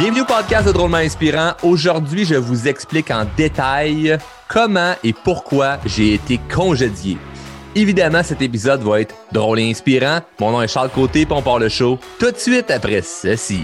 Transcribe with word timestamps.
Bienvenue 0.00 0.20
au 0.20 0.26
podcast 0.26 0.64
de 0.64 0.70
Drôlement 0.70 0.98
Inspirant. 0.98 1.54
Aujourd'hui, 1.64 2.24
je 2.24 2.36
vous 2.36 2.68
explique 2.68 3.10
en 3.10 3.26
détail 3.36 4.16
comment 4.46 4.94
et 5.02 5.12
pourquoi 5.12 5.78
j'ai 5.84 6.14
été 6.14 6.38
congédié. 6.48 7.18
Évidemment, 7.74 8.22
cet 8.22 8.40
épisode 8.40 8.80
va 8.82 9.00
être 9.00 9.16
drôle 9.32 9.58
et 9.58 9.68
inspirant. 9.68 10.20
Mon 10.38 10.52
nom 10.52 10.62
est 10.62 10.68
Charles 10.68 10.90
Côté, 10.90 11.26
puis 11.26 11.34
on 11.36 11.42
part 11.42 11.58
le 11.58 11.68
show 11.68 11.98
tout 12.20 12.30
de 12.30 12.36
suite 12.36 12.70
après 12.70 13.02
ceci. 13.02 13.62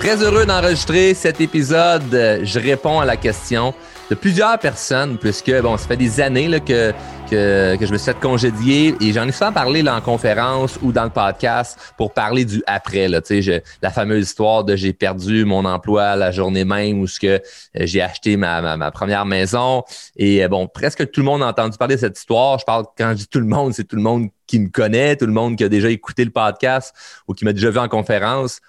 Très 0.00 0.22
heureux 0.24 0.44
d'enregistrer 0.44 1.14
cet 1.14 1.40
épisode. 1.40 2.40
Je 2.42 2.58
réponds 2.58 2.98
à 2.98 3.04
la 3.04 3.16
question 3.16 3.72
de 4.10 4.14
plusieurs 4.14 4.58
personnes, 4.58 5.18
puisque 5.18 5.52
bon, 5.60 5.76
ça 5.76 5.88
fait 5.88 5.96
des 5.96 6.20
années 6.20 6.46
là, 6.48 6.60
que, 6.60 6.92
que, 7.28 7.76
que, 7.76 7.86
je 7.86 7.92
me 7.92 7.98
suis 7.98 8.12
fait 8.12 8.20
congédier 8.20 8.94
et 9.00 9.12
j'en 9.12 9.26
ai 9.26 9.32
souvent 9.32 9.52
parlé 9.52 9.82
là, 9.82 9.96
en 9.96 10.00
conférence 10.00 10.78
ou 10.82 10.92
dans 10.92 11.04
le 11.04 11.10
podcast 11.10 11.78
pour 11.96 12.12
parler 12.12 12.44
du 12.44 12.62
après. 12.66 13.08
Là, 13.08 13.20
je, 13.28 13.60
la 13.82 13.90
fameuse 13.90 14.26
histoire 14.26 14.62
de 14.64 14.76
j'ai 14.76 14.92
perdu 14.92 15.44
mon 15.44 15.64
emploi 15.64 16.14
la 16.14 16.30
journée 16.30 16.64
même 16.64 17.00
où 17.00 17.06
ce 17.06 17.18
que 17.18 17.26
euh, 17.26 17.40
j'ai 17.74 18.00
acheté 18.00 18.36
ma, 18.36 18.76
ma, 18.76 18.90
première 18.92 19.26
maison. 19.26 19.82
Et 20.16 20.44
euh, 20.44 20.48
bon, 20.48 20.68
presque 20.68 21.10
tout 21.10 21.20
le 21.20 21.26
monde 21.26 21.42
a 21.42 21.48
entendu 21.48 21.76
parler 21.76 21.96
de 21.96 22.00
cette 22.00 22.18
histoire. 22.18 22.58
Je 22.58 22.64
parle 22.64 22.84
quand 22.96 23.10
je 23.10 23.16
dis 23.16 23.28
tout 23.28 23.40
le 23.40 23.46
monde, 23.46 23.74
c'est 23.74 23.84
tout 23.84 23.96
le 23.96 24.02
monde 24.02 24.28
qui 24.46 24.60
me 24.60 24.68
connaît, 24.68 25.16
tout 25.16 25.26
le 25.26 25.32
monde 25.32 25.56
qui 25.56 25.64
a 25.64 25.68
déjà 25.68 25.90
écouté 25.90 26.24
le 26.24 26.30
podcast 26.30 26.94
ou 27.26 27.34
qui 27.34 27.44
m'a 27.44 27.52
déjà 27.52 27.70
vu 27.70 27.78
en 27.78 27.88
conférence. 27.88 28.60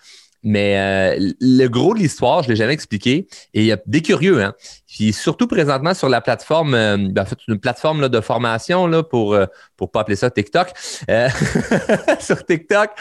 Mais 0.47 0.77
euh, 0.77 1.33
le 1.41 1.67
gros 1.67 1.93
de 1.93 1.99
l'histoire, 1.99 2.41
je 2.41 2.47
ne 2.47 2.53
l'ai 2.53 2.55
jamais 2.55 2.71
expliqué. 2.71 3.27
Et 3.53 3.59
il 3.59 3.65
y 3.65 3.73
a 3.73 3.77
des 3.85 4.01
curieux, 4.01 4.41
hein. 4.41 4.53
Puis 4.87 5.11
surtout 5.11 5.45
présentement 5.45 5.93
sur 5.93 6.07
la 6.07 6.21
plateforme, 6.21 6.73
euh, 6.73 6.95
ben, 6.97 7.23
en 7.23 7.25
fait, 7.25 7.37
une 7.49 7.59
plateforme 7.59 7.99
là, 7.99 8.07
de 8.07 8.21
formation 8.21 8.87
là, 8.87 9.03
pour 9.03 9.33
ne 9.33 9.45
pour 9.75 9.91
pas 9.91 9.99
appeler 9.99 10.15
ça 10.15 10.31
TikTok. 10.31 10.69
Euh, 11.09 11.27
sur 12.21 12.45
TikTok, 12.45 12.91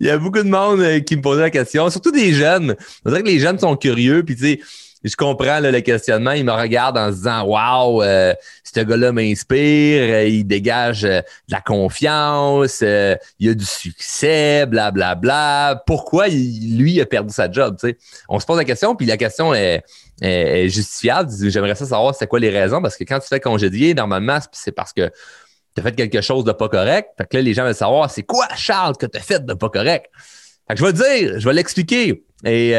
il 0.00 0.06
y 0.06 0.10
a 0.10 0.16
beaucoup 0.16 0.38
de 0.38 0.48
monde 0.48 1.04
qui 1.04 1.16
me 1.16 1.22
posait 1.22 1.40
la 1.40 1.50
question, 1.50 1.90
surtout 1.90 2.12
des 2.12 2.32
jeunes. 2.34 2.76
On 3.04 3.10
dirait 3.10 3.22
que 3.22 3.28
les 3.28 3.40
jeunes 3.40 3.58
sont 3.58 3.76
curieux, 3.76 4.22
puis 4.22 4.36
tu 4.36 4.42
sais 4.42 4.60
je 5.04 5.16
comprends 5.16 5.60
le 5.60 5.80
questionnement. 5.80 6.32
Il 6.32 6.44
me 6.44 6.52
regarde 6.52 6.96
en 6.96 7.10
se 7.10 7.16
disant 7.16 7.44
Waouh, 7.44 8.02
euh, 8.02 8.34
ce 8.62 8.80
gars-là 8.80 9.12
m'inspire, 9.12 10.02
euh, 10.02 10.26
il 10.26 10.44
dégage 10.44 11.04
euh, 11.04 11.20
de 11.20 11.52
la 11.52 11.60
confiance, 11.60 12.82
il 12.82 13.48
a 13.48 13.54
du 13.54 13.64
succès, 13.64 14.66
blablabla. 14.66 15.14
Bla, 15.14 15.74
bla. 15.74 15.82
Pourquoi 15.86 16.28
il, 16.28 16.78
lui 16.78 17.00
a 17.00 17.06
perdu 17.06 17.32
sa 17.32 17.50
job? 17.50 17.76
On 18.28 18.38
se 18.38 18.46
pose 18.46 18.58
la 18.58 18.64
question, 18.64 18.94
puis 18.94 19.06
la 19.06 19.16
question 19.16 19.52
est, 19.54 19.82
est, 20.20 20.68
justifiable. 20.68 21.30
J'aimerais 21.48 21.74
ça 21.74 21.86
savoir 21.86 22.14
c'est 22.14 22.26
quoi 22.26 22.38
les 22.38 22.50
raisons, 22.50 22.80
parce 22.80 22.96
que 22.96 23.04
quand 23.04 23.18
tu 23.18 23.28
fais 23.28 23.40
congédier, 23.40 23.94
normalement, 23.94 24.38
c'est 24.52 24.72
parce 24.72 24.92
que 24.92 25.10
tu 25.74 25.80
as 25.80 25.82
fait 25.82 25.96
quelque 25.96 26.20
chose 26.20 26.44
de 26.44 26.52
pas 26.52 26.68
correct. 26.68 27.08
Fait 27.18 27.28
que 27.28 27.36
là, 27.36 27.42
les 27.42 27.54
gens 27.54 27.64
veulent 27.64 27.74
savoir 27.74 28.10
c'est 28.10 28.22
quoi, 28.22 28.46
Charles, 28.54 28.96
que 28.96 29.06
tu 29.06 29.18
as 29.18 29.22
fait 29.22 29.44
de 29.44 29.54
pas 29.54 29.68
correct? 29.68 30.10
Fait 30.68 30.74
que 30.74 30.80
je 30.80 30.84
vais 30.84 30.92
le 30.92 31.20
dire, 31.20 31.40
je 31.40 31.48
vais 31.48 31.54
l'expliquer. 31.54 32.24
Et 32.44 32.74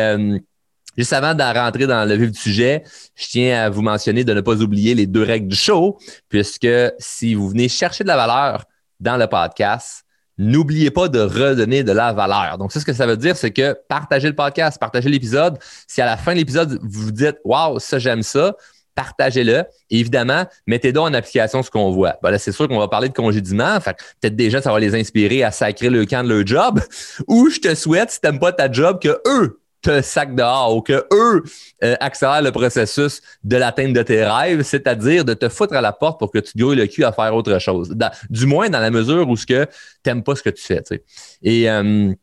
Juste 0.98 1.14
avant 1.14 1.34
de 1.34 1.42
rentrer 1.42 1.88
dans 1.88 2.08
le 2.08 2.16
vif 2.16 2.32
du 2.32 2.40
sujet, 2.40 2.84
je 3.16 3.28
tiens 3.28 3.64
à 3.64 3.70
vous 3.70 3.82
mentionner 3.82 4.24
de 4.24 4.34
ne 4.34 4.42
pas 4.42 4.62
oublier 4.62 4.94
les 4.94 5.08
deux 5.08 5.24
règles 5.24 5.48
du 5.48 5.56
show, 5.56 5.98
puisque 6.30 6.68
si 7.00 7.34
vous 7.34 7.50
venez 7.50 7.68
chercher 7.68 8.04
de 8.04 8.10
la 8.10 8.16
valeur 8.16 8.66
dans 9.00 9.18
le 9.18 9.28
podcast, 9.28 10.06
n'oubliez 10.38 10.92
pas 10.92 11.08
de 11.08 11.20
redonner 11.20 11.84
de 11.84 11.92
la 11.92 12.14
valeur. 12.14 12.58
Donc, 12.58 12.72
c'est 12.72 12.80
ce 12.80 12.86
que 12.86 12.94
ça 12.94 13.08
veut 13.08 13.18
dire, 13.18 13.36
c'est 13.36 13.52
que 13.52 13.76
partagez 13.88 14.28
le 14.28 14.36
podcast, 14.36 14.80
partagez 14.80 15.10
l'épisode. 15.10 15.58
Si 15.88 16.02
à 16.02 16.06
la 16.06 16.18
fin 16.18 16.34
de 16.34 16.38
l'épisode, 16.38 16.80
vous 16.84 17.06
vous 17.06 17.12
dites 17.12 17.38
Waouh, 17.44 17.80
ça, 17.80 17.98
j'aime 17.98 18.24
ça, 18.24 18.56
partagez-le. 18.96 19.64
Évidemment, 19.90 20.46
mettez 20.68 20.92
donc 20.92 21.10
en 21.10 21.14
application 21.14 21.64
ce 21.64 21.72
qu'on 21.72 21.92
voit. 21.92 22.18
Ben 22.22 22.32
là, 22.32 22.38
c'est 22.38 22.52
sûr 22.52 22.68
qu'on 22.68 22.80
va 22.80 22.88
parler 22.88 23.10
de 23.10 23.14
congédiement. 23.14 23.80
Fait 23.80 23.96
peut-être 24.22 24.36
déjà, 24.36 24.62
ça 24.62 24.72
va 24.72 24.80
les 24.80 24.96
inspirer 24.96 25.44
à 25.44 25.52
sacrer 25.52 25.90
le 25.90 26.06
camp 26.06 26.24
de 26.24 26.30
leur 26.30 26.46
job. 26.46 26.80
Ou 27.28 27.50
je 27.50 27.60
te 27.60 27.74
souhaite, 27.76 28.12
si 28.12 28.22
tu 28.22 28.28
n'aimes 28.28 28.40
pas 28.40 28.52
ta 28.52 28.72
job, 28.72 29.00
que 29.02 29.20
eux 29.28 29.60
te 29.84 30.02
sac 30.02 30.34
dehors 30.34 30.76
ou 30.76 30.82
que 30.82 31.06
eux 31.14 31.44
euh, 31.84 31.96
accélèrent 32.00 32.42
le 32.42 32.52
processus 32.52 33.22
de 33.44 33.58
l'atteinte 33.58 33.94
de 33.94 34.02
tes 34.02 34.26
rêves, 34.26 34.64
c'est-à-dire 34.64 35.26
de 35.26 35.34
te 35.34 35.50
foutre 35.50 35.76
à 35.76 35.82
la 35.82 35.92
porte 35.92 36.18
pour 36.18 36.32
que 36.32 36.40
tu 36.40 36.58
grouilles 36.58 36.78
le 36.78 36.88
cul 36.88 37.04
à 37.04 37.12
faire 37.12 37.36
autre 37.36 37.60
chose. 37.60 37.96
du 38.30 38.46
moins 38.46 38.70
dans 38.70 38.80
la 38.80 38.90
mesure 38.90 39.30
où 39.30 39.36
ce 39.36 39.46
que 39.46 39.68
t'aimes 40.02 40.24
pas 40.24 40.36
ce 40.36 40.42
que 40.44 40.50
tu 40.50 40.64
fais. 40.64 40.84
Et 41.44 41.70
euh, 41.70 42.14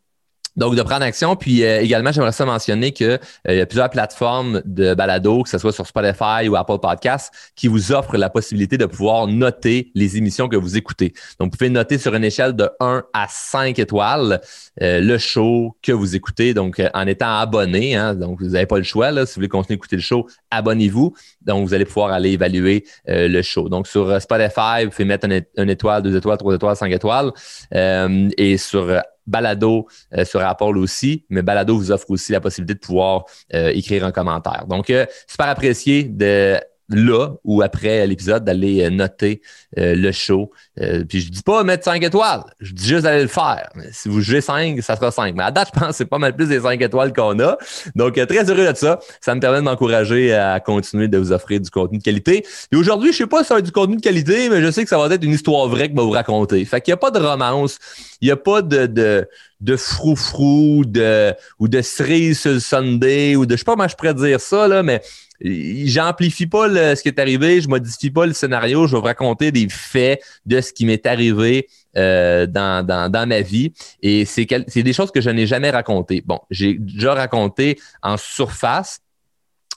donc, 0.60 0.76
de 0.76 0.82
prendre 0.82 1.02
action. 1.02 1.36
Puis 1.36 1.64
euh, 1.64 1.80
également, 1.80 2.12
j'aimerais 2.12 2.32
ça 2.32 2.44
mentionner 2.44 2.92
qu'il 2.92 3.06
euh, 3.06 3.18
y 3.54 3.60
a 3.60 3.66
plusieurs 3.66 3.88
plateformes 3.88 4.60
de 4.66 4.92
balado, 4.92 5.42
que 5.42 5.48
ce 5.48 5.56
soit 5.56 5.72
sur 5.72 5.86
Spotify 5.86 6.48
ou 6.50 6.54
Apple 6.54 6.78
Podcasts, 6.82 7.32
qui 7.56 7.66
vous 7.66 7.92
offrent 7.92 8.18
la 8.18 8.28
possibilité 8.28 8.76
de 8.76 8.84
pouvoir 8.84 9.26
noter 9.26 9.90
les 9.94 10.18
émissions 10.18 10.48
que 10.48 10.56
vous 10.56 10.76
écoutez. 10.76 11.14
Donc, 11.38 11.52
vous 11.52 11.56
pouvez 11.56 11.70
noter 11.70 11.96
sur 11.96 12.14
une 12.14 12.24
échelle 12.24 12.54
de 12.54 12.68
1 12.78 13.04
à 13.14 13.26
5 13.26 13.78
étoiles 13.78 14.42
euh, 14.82 15.00
le 15.00 15.16
show 15.16 15.74
que 15.82 15.92
vous 15.92 16.14
écoutez. 16.14 16.52
Donc, 16.52 16.82
en 16.92 17.06
étant 17.06 17.38
abonné, 17.38 17.96
hein, 17.96 18.14
donc 18.14 18.42
vous 18.42 18.50
n'avez 18.50 18.66
pas 18.66 18.76
le 18.76 18.84
choix. 18.84 19.12
Là, 19.12 19.24
si 19.24 19.32
vous 19.32 19.36
voulez 19.36 19.48
continuer 19.48 19.76
d'écouter 19.76 19.96
le 19.96 20.02
show, 20.02 20.26
abonnez-vous. 20.50 21.14
Donc, 21.40 21.66
vous 21.66 21.72
allez 21.72 21.86
pouvoir 21.86 22.12
aller 22.12 22.32
évaluer 22.32 22.84
le 23.06 23.40
show. 23.40 23.70
Donc, 23.70 23.86
sur 23.86 24.20
Spotify, 24.20 24.84
vous 24.84 24.90
pouvez 24.90 25.06
mettre 25.06 25.26
une, 25.56 25.70
étoile, 25.70 26.02
deux 26.02 26.14
étoiles, 26.14 26.36
trois 26.36 26.54
étoiles, 26.54 26.76
cinq 26.76 26.92
étoiles. 26.92 27.32
et 27.72 28.58
sur 28.58 29.00
Balado 29.30 29.86
euh, 30.14 30.24
sur 30.24 30.40
Apple 30.40 30.76
aussi, 30.76 31.24
mais 31.30 31.42
Balado 31.42 31.76
vous 31.76 31.92
offre 31.92 32.10
aussi 32.10 32.32
la 32.32 32.40
possibilité 32.40 32.74
de 32.74 32.80
pouvoir 32.80 33.24
euh, 33.54 33.70
écrire 33.70 34.04
un 34.04 34.12
commentaire. 34.12 34.66
Donc, 34.68 34.90
euh, 34.90 35.06
super 35.26 35.48
apprécié 35.48 36.04
de 36.04 36.58
là 36.90 37.30
ou 37.44 37.62
après 37.62 38.06
l'épisode 38.06 38.44
d'aller 38.44 38.84
euh, 38.84 38.90
noter 38.90 39.40
euh, 39.78 39.94
le 39.94 40.12
show. 40.12 40.50
Euh, 40.80 41.04
puis 41.04 41.20
je 41.20 41.30
dis 41.30 41.42
pas 41.42 41.62
mettre 41.62 41.84
5 41.84 42.02
étoiles, 42.02 42.42
je 42.60 42.72
dis 42.72 42.86
juste 42.86 43.02
d'aller 43.04 43.22
le 43.22 43.28
faire. 43.28 43.68
si 43.92 44.08
vous 44.08 44.20
jouez 44.20 44.40
5, 44.40 44.82
ça 44.82 44.96
sera 44.96 45.10
5. 45.10 45.34
Mais 45.34 45.44
à 45.44 45.50
date, 45.50 45.70
je 45.74 45.80
pense 45.80 45.90
que 45.90 45.96
c'est 45.96 46.04
pas 46.04 46.18
mal 46.18 46.34
plus 46.34 46.48
des 46.48 46.60
5 46.60 46.80
étoiles 46.80 47.12
qu'on 47.12 47.38
a. 47.40 47.56
Donc, 47.94 48.14
très 48.14 48.50
heureux 48.50 48.72
de 48.72 48.76
ça. 48.76 48.98
Ça 49.20 49.34
me 49.34 49.40
permet 49.40 49.58
de 49.58 49.64
m'encourager 49.64 50.34
à 50.34 50.60
continuer 50.60 51.08
de 51.08 51.18
vous 51.18 51.32
offrir 51.32 51.60
du 51.60 51.70
contenu 51.70 51.98
de 51.98 52.02
qualité. 52.02 52.44
Et 52.72 52.76
aujourd'hui, 52.76 53.12
je 53.12 53.18
sais 53.18 53.26
pas 53.26 53.42
si 53.42 53.48
ça 53.48 53.54
va 53.54 53.60
être 53.60 53.66
du 53.66 53.72
contenu 53.72 53.96
de 53.96 54.02
qualité, 54.02 54.48
mais 54.48 54.60
je 54.62 54.70
sais 54.70 54.82
que 54.82 54.88
ça 54.88 54.98
va 54.98 55.12
être 55.14 55.24
une 55.24 55.32
histoire 55.32 55.68
vraie 55.68 55.88
que 55.88 55.94
je 55.94 56.00
vais 56.00 56.06
vous 56.06 56.10
raconter. 56.10 56.64
Fait 56.64 56.80
qu'il 56.80 56.92
n'y 56.92 56.94
a 56.94 56.98
pas 56.98 57.10
de 57.10 57.18
romance, 57.18 57.78
il 58.20 58.26
n'y 58.26 58.32
a 58.32 58.36
pas 58.36 58.62
de, 58.62 58.86
de 58.86 59.28
de 59.60 59.76
froufrou 59.76 60.84
de 60.86 61.34
ou 61.58 61.68
de 61.68 61.82
cerise 61.82 62.40
sur 62.40 62.52
le 62.52 62.60
Sunday 62.60 63.36
ou 63.36 63.46
de 63.46 63.54
je 63.54 63.58
sais 63.58 63.64
pas 63.64 63.72
comment 63.72 63.88
je 63.88 63.94
pourrais 63.94 64.14
dire 64.14 64.40
ça 64.40 64.66
là 64.66 64.82
mais 64.82 65.02
j'amplifie 65.42 66.46
pas 66.46 66.68
ce 66.68 67.02
qui 67.02 67.08
est 67.08 67.18
arrivé, 67.18 67.60
je 67.60 67.68
modifie 67.68 68.10
pas 68.10 68.26
le 68.26 68.32
scénario, 68.32 68.86
je 68.86 68.92
vais 68.92 69.00
vous 69.00 69.06
raconter 69.06 69.52
des 69.52 69.68
faits 69.68 70.22
de 70.46 70.60
ce 70.60 70.72
qui 70.72 70.86
m'est 70.86 71.06
arrivé 71.06 71.68
euh, 71.96 72.46
dans, 72.46 72.86
dans, 72.86 73.10
dans, 73.10 73.26
ma 73.26 73.40
vie. 73.40 73.72
Et 74.02 74.24
c'est 74.24 74.46
des 74.46 74.92
choses 74.92 75.10
que 75.10 75.20
je 75.20 75.30
n'ai 75.30 75.46
jamais 75.46 75.70
racontées. 75.70 76.22
Bon, 76.24 76.38
j'ai 76.50 76.74
déjà 76.74 77.14
raconté 77.14 77.78
en 78.02 78.16
surface, 78.16 79.00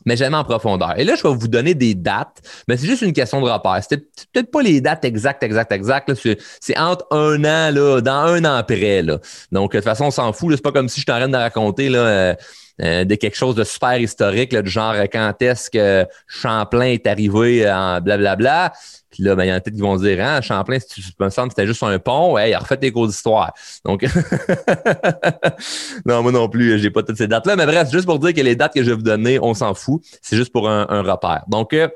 mais 0.05 0.15
jamais 0.15 0.37
en 0.37 0.43
profondeur. 0.43 0.97
Et 0.97 1.03
là, 1.03 1.15
je 1.15 1.23
vais 1.23 1.33
vous 1.33 1.47
donner 1.47 1.73
des 1.73 1.95
dates, 1.95 2.41
mais 2.67 2.77
c'est 2.77 2.87
juste 2.87 3.01
une 3.01 3.13
question 3.13 3.41
de 3.41 3.49
repère. 3.49 3.79
C'est 3.87 3.97
peut-être 4.31 4.51
pas 4.51 4.61
les 4.61 4.81
dates 4.81 5.05
exactes, 5.05 5.43
exactes, 5.43 5.71
exactes. 5.71 6.13
C'est 6.59 6.77
entre 6.77 7.05
un 7.11 7.43
an, 7.43 7.71
là, 7.71 8.01
dans 8.01 8.11
un 8.11 8.45
an 8.45 8.55
après. 8.55 9.01
Là. 9.01 9.19
Donc, 9.51 9.71
de 9.73 9.77
toute 9.77 9.85
façon, 9.85 10.05
on 10.05 10.11
s'en 10.11 10.33
fout. 10.33 10.55
C'est 10.55 10.61
pas 10.61 10.71
comme 10.71 10.89
si 10.89 11.01
je 11.01 11.05
t'arrête 11.05 11.31
de 11.31 11.37
raconter 11.37 11.89
là, 11.89 11.99
euh, 11.99 12.35
euh, 12.81 13.05
de 13.05 13.15
quelque 13.15 13.37
chose 13.37 13.55
de 13.55 13.63
super 13.63 13.97
historique, 13.99 14.51
là, 14.51 14.61
du 14.61 14.69
genre 14.69 14.95
quand 15.11 15.33
est-ce 15.41 15.69
que 15.69 16.07
Champlain 16.27 16.87
est 16.87 17.07
arrivé 17.07 17.69
en 17.69 18.01
blablabla. 18.01 18.73
Puis 19.13 19.21
là, 19.21 19.35
ben, 19.35 19.43
il 19.43 19.49
y 19.49 19.53
en 19.53 19.55
a 19.55 19.61
peut-être 19.61 19.75
qui 19.75 19.81
vont 19.81 19.95
dire, 19.95 20.25
hein, 20.25 20.41
Champlain, 20.41 20.79
si 20.79 20.87
tu 20.87 21.01
me 21.19 21.29
semble 21.29 21.51
c'était 21.51 21.67
juste 21.67 21.83
un 21.83 21.99
pont, 21.99 22.33
ouais, 22.33 22.49
il 22.49 22.53
a 22.55 22.59
refait 22.59 22.77
des 22.77 22.91
cours 22.91 23.05
d'histoire. 23.05 23.53
Donc, 23.85 24.03
non, 26.05 26.23
moi 26.23 26.31
non 26.31 26.49
plus, 26.49 26.79
j'ai 26.79 26.89
pas 26.89 27.03
toutes 27.03 27.17
ces 27.17 27.27
dates-là. 27.27 27.55
Mais 27.55 27.67
bref, 27.67 27.91
juste 27.91 28.07
pour 28.07 28.17
dire 28.17 28.33
que 28.33 28.41
les 28.41 28.55
dates 28.55 28.73
que 28.73 28.83
je 28.83 28.89
vais 28.89 28.95
vous 28.95 29.03
donner, 29.03 29.37
on 29.39 29.53
s'en 29.53 29.75
fout. 29.75 30.01
C'est 30.23 30.35
juste 30.35 30.51
pour 30.51 30.67
un, 30.67 31.03
repère. 31.03 31.43
Donc, 31.47 31.73
euh, 31.73 31.87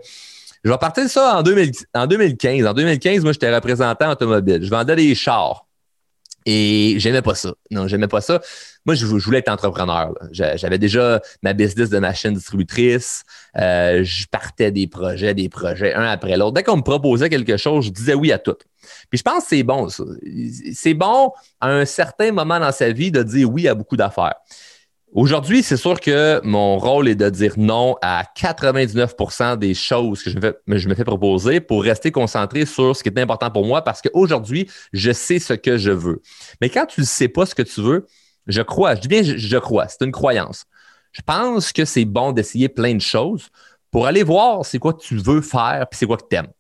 je 0.64 0.70
vais 0.70 0.78
partir 0.78 1.06
de 1.06 1.10
ça 1.10 1.40
en, 1.40 1.42
2000, 1.42 1.72
en 1.96 2.06
2015. 2.06 2.68
En 2.68 2.74
2015, 2.74 3.24
moi, 3.24 3.32
j'étais 3.32 3.54
représentant 3.54 4.12
automobile. 4.12 4.60
Je 4.62 4.70
vendais 4.70 4.96
des 4.96 5.16
chars. 5.16 5.67
Et 6.50 6.96
j'aimais 6.98 7.22
pas 7.22 7.36
ça. 7.36 7.54
Non, 7.72 7.90
j'aimais 7.90 8.08
pas 8.08 8.22
ça. 8.22 8.40
Moi, 8.86 8.96
je, 8.96 9.06
voulais 9.06 9.40
être 9.40 9.50
entrepreneur. 9.50 10.14
J'avais 10.32 10.78
déjà 10.78 11.20
ma 11.44 11.52
business 11.52 11.90
de 11.90 12.00
machine 12.00 12.32
distributrice. 12.32 13.24
Euh, 13.58 14.02
je 14.06 14.28
partais 14.28 14.72
des 14.72 14.88
projets, 14.88 15.34
des 15.34 15.50
projets, 15.50 15.94
un 15.94 16.06
après 16.06 16.38
l'autre. 16.38 16.54
Dès 16.54 16.64
qu'on 16.64 16.78
me 16.78 16.84
proposait 16.84 17.28
quelque 17.28 17.58
chose, 17.58 17.88
je 17.88 17.90
disais 17.90 18.14
oui 18.14 18.32
à 18.32 18.40
tout. 18.40 18.56
Puis 19.10 19.18
je 19.18 19.24
pense 19.24 19.44
que 19.44 19.50
c'est 19.50 19.64
bon, 19.64 19.90
ça. 19.90 20.06
C'est 20.74 20.94
bon 20.94 21.34
à 21.60 21.68
un 21.68 21.84
certain 21.84 22.32
moment 22.32 22.62
dans 22.62 22.72
sa 22.72 22.94
vie 22.94 23.12
de 23.12 23.24
dire 23.24 23.52
oui 23.52 23.68
à 23.68 23.76
beaucoup 23.76 23.98
d'affaires. 23.98 24.36
Aujourd'hui, 25.14 25.64
c'est 25.64 25.78
sûr 25.78 26.02
que 26.02 26.42
mon 26.44 26.78
rôle 26.78 27.08
est 27.08 27.16
de 27.16 27.30
dire 27.30 27.54
non 27.56 27.96
à 28.02 28.24
99% 28.38 29.58
des 29.58 29.74
choses 29.74 30.22
que 30.22 30.30
je 30.30 30.38
me, 30.38 30.96
fais, 30.96 31.06
proposer 31.06 31.62
pour 31.62 31.82
rester 31.84 32.12
concentré 32.12 32.66
sur 32.66 32.94
ce 32.94 33.04
qui 33.04 33.10
est 33.10 33.20
important 33.20 33.50
pour 33.50 33.66
moi 33.66 33.84
parce 33.84 34.02
qu'aujourd'hui, 34.02 34.70
je 34.92 35.14
sais 35.14 35.40
ce 35.40 35.54
que 35.54 35.78
je 35.78 35.92
veux. 35.92 36.22
Mais 36.60 36.70
quand 36.70 36.86
tu 36.86 37.02
ne 37.02 37.06
sais 37.06 37.30
pas 37.30 37.46
ce 37.46 37.56
que 37.56 37.62
tu 37.62 37.82
veux, 37.82 38.06
je 38.48 38.62
crois, 38.62 38.96
je 38.96 39.02
dis 39.02 39.08
bien 39.08 39.24
je, 39.24 39.58
crois, 39.58 39.88
c'est 39.88 40.04
une 40.04 40.12
croyance. 40.12 40.66
Je 41.14 41.22
pense 41.22 41.72
que 41.72 41.86
c'est 41.86 42.06
bon 42.06 42.34
d'essayer 42.34 42.68
plein 42.68 42.94
de 42.94 43.02
choses 43.02 43.48
pour 43.92 44.08
aller 44.08 44.24
voir 44.24 44.66
c'est 44.66 44.78
quoi 44.78 44.94
tu 44.94 45.16
veux 45.16 45.42
faire 45.42 45.88
puis 45.90 45.98
c'est 45.98 46.06
quoi 46.06 46.18
que 46.18 46.28
tu 46.30 46.36
aimes. 46.36 46.52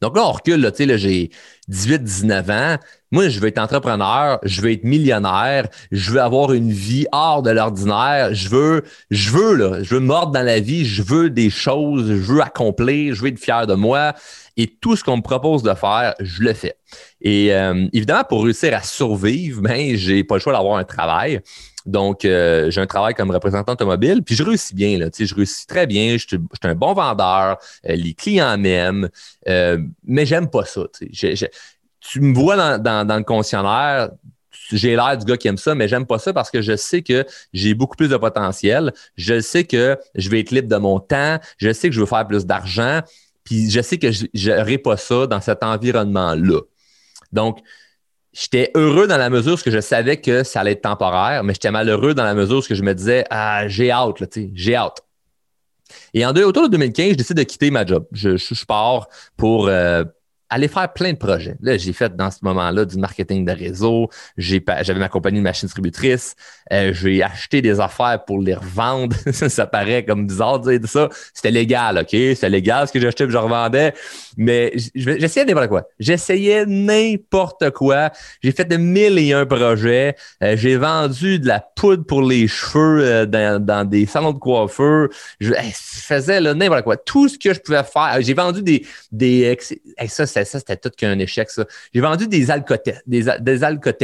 Donc 0.00 0.16
là, 0.16 0.24
on 0.24 0.32
recule, 0.32 0.60
là, 0.60 0.70
là, 0.78 0.96
j'ai 0.96 1.30
18, 1.68 2.02
19 2.02 2.50
ans. 2.50 2.76
Moi, 3.10 3.28
je 3.28 3.38
veux 3.38 3.48
être 3.48 3.58
entrepreneur, 3.58 4.40
je 4.42 4.60
veux 4.60 4.72
être 4.72 4.84
millionnaire, 4.84 5.68
je 5.92 6.10
veux 6.10 6.20
avoir 6.20 6.52
une 6.52 6.72
vie 6.72 7.06
hors 7.12 7.42
de 7.42 7.50
l'ordinaire, 7.50 8.34
je 8.34 8.48
veux, 8.48 8.82
je 9.10 9.30
veux, 9.30 9.54
là, 9.54 9.82
je 9.82 9.94
veux 9.94 10.00
mordre 10.00 10.32
dans 10.32 10.42
la 10.42 10.58
vie, 10.58 10.84
je 10.84 11.02
veux 11.02 11.30
des 11.30 11.50
choses, 11.50 12.08
je 12.08 12.32
veux 12.32 12.40
accomplir, 12.40 13.14
je 13.14 13.22
veux 13.22 13.28
être 13.28 13.38
fier 13.38 13.66
de 13.66 13.74
moi. 13.74 14.14
Et 14.56 14.66
tout 14.66 14.96
ce 14.96 15.04
qu'on 15.04 15.16
me 15.16 15.22
propose 15.22 15.62
de 15.62 15.74
faire, 15.74 16.14
je 16.20 16.42
le 16.42 16.54
fais. 16.54 16.76
Et 17.20 17.52
euh, 17.54 17.86
évidemment, 17.92 18.24
pour 18.28 18.44
réussir 18.44 18.74
à 18.74 18.82
survivre, 18.82 19.62
ben, 19.62 19.96
j'ai 19.96 20.22
pas 20.24 20.36
le 20.36 20.40
choix 20.40 20.52
d'avoir 20.52 20.76
un 20.76 20.84
travail. 20.84 21.40
Donc, 21.86 22.24
euh, 22.24 22.70
j'ai 22.70 22.80
un 22.80 22.86
travail 22.86 23.14
comme 23.14 23.30
représentant 23.30 23.72
automobile, 23.72 24.22
puis 24.22 24.34
je 24.34 24.42
réussis 24.42 24.74
bien. 24.74 24.98
Là, 24.98 25.08
je 25.16 25.34
réussis 25.34 25.66
très 25.66 25.86
bien. 25.86 26.16
Je 26.16 26.26
suis 26.26 26.38
un 26.62 26.74
bon 26.74 26.94
vendeur. 26.94 27.58
Euh, 27.88 27.94
les 27.94 28.14
clients 28.14 28.56
m'aiment, 28.56 29.08
euh, 29.48 29.78
mais 30.04 30.24
j'aime 30.24 30.48
pas 30.48 30.64
ça. 30.64 30.82
tu 32.00 32.20
me 32.20 32.34
vois 32.34 32.78
dans, 32.78 33.16
le 33.16 33.22
concessionnaire, 33.22 34.10
j'ai 34.72 34.96
l'air 34.96 35.18
du 35.18 35.26
gars 35.26 35.36
qui 35.36 35.48
aime 35.48 35.58
ça, 35.58 35.74
mais 35.74 35.88
j'aime 35.88 36.06
pas 36.06 36.18
ça 36.18 36.32
parce 36.32 36.50
que 36.50 36.62
je 36.62 36.74
sais 36.74 37.02
que 37.02 37.26
j'ai 37.52 37.74
beaucoup 37.74 37.96
plus 37.96 38.08
de 38.08 38.16
potentiel. 38.16 38.92
Je 39.16 39.40
sais 39.40 39.64
que 39.64 39.98
je 40.14 40.30
vais 40.30 40.40
être 40.40 40.52
libre 40.52 40.68
de 40.68 40.76
mon 40.76 41.00
temps. 41.00 41.38
Je 41.58 41.72
sais 41.72 41.88
que 41.88 41.94
je 41.94 42.00
veux 42.00 42.06
faire 42.06 42.26
plus 42.26 42.46
d'argent. 42.46 43.00
Puis 43.44 43.70
je 43.70 43.82
sais 43.82 43.98
que 43.98 44.10
je 44.10 44.50
n'aurai 44.50 44.78
pas 44.78 44.96
ça 44.96 45.26
dans 45.26 45.42
cet 45.42 45.62
environnement-là. 45.62 46.60
Donc, 47.32 47.58
j'étais 48.34 48.70
heureux 48.74 49.06
dans 49.06 49.16
la 49.16 49.30
mesure 49.30 49.54
où 49.54 49.70
je 49.70 49.80
savais 49.80 50.18
que 50.18 50.42
ça 50.42 50.60
allait 50.60 50.72
être 50.72 50.82
temporaire, 50.82 51.44
mais 51.44 51.54
j'étais 51.54 51.70
malheureux 51.70 52.14
dans 52.14 52.24
la 52.24 52.34
mesure 52.34 52.58
où 52.58 52.74
je 52.74 52.82
me 52.82 52.92
disais, 52.92 53.24
ah, 53.30 53.66
j'ai 53.68 53.90
hâte, 53.90 54.22
j'ai 54.52 54.74
hâte. 54.74 55.00
Et 56.12 56.26
en 56.26 56.32
deux, 56.32 56.44
autour 56.44 56.64
de 56.64 56.68
2015, 56.68 57.12
je 57.12 57.14
décide 57.14 57.36
de 57.36 57.42
quitter 57.44 57.70
ma 57.70 57.86
job. 57.86 58.06
Je, 58.12 58.36
je, 58.36 58.64
pars 58.64 59.08
pour, 59.36 59.68
euh, 59.68 60.04
aller 60.54 60.68
faire 60.68 60.92
plein 60.92 61.12
de 61.12 61.18
projets. 61.18 61.56
Là, 61.60 61.76
j'ai 61.76 61.92
fait 61.92 62.14
dans 62.14 62.30
ce 62.30 62.38
moment-là 62.42 62.84
du 62.84 62.96
marketing 62.96 63.44
de 63.44 63.52
réseau. 63.52 64.08
J'avais 64.36 64.94
ma 64.94 65.08
compagnie 65.08 65.38
de 65.38 65.42
machine 65.42 65.66
distributrice. 65.66 66.36
Euh, 66.72 66.92
j'ai 66.94 67.22
acheté 67.24 67.60
des 67.60 67.80
affaires 67.80 68.24
pour 68.24 68.40
les 68.40 68.54
revendre. 68.54 69.16
ça 69.32 69.66
paraît 69.66 70.04
comme 70.04 70.26
bizarre 70.26 70.60
de 70.60 70.76
dire 70.76 70.88
ça. 70.88 71.08
C'était 71.32 71.50
légal, 71.50 71.98
OK? 71.98 72.10
C'était 72.10 72.48
légal 72.48 72.86
ce 72.86 72.92
que 72.92 73.00
j'achetais 73.00 73.24
et 73.24 73.30
je 73.30 73.36
revendais. 73.36 73.94
Mais 74.36 74.72
j'essayais 74.94 75.44
n'importe 75.44 75.68
quoi. 75.68 75.88
J'essayais 75.98 76.66
n'importe 76.66 77.70
quoi. 77.70 78.10
J'ai 78.40 78.52
fait 78.52 78.64
de 78.64 78.76
mille 78.76 79.18
et 79.18 79.32
un 79.32 79.46
projets. 79.46 80.14
Euh, 80.42 80.56
j'ai 80.56 80.76
vendu 80.76 81.40
de 81.40 81.48
la 81.48 81.60
poudre 81.60 82.04
pour 82.04 82.22
les 82.22 82.46
cheveux 82.46 83.04
euh, 83.04 83.26
dans, 83.26 83.88
des 83.88 84.06
salons 84.06 84.32
de 84.32 84.38
coiffeur. 84.38 85.08
Je, 85.40 85.52
faisais 85.72 86.40
n'importe 86.40 86.84
quoi. 86.84 86.96
Tout 86.96 87.28
ce 87.28 87.38
que 87.38 87.52
je 87.52 87.58
pouvais 87.58 87.82
faire. 87.82 88.18
J'ai 88.20 88.34
vendu 88.34 88.62
des... 88.62 88.86
des 89.10 89.58
ça, 90.06 90.26
ça, 90.26 90.43
c'était 90.44 90.76
tout 90.76 90.90
qu'un 90.96 91.18
échec, 91.18 91.50
ça. 91.50 91.64
J'ai 91.92 92.00
vendu 92.00 92.28
des 92.28 92.50
alcotesses, 92.50 93.02
des, 93.06 93.24
des 93.40 93.58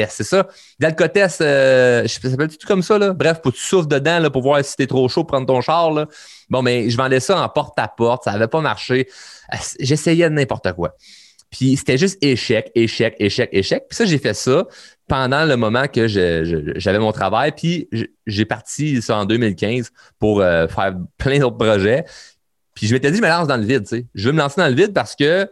c'est 0.09 0.25
ça? 0.25 0.49
Des 0.79 0.87
alcotesses, 0.87 1.39
euh, 1.41 2.07
ça 2.07 2.31
s'appelle 2.31 2.49
tout 2.49 2.67
comme 2.67 2.83
ça, 2.83 2.99
là? 2.99 3.13
Bref, 3.13 3.41
pour 3.41 3.53
que 3.53 3.57
tu 3.57 3.65
souffles 3.65 3.89
dedans, 3.89 4.19
là, 4.19 4.31
pour 4.31 4.43
voir 4.43 4.65
si 4.65 4.77
t'es 4.77 4.87
trop 4.87 5.09
chaud, 5.09 5.25
prendre 5.25 5.47
ton 5.47 5.61
char, 5.61 5.93
là. 5.93 6.07
Bon, 6.49 6.63
mais 6.63 6.91
je 6.91 6.97
vendais 6.97 7.21
ça 7.21 7.41
en 7.41 7.49
porte-à-porte, 7.49 8.25
ça 8.25 8.33
n'avait 8.33 8.49
pas 8.49 8.61
marché. 8.61 9.09
J'essayais 9.79 10.29
de 10.29 10.35
n'importe 10.35 10.73
quoi. 10.73 10.95
Puis 11.51 11.77
c'était 11.77 11.99
juste 11.99 12.23
échec, 12.23 12.71
échec, 12.75 13.17
échec, 13.19 13.51
échec. 13.53 13.85
Puis 13.89 13.97
ça, 13.97 14.05
j'ai 14.05 14.19
fait 14.19 14.35
ça 14.35 14.67
pendant 15.09 15.45
le 15.45 15.57
moment 15.57 15.89
que 15.89 16.07
j'avais 16.07 16.99
mon 16.99 17.13
travail. 17.13 17.53
Puis 17.53 17.89
j'ai 18.27 18.45
parti 18.45 19.03
ça 19.03 19.17
en 19.19 19.25
2015 19.25 19.91
pour 20.19 20.41
euh, 20.41 20.69
faire 20.69 20.95
plein 21.19 21.41
d'autres 21.41 21.59
projets. 21.59 22.05
Puis 22.75 22.87
je 22.87 22.95
m'étais 22.95 23.11
dit, 23.11 23.19
je 23.19 23.23
me 23.23 23.29
lance 23.29 23.49
dans 23.49 23.57
le 23.57 23.65
vide, 23.65 23.83
tu 23.83 23.97
sais. 23.97 24.07
Je 24.15 24.29
veux 24.29 24.33
me 24.33 24.39
lancer 24.39 24.61
dans 24.61 24.69
le 24.69 24.75
vide 24.75 24.93
parce 24.95 25.17
que 25.17 25.51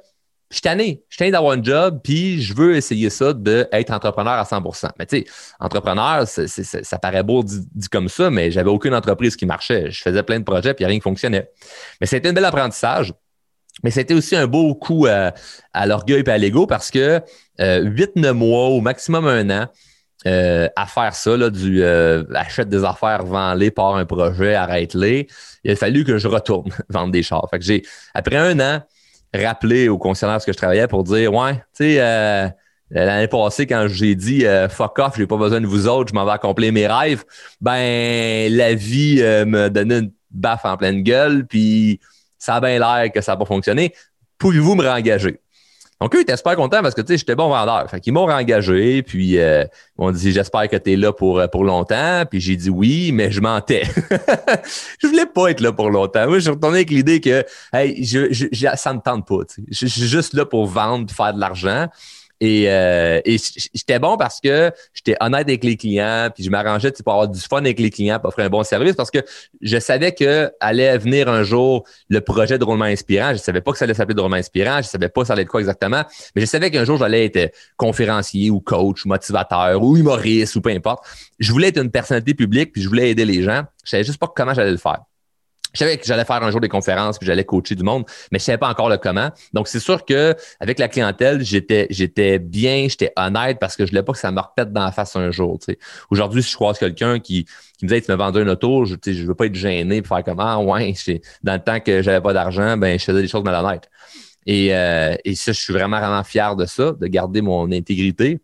je 0.51 0.57
suis 0.57 0.63
tanné. 0.63 1.03
Je 1.09 1.23
suis 1.23 1.31
d'avoir 1.31 1.53
un 1.53 1.63
job, 1.63 2.01
puis 2.03 2.41
je 2.41 2.55
veux 2.55 2.75
essayer 2.75 3.11
ça 3.11 3.33
d'être 3.35 3.91
entrepreneur 3.91 4.33
à 4.33 4.45
100% 4.45 4.89
Mais 4.99 5.05
tu 5.05 5.19
sais, 5.19 5.25
entrepreneur, 5.61 6.27
ça 6.27 6.99
paraît 6.99 7.23
beau 7.23 7.43
dit, 7.43 7.89
comme 7.91 8.09
ça, 8.09 8.31
mais 8.31 8.51
j'avais 8.51 8.71
aucune 8.71 8.95
entreprise 8.95 9.37
qui 9.37 9.45
marchait. 9.45 9.91
Je 9.91 10.01
faisais 10.01 10.23
plein 10.23 10.39
de 10.39 10.45
projets, 10.45 10.73
puis 10.73 10.87
rien 10.87 10.97
qui 10.97 11.03
fonctionnait. 11.03 11.51
Mais 12.01 12.07
c'était 12.07 12.31
un 12.31 12.33
bel 12.33 12.45
apprentissage. 12.45 13.13
Mais 13.85 13.91
c'était 13.91 14.15
aussi 14.15 14.35
un 14.35 14.47
beau 14.47 14.75
coup 14.75 15.07
à, 15.07 15.87
l'orgueil 15.87 16.25
et 16.27 16.31
à 16.31 16.39
l'ego 16.39 16.67
parce 16.67 16.91
que 16.91 17.21
euh, 17.61 17.85
8-9 17.85 18.33
mois, 18.33 18.69
au 18.69 18.81
maximum 18.81 19.27
un 19.27 19.51
an, 19.51 19.67
euh, 20.27 20.69
à 20.75 20.87
faire 20.87 21.15
ça, 21.15 21.37
là, 21.37 21.49
du 21.49 21.83
euh, 21.83 22.25
achète 22.35 22.69
des 22.69 22.85
affaires, 22.85 23.25
vends-les, 23.25 23.71
par 23.71 23.95
un 23.95 24.05
projet, 24.05 24.55
arrête-les. 24.55 25.29
Il 25.63 25.71
a 25.71 25.77
fallu 25.77 26.05
que 26.05 26.19
je 26.19 26.27
retourne 26.27 26.71
vendre 26.89 27.13
des 27.13 27.23
chars. 27.23 27.47
Fait 27.51 27.59
que 27.59 27.65
j'ai, 27.65 27.83
après 28.15 28.37
un 28.37 28.59
an, 28.59 28.83
rappelé 29.35 29.89
au 29.89 29.99
concessionnaire 29.99 30.45
que 30.45 30.53
je 30.53 30.57
travaillais 30.57 30.87
pour 30.87 31.05
dire 31.05 31.33
Ouais, 31.33 31.55
tu 31.55 31.85
sais, 31.85 31.97
euh, 32.01 32.49
l'année 32.91 33.29
passée, 33.29 33.67
quand 33.67 33.87
j'ai 33.89 34.15
dit 34.15 34.47
euh, 34.47 34.69
fuck 34.69 34.99
off, 34.99 35.15
j'ai 35.17 35.27
pas 35.27 35.37
besoin 35.37 35.61
de 35.61 35.67
vous 35.67 35.89
autres, 35.89 36.11
je 36.11 36.15
m'en 36.15 36.25
vais 36.25 36.33
accomplir 36.33 36.73
mes 36.73 36.87
rêves, 36.87 37.25
ben 37.61 38.53
la 38.53 38.75
vie 38.75 39.19
euh, 39.21 39.45
me 39.45 39.69
donnait 39.69 40.01
une 40.01 40.13
baffe 40.31 40.65
en 40.65 40.77
pleine 40.77 41.03
gueule, 41.03 41.47
puis 41.47 42.01
ça 42.39 42.57
a 42.57 42.61
bien 42.61 42.79
l'air 42.79 43.13
que 43.13 43.21
ça 43.21 43.33
n'a 43.33 43.37
pas 43.37 43.45
fonctionné. 43.45 43.93
Pouvez-vous 44.39 44.75
me 44.75 44.83
réengager? 44.83 45.41
Donc, 46.01 46.15
eux, 46.15 46.19
ils 46.19 46.23
étaient 46.23 46.37
super 46.37 46.55
contents 46.55 46.81
parce 46.81 46.95
que, 46.95 47.01
tu 47.01 47.09
sais, 47.09 47.19
j'étais 47.19 47.35
bon 47.35 47.49
vendeur. 47.49 47.91
Fait 47.91 48.01
qu'ils 48.01 48.13
m'ont 48.13 48.31
engagé, 48.31 49.03
puis 49.03 49.39
euh, 49.39 49.65
ils 49.99 50.03
m'ont 50.03 50.11
dit, 50.13 50.31
j'espère 50.31 50.69
que 50.69 50.77
tu 50.77 50.93
es 50.93 50.97
là 50.97 51.13
pour, 51.13 51.41
euh, 51.41 51.49
pour 51.49 51.65
longtemps. 51.65 52.25
Puis 52.31 52.41
j'ai 52.41 52.55
dit 52.57 52.71
oui, 52.71 53.11
mais 53.13 53.33
je 53.33 53.41
mentais. 53.41 53.83
je 55.01 55.07
voulais 55.09 55.27
pas 55.27 55.49
être 55.49 55.61
là 55.61 55.73
pour 55.73 55.91
longtemps. 55.91 56.27
Moi, 56.27 56.37
je 56.37 56.43
suis 56.43 56.51
retourné 56.51 56.79
avec 56.79 56.91
l'idée 56.91 57.21
que, 57.21 57.45
hey, 57.73 58.05
je, 58.05 58.33
je, 58.33 58.47
ça 58.77 58.93
me 58.93 59.01
tente 59.01 59.27
pas. 59.27 59.41
Je 59.71 59.87
suis 59.87 60.07
juste 60.07 60.35
là 60.35 60.45
pour 60.45 60.67
vendre, 60.67 61.11
faire 61.11 61.35
de 61.35 61.41
l'argent. 61.41 61.89
Et, 62.41 62.71
euh, 62.71 63.21
et 63.25 63.37
j'étais 63.75 63.99
bon 63.99 64.17
parce 64.17 64.41
que 64.41 64.71
j'étais 64.95 65.17
honnête 65.21 65.49
avec 65.49 65.65
les 65.65 65.77
clients, 65.77 66.29
puis 66.33 66.45
je 66.45 66.51
m'arrangeais 66.51 66.93
pour 66.93 67.13
avoir 67.13 67.29
du 67.29 67.41
fun 67.41 67.59
avec 67.59 67.81
les 67.81 67.91
clients, 67.91 68.21
pour 68.21 68.29
offrir 68.29 68.47
un 68.47 68.51
bon 68.51 68.63
service 68.63 68.95
parce 68.95 69.11
que 69.11 69.19
je 69.61 69.79
savais 69.79 70.13
que 70.13 70.51
allait 70.61 70.97
venir 70.99 71.29
un 71.29 71.43
jour 71.43 71.85
le 72.09 72.21
projet 72.21 72.59
de 72.59 72.65
roulement 72.65 72.85
inspirant. 72.85 73.33
Je 73.33 73.39
savais 73.39 73.61
pas 73.61 73.73
que 73.73 73.79
ça 73.79 73.85
allait 73.85 73.95
s'appeler 73.95 74.15
de 74.15 74.21
roulement 74.21 74.37
inspirant, 74.37 74.81
je 74.83 74.89
savais 74.89 75.09
pas 75.09 75.25
ça 75.25 75.33
allait 75.33 75.43
être 75.43 75.49
quoi 75.49 75.61
exactement, 75.61 76.05
mais 76.37 76.43
je 76.43 76.47
savais 76.47 76.71
qu'un 76.71 76.85
jour 76.85 76.99
j'allais 76.99 77.27
être 77.27 77.53
conférencier 77.77 78.51
ou 78.51 78.61
coach 78.61 79.05
ou 79.05 79.09
motivateur 79.09 79.83
ou 79.83 79.97
humoriste 79.97 80.55
ou 80.57 80.61
peu 80.61 80.71
importe. 80.71 81.05
Je 81.39 81.53
voulais 81.53 81.69
être 81.69 81.83
une 81.83 81.91
personnalité 81.91 82.35
publique, 82.35 82.73
puis 82.73 82.83
je 82.83 82.89
voulais 82.89 83.11
aider 83.11 83.25
les 83.25 83.43
gens. 83.43 83.63
Je 83.85 83.91
savais 83.91 84.05
juste 84.05 84.19
pas 84.19 84.31
comment 84.35 84.55
j'allais 84.55 84.71
le 84.71 84.77
faire. 84.77 85.08
Je 85.79 85.85
savais 85.85 85.97
que 85.97 86.05
j'allais 86.05 86.25
faire 86.25 86.43
un 86.43 86.51
jour 86.51 86.61
des 86.61 86.69
conférences, 86.69 87.19
puis 87.19 87.27
j'allais 87.29 87.45
coacher 87.45 87.77
du 87.77 87.85
monde, 87.85 88.05
mais 88.33 88.41
je 88.41 88.45
savais 88.45 88.59
pas 88.59 88.69
encore 88.69 88.89
le 88.89 88.97
comment. 88.97 89.31
Donc, 89.53 89.69
c'est 89.69 89.79
sûr 89.79 90.05
que 90.05 90.35
avec 90.59 90.81
la 90.81 90.89
clientèle, 90.89 91.41
j'étais, 91.45 91.87
j'étais 91.89 92.41
bien, 92.41 92.89
j'étais 92.89 93.13
honnête 93.15 93.61
parce 93.61 93.77
que 93.77 93.87
je 93.87 93.93
voulais 93.93 94.03
pas 94.03 94.13
que 94.13 94.19
ça 94.19 94.33
me 94.33 94.41
repète 94.41 94.73
dans 94.73 94.85
la 94.85 94.91
face 94.91 95.15
un 95.15 95.31
jour. 95.31 95.57
Aujourd'hui, 96.11 96.43
si 96.43 96.51
je 96.51 96.57
croise 96.57 96.81
quelqu'un 96.81 97.21
qui, 97.21 97.45
qui 97.79 97.85
me 97.85 97.91
dit 97.91 98.03
tu 98.03 98.11
me 98.11 98.17
vendais 98.17 98.43
une 98.43 98.51
auto, 98.51 98.87
je, 98.87 98.97
je 99.07 99.25
veux 99.25 99.37
pas 99.37 99.47
être 99.47 99.55
gêné 99.55 100.03
pour 100.03 100.17
faire 100.17 100.25
comment, 100.25 100.43
ah, 100.43 100.59
ouais, 100.59 100.93
dans 101.45 101.53
le 101.53 101.61
temps 101.61 101.79
que 101.79 102.03
j'avais 102.03 102.21
pas 102.21 102.33
d'argent, 102.33 102.77
ben 102.77 102.99
je 102.99 103.05
faisais 103.05 103.23
des 103.23 103.29
choses 103.29 103.45
malhonnêtes. 103.45 103.89
Et, 104.47 104.75
euh, 104.75 105.15
et 105.25 105.37
ça, 105.37 105.53
je 105.53 105.61
suis 105.61 105.73
vraiment, 105.73 106.01
vraiment 106.01 106.25
fier 106.25 106.57
de 106.57 106.67
ça, 106.67 106.91
de 106.91 107.07
garder 107.07 107.41
mon 107.41 107.71
intégrité. 107.71 108.41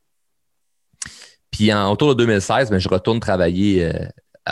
Puis 1.51 1.73
en 1.73 1.91
autour 1.91 2.11
de 2.11 2.15
2016, 2.15 2.71
ben, 2.71 2.79
je 2.79 2.89
retourne 2.89 3.19
travailler 3.19 3.87
euh, 3.87 4.07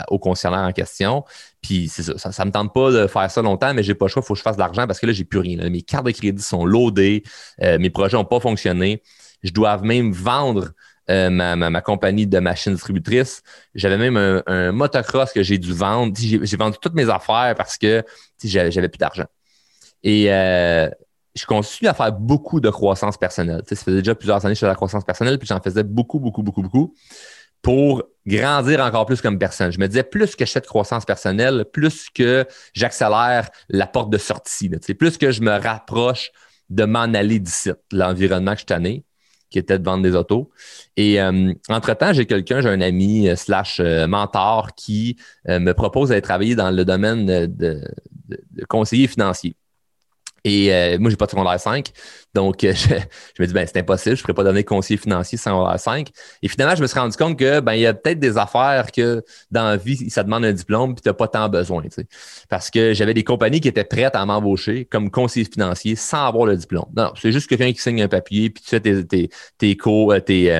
au 0.09 0.19
concessionnaire 0.19 0.67
en 0.67 0.71
question. 0.73 1.23
Puis 1.63 1.87
c'est 1.87 2.03
ça, 2.03 2.31
ça, 2.31 2.45
me 2.45 2.51
tente 2.51 2.73
pas 2.73 2.91
de 2.91 3.07
faire 3.07 3.31
ça 3.31 3.41
longtemps, 3.41 3.73
mais 3.73 3.83
j'ai 3.83 3.95
pas 3.95 4.05
le 4.05 4.09
choix, 4.09 4.21
il 4.21 4.27
faut 4.27 4.33
que 4.33 4.37
je 4.37 4.43
fasse 4.43 4.57
de 4.57 4.61
l'argent 4.61 4.85
parce 4.85 4.99
que 4.99 5.05
là, 5.05 5.13
j'ai 5.13 5.23
plus 5.23 5.39
rien. 5.39 5.69
Mes 5.69 5.81
cartes 5.81 6.05
de 6.05 6.11
crédit 6.11 6.43
sont 6.43 6.65
loadées, 6.65 7.23
euh, 7.61 7.79
mes 7.79 7.89
projets 7.89 8.17
n'ont 8.17 8.25
pas 8.25 8.41
fonctionné. 8.41 9.01
Je 9.43 9.51
dois 9.51 9.77
même 9.77 10.11
vendre 10.11 10.71
euh, 11.09 11.29
ma, 11.29 11.81
compagnie 11.81 12.27
de 12.27 12.39
machines 12.39 12.73
distributrices. 12.73 13.43
J'avais 13.75 13.97
même 13.97 14.43
un, 14.45 14.71
motocross 14.73 15.31
que 15.31 15.41
j'ai 15.41 15.57
dû 15.57 15.73
vendre. 15.73 16.13
J'ai 16.17 16.57
vendu 16.57 16.77
toutes 16.81 16.95
mes 16.95 17.09
affaires 17.09 17.55
parce 17.57 17.77
que 17.77 18.03
j'avais 18.43 18.89
plus 18.89 18.99
d'argent. 18.99 19.25
Et 20.03 20.31
euh, 20.33 20.89
je 21.33 21.45
continue 21.45 21.89
à 21.89 21.93
faire 21.93 22.11
beaucoup 22.11 22.59
de 22.59 22.69
croissance 22.69 23.17
personnelle. 23.17 23.63
ça 23.67 23.75
faisait 23.77 23.99
déjà 23.99 24.15
plusieurs 24.15 24.45
années 24.45 24.53
que 24.53 24.57
je 24.57 24.59
faisais 24.59 24.67
de 24.67 24.71
la 24.71 24.75
croissance 24.75 25.05
personnelle, 25.05 25.39
puis 25.39 25.47
j'en 25.47 25.61
faisais 25.61 25.83
beaucoup, 25.83 26.19
beaucoup, 26.19 26.43
beaucoup, 26.43 26.61
beaucoup 26.61 26.93
pour 27.63 28.03
grandir 28.27 28.81
encore 28.81 29.07
plus 29.07 29.21
comme 29.21 29.39
personne. 29.39 29.71
Je 29.71 29.79
me 29.79 29.87
disais, 29.87 30.03
plus 30.03 30.35
que 30.35 30.45
je 30.45 30.51
fais 30.51 30.61
de 30.61 30.67
croissance 30.67 31.05
personnelle, 31.05 31.65
plus 31.73 32.09
que 32.13 32.45
j'accélère 32.73 33.49
la 33.69 33.87
porte 33.87 34.11
de 34.11 34.19
sortie, 34.19 34.69
là, 34.69 34.77
plus 34.93 35.17
que 35.17 35.31
je 35.31 35.41
me 35.41 35.57
rapproche 35.57 36.31
de 36.69 36.85
m'en 36.85 37.01
aller 37.01 37.39
d'ici, 37.39 37.71
l'environnement 37.91 38.53
que 38.53 38.61
je 38.61 38.65
tenais, 38.65 39.03
qui 39.49 39.59
était 39.59 39.79
de 39.79 39.85
vendre 39.85 40.03
des 40.03 40.15
autos. 40.15 40.49
Et 40.97 41.21
euh, 41.21 41.53
entre-temps, 41.69 42.11
j'ai 42.11 42.25
quelqu'un, 42.25 42.61
j'ai 42.61 42.69
un 42.69 42.81
ami 42.81 43.29
euh, 43.29 43.35
slash 43.35 43.79
euh, 43.79 44.07
mentor 44.07 44.73
qui 44.75 45.17
me 45.47 45.71
propose 45.73 46.09
d'aller 46.09 46.21
travailler 46.21 46.55
dans 46.55 46.71
le 46.71 46.83
domaine 46.83 47.25
de 47.25 47.83
conseiller 48.67 49.07
financier. 49.07 49.55
Et 50.43 50.73
euh, 50.73 50.97
moi, 50.99 51.09
j'ai 51.09 51.15
pas 51.15 51.25
de 51.25 51.31
secondaire 51.31 51.59
5. 51.59 51.91
Donc, 52.33 52.63
euh, 52.63 52.73
je, 53.37 53.41
me 53.41 53.47
dis, 53.47 53.53
ben, 53.53 53.65
c'est 53.65 53.79
impossible, 53.79 54.15
je 54.15 54.21
ne 54.21 54.23
pourrais 54.23 54.33
pas 54.33 54.43
devenir 54.43 54.65
conseiller 54.65 54.97
financier 54.97 55.37
sans 55.37 55.51
secondaire 55.51 55.79
5. 55.79 56.09
Et 56.41 56.47
finalement, 56.47 56.75
je 56.75 56.81
me 56.81 56.87
suis 56.87 56.99
rendu 56.99 57.15
compte 57.15 57.39
que, 57.39 57.59
ben, 57.59 57.73
il 57.73 57.81
y 57.81 57.85
a 57.85 57.93
peut-être 57.93 58.19
des 58.19 58.37
affaires 58.37 58.91
que 58.91 59.23
dans 59.51 59.63
la 59.63 59.77
vie, 59.77 60.09
ça 60.09 60.23
demande 60.23 60.43
un 60.45 60.51
diplôme, 60.51 60.95
puis 60.95 61.01
tu 61.01 61.09
n'as 61.09 61.13
pas 61.13 61.27
tant 61.27 61.47
besoin, 61.47 61.83
tu 61.83 61.89
sais. 61.91 62.07
Parce 62.49 62.69
que 62.69 62.93
j'avais 62.93 63.13
des 63.13 63.23
compagnies 63.23 63.61
qui 63.61 63.67
étaient 63.67 63.83
prêtes 63.83 64.15
à 64.15 64.25
m'embaucher 64.25 64.85
comme 64.85 65.09
conseiller 65.09 65.45
financier 65.45 65.95
sans 65.95 66.27
avoir 66.27 66.45
le 66.45 66.57
diplôme. 66.57 66.89
Non, 66.95 67.13
c'est 67.19 67.31
juste 67.31 67.47
quelqu'un 67.47 67.71
qui 67.71 67.81
signe 67.81 68.01
un 68.01 68.07
papier, 68.07 68.49
puis 68.49 68.63
tu 68.63 68.69
fais 68.69 68.79
tes, 68.79 69.05
tes, 69.05 69.29
tes 69.57 69.77
cours, 69.77 70.11
euh, 70.11 70.19
tes, 70.19 70.51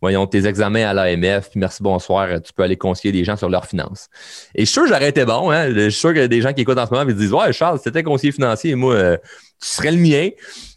voyons, 0.00 0.26
tes 0.26 0.46
examens 0.46 0.88
à 0.88 0.94
l'AMF, 0.94 1.50
puis 1.50 1.60
merci, 1.60 1.82
bonsoir, 1.82 2.28
tu 2.42 2.52
peux 2.52 2.62
aller 2.62 2.76
conseiller 2.76 3.12
des 3.12 3.24
gens 3.24 3.36
sur 3.36 3.48
leurs 3.48 3.66
finances. 3.66 4.08
Et 4.54 4.60
je 4.60 4.64
suis 4.66 4.74
sûr 4.74 4.82
que 4.82 4.88
j'aurais 4.88 5.08
été 5.08 5.24
bon, 5.24 5.50
hein. 5.50 5.72
Je 5.72 5.90
suis 5.90 6.00
sûr 6.00 6.14
que 6.14 6.26
des 6.26 6.40
gens 6.40 6.52
qui 6.52 6.62
écoutent 6.62 6.78
en 6.78 6.86
ce 6.86 6.92
moment 6.92 7.04
me 7.04 7.14
disent 7.14 7.32
Ouais, 7.32 7.52
Charles, 7.52 7.80
c'était 7.82 8.02
conseiller 8.02 8.32
financier, 8.32 8.70
et 8.72 8.74
moi, 8.74 8.94
euh, 8.94 9.16
tu 9.60 9.68
serais 9.68 9.92
le 9.92 9.98
mien. 9.98 10.28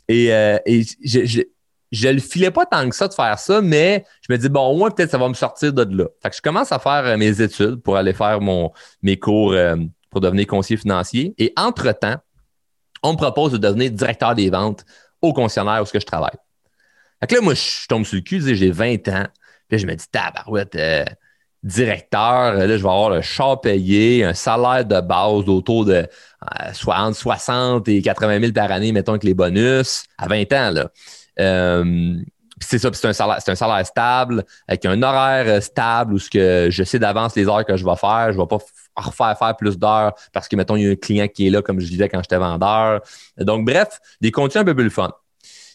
Et, 0.07 0.33
euh, 0.33 0.57
je, 1.03 1.43
je, 1.91 2.07
le 2.07 2.19
filais 2.19 2.51
pas 2.51 2.65
tant 2.65 2.87
que 2.89 2.95
ça 2.95 3.07
de 3.07 3.13
faire 3.13 3.37
ça, 3.37 3.61
mais 3.61 4.05
je 4.27 4.33
me 4.33 4.37
dis, 4.37 4.49
bon, 4.49 4.67
au 4.67 4.77
moins, 4.77 4.89
peut-être 4.89 5.11
ça 5.11 5.17
va 5.17 5.29
me 5.29 5.33
sortir 5.33 5.71
de 5.71 5.83
là. 5.97 6.05
Fait 6.21 6.29
que 6.29 6.35
je 6.35 6.41
commence 6.41 6.71
à 6.71 6.79
faire 6.79 7.05
euh, 7.05 7.17
mes 7.17 7.41
études 7.41 7.81
pour 7.81 7.97
aller 7.97 8.13
faire 8.13 8.41
mon, 8.41 8.71
mes 9.01 9.17
cours 9.17 9.55
pour 10.09 10.21
devenir 10.21 10.45
conseiller 10.47 10.77
financier. 10.77 11.33
Et 11.37 11.53
entre-temps, 11.57 12.17
on 13.03 13.13
me 13.13 13.17
propose 13.17 13.53
de 13.53 13.57
devenir 13.57 13.91
directeur 13.91 14.35
des 14.35 14.49
ventes 14.49 14.85
au 15.21 15.33
concessionnaire 15.33 15.81
où 15.81 15.85
je 15.91 16.05
travaille. 16.05 16.37
Fait 17.21 17.27
que 17.27 17.35
là, 17.35 17.41
moi, 17.41 17.53
je 17.53 17.87
tombe 17.87 18.05
sur 18.05 18.15
le 18.15 18.21
cul, 18.21 18.41
j'ai 18.55 18.71
20 18.71 19.07
ans. 19.09 19.27
Puis 19.69 19.79
je 19.79 19.87
me 19.87 19.95
dis, 19.95 20.05
tabarouette, 20.11 20.75
euh, 20.75 21.05
directeur, 21.63 22.53
là, 22.55 22.67
je 22.67 22.81
vais 22.81 22.89
avoir 22.89 23.11
le 23.11 23.21
char 23.21 23.61
payé, 23.61 24.23
un 24.23 24.33
salaire 24.33 24.85
de 24.85 24.99
base 24.99 25.47
autour 25.47 25.85
de 25.85 25.93
euh, 25.93 26.71
entre 26.87 27.15
60 27.15 27.87
et 27.87 28.01
80 28.01 28.39
000 28.39 28.51
par 28.51 28.71
année, 28.71 28.91
mettons, 28.91 29.13
avec 29.13 29.23
les 29.23 29.33
bonus, 29.33 30.03
à 30.17 30.27
20 30.27 30.53
ans, 30.53 30.71
là. 30.71 30.89
Euh, 31.39 32.15
c'est 32.59 32.77
ça, 32.77 32.89
c'est 32.93 33.07
un 33.07 33.13
salaire, 33.13 33.37
c'est 33.43 33.51
un 33.51 33.55
salaire 33.55 33.85
stable, 33.85 34.43
avec 34.67 34.85
un 34.85 35.01
horaire 35.01 35.45
euh, 35.47 35.61
stable 35.61 36.13
où 36.13 36.19
ce 36.19 36.29
que 36.29 36.67
je 36.69 36.83
sais 36.83 36.99
d'avance 36.99 37.35
les 37.35 37.47
heures 37.47 37.65
que 37.65 37.75
je 37.75 37.83
vais 37.83 37.95
faire. 37.95 38.31
Je 38.31 38.37
ne 38.37 38.43
vais 38.43 38.47
pas 38.47 38.59
refaire 38.95 39.37
faire 39.37 39.55
plus 39.55 39.77
d'heures 39.77 40.13
parce 40.31 40.47
que, 40.47 40.55
mettons, 40.55 40.75
il 40.75 40.83
y 40.83 40.87
a 40.87 40.91
un 40.91 40.95
client 40.95 41.27
qui 41.27 41.47
est 41.47 41.49
là, 41.49 41.61
comme 41.61 41.79
je 41.79 41.87
disais 41.87 42.07
quand 42.07 42.21
j'étais 42.21 42.37
vendeur. 42.37 43.01
Donc, 43.37 43.65
bref, 43.65 43.99
des 44.21 44.31
conditions 44.31 44.61
un 44.61 44.65
peu 44.65 44.75
plus 44.75 44.89
fun. 44.89 45.11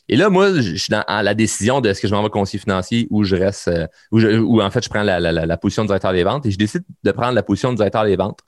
Et 0.08 0.16
là, 0.16 0.30
moi, 0.30 0.52
je 0.54 0.76
suis 0.76 0.90
dans 0.90 1.04
la 1.08 1.34
décision 1.34 1.80
de 1.80 1.88
est-ce 1.88 2.00
que 2.00 2.06
je 2.08 2.14
m'en 2.14 2.22
vais 2.22 2.30
conseiller 2.30 2.60
financier 2.60 3.08
ou 3.10 3.24
je 3.24 3.34
reste, 3.34 3.68
euh, 3.68 3.86
ou, 4.12 4.62
en 4.62 4.70
fait, 4.70 4.84
je 4.84 4.88
prends 4.88 5.02
la, 5.02 5.18
la, 5.18 5.32
la, 5.32 5.56
position 5.56 5.82
de 5.82 5.88
directeur 5.88 6.12
des 6.12 6.22
ventes 6.22 6.46
et 6.46 6.50
je 6.50 6.58
décide 6.58 6.84
de 7.02 7.10
prendre 7.10 7.32
la 7.32 7.42
position 7.42 7.72
de 7.72 7.76
directeur 7.76 8.04
des 8.04 8.16
ventes 8.16 8.40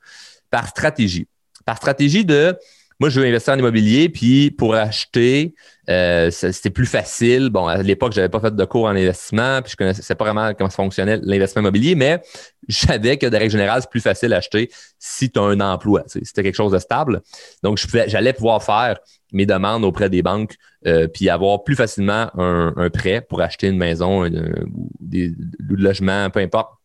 par 0.51 0.69
stratégie. 0.69 1.27
Par 1.65 1.77
stratégie 1.77 2.25
de, 2.25 2.57
moi, 3.01 3.11
je 3.11 3.21
veux 3.21 3.27
investir 3.27 3.55
en 3.55 3.59
immobilier, 3.59 4.09
puis 4.09 4.51
pour 4.51 4.75
acheter, 4.75 5.55
euh, 5.89 6.31
c'était 6.33 6.71
plus 6.71 6.87
facile. 6.87 7.49
Bon, 7.49 7.67
à 7.69 7.81
l'époque, 7.81 8.13
j'avais 8.13 8.29
pas 8.29 8.41
fait 8.41 8.55
de 8.55 8.65
cours 8.65 8.87
en 8.87 8.97
investissement, 8.97 9.63
puis 9.63 9.71
je 9.71 9.77
connaissais 9.77 10.15
pas 10.17 10.25
vraiment 10.25 10.53
comment 10.55 10.69
ça 10.69 10.77
fonctionnait 10.77 11.19
l'investissement 11.23 11.63
immobilier, 11.63 11.95
mais 11.95 12.21
je 12.69 12.77
savais 12.77 13.17
que 13.17 13.27
de 13.27 13.37
règle 13.37 13.53
générale, 13.53 13.83
c'est 13.83 13.91
plus 13.91 14.01
facile 14.01 14.31
d'acheter 14.31 14.69
si 14.99 15.31
tu 15.31 15.39
as 15.39 15.43
un 15.43 15.61
emploi, 15.61 16.03
c'était 16.07 16.43
quelque 16.43 16.57
chose 16.57 16.73
de 16.73 16.79
stable. 16.79 17.23
Donc, 17.63 17.79
j'allais 18.09 18.33
pouvoir 18.33 18.63
faire 18.65 18.99
mes 19.33 19.47
demandes 19.47 19.85
auprès 19.85 20.11
des 20.11 20.23
banques, 20.23 20.57
euh, 20.87 21.07
puis 21.07 21.29
avoir 21.29 21.63
plus 21.63 21.77
facilement 21.77 22.31
un, 22.37 22.91
prêt 22.91 23.21
pour 23.21 23.41
acheter 23.43 23.69
une 23.69 23.79
maison 23.79 24.27
ou 24.27 24.91
des, 24.99 25.33
logements, 25.69 26.31
peu 26.31 26.41
importe, 26.41 26.78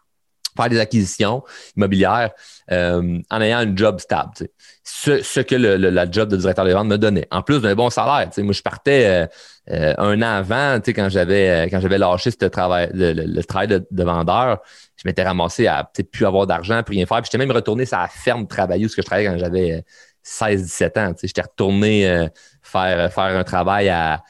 faire 0.56 0.70
des 0.70 0.80
acquisitions 0.80 1.44
immobilières 1.76 2.32
euh, 2.72 3.20
en 3.30 3.42
ayant 3.42 3.60
un 3.60 3.76
job 3.76 4.00
stable. 4.00 4.32
Ce, 4.84 5.40
que 5.40 5.56
le, 5.56 5.76
la 5.78 6.10
job 6.10 6.30
de 6.30 6.38
directeur 6.38 6.66
des 6.66 6.74
ventes 6.74 6.88
me 6.88 6.98
donnait, 6.98 7.28
en 7.32 7.42
plus 7.42 7.62
d'un 7.62 7.76
bon 7.76 7.90
salaire. 7.90 8.30
Moi, 8.38 8.54
je 8.54 8.62
partais 8.62 9.28
euh, 9.72 9.94
un 9.98 10.22
an 10.22 10.38
avant, 10.38 10.80
quand 10.86 11.10
j'avais 11.10 11.70
quand 11.70 11.82
lâché 11.82 12.32
travail, 12.32 12.90
le, 12.94 13.42
travail 13.44 13.68
de, 13.68 14.04
vendeur, 14.04 14.62
je 14.98 15.04
m'étais 15.06 15.24
ramassé 15.24 15.68
à 15.68 15.84
peut-être 15.84 16.12
plus 16.12 16.26
avoir 16.26 16.48
d'argent, 16.48 16.84
plus 16.84 16.96
rien 16.96 17.06
faire. 17.06 17.18
Puis 17.18 17.30
j'étais 17.32 17.38
même 17.38 17.56
retourné 17.56 17.86
sur 17.86 17.98
la 17.98 18.08
ferme 18.08 18.48
travailler 18.48 18.86
où 18.86 18.90
je 18.90 19.02
travaillais 19.02 19.30
quand 19.30 19.38
j'avais 19.38 19.84
16-17 20.26 21.00
ans. 21.00 21.14
J'étais 21.22 21.42
retourné 21.42 22.10
euh, 22.10 22.28
faire, 22.62 23.12
faire 23.12 23.38
un 23.38 23.44
travail 23.44 23.90
à 23.90 24.22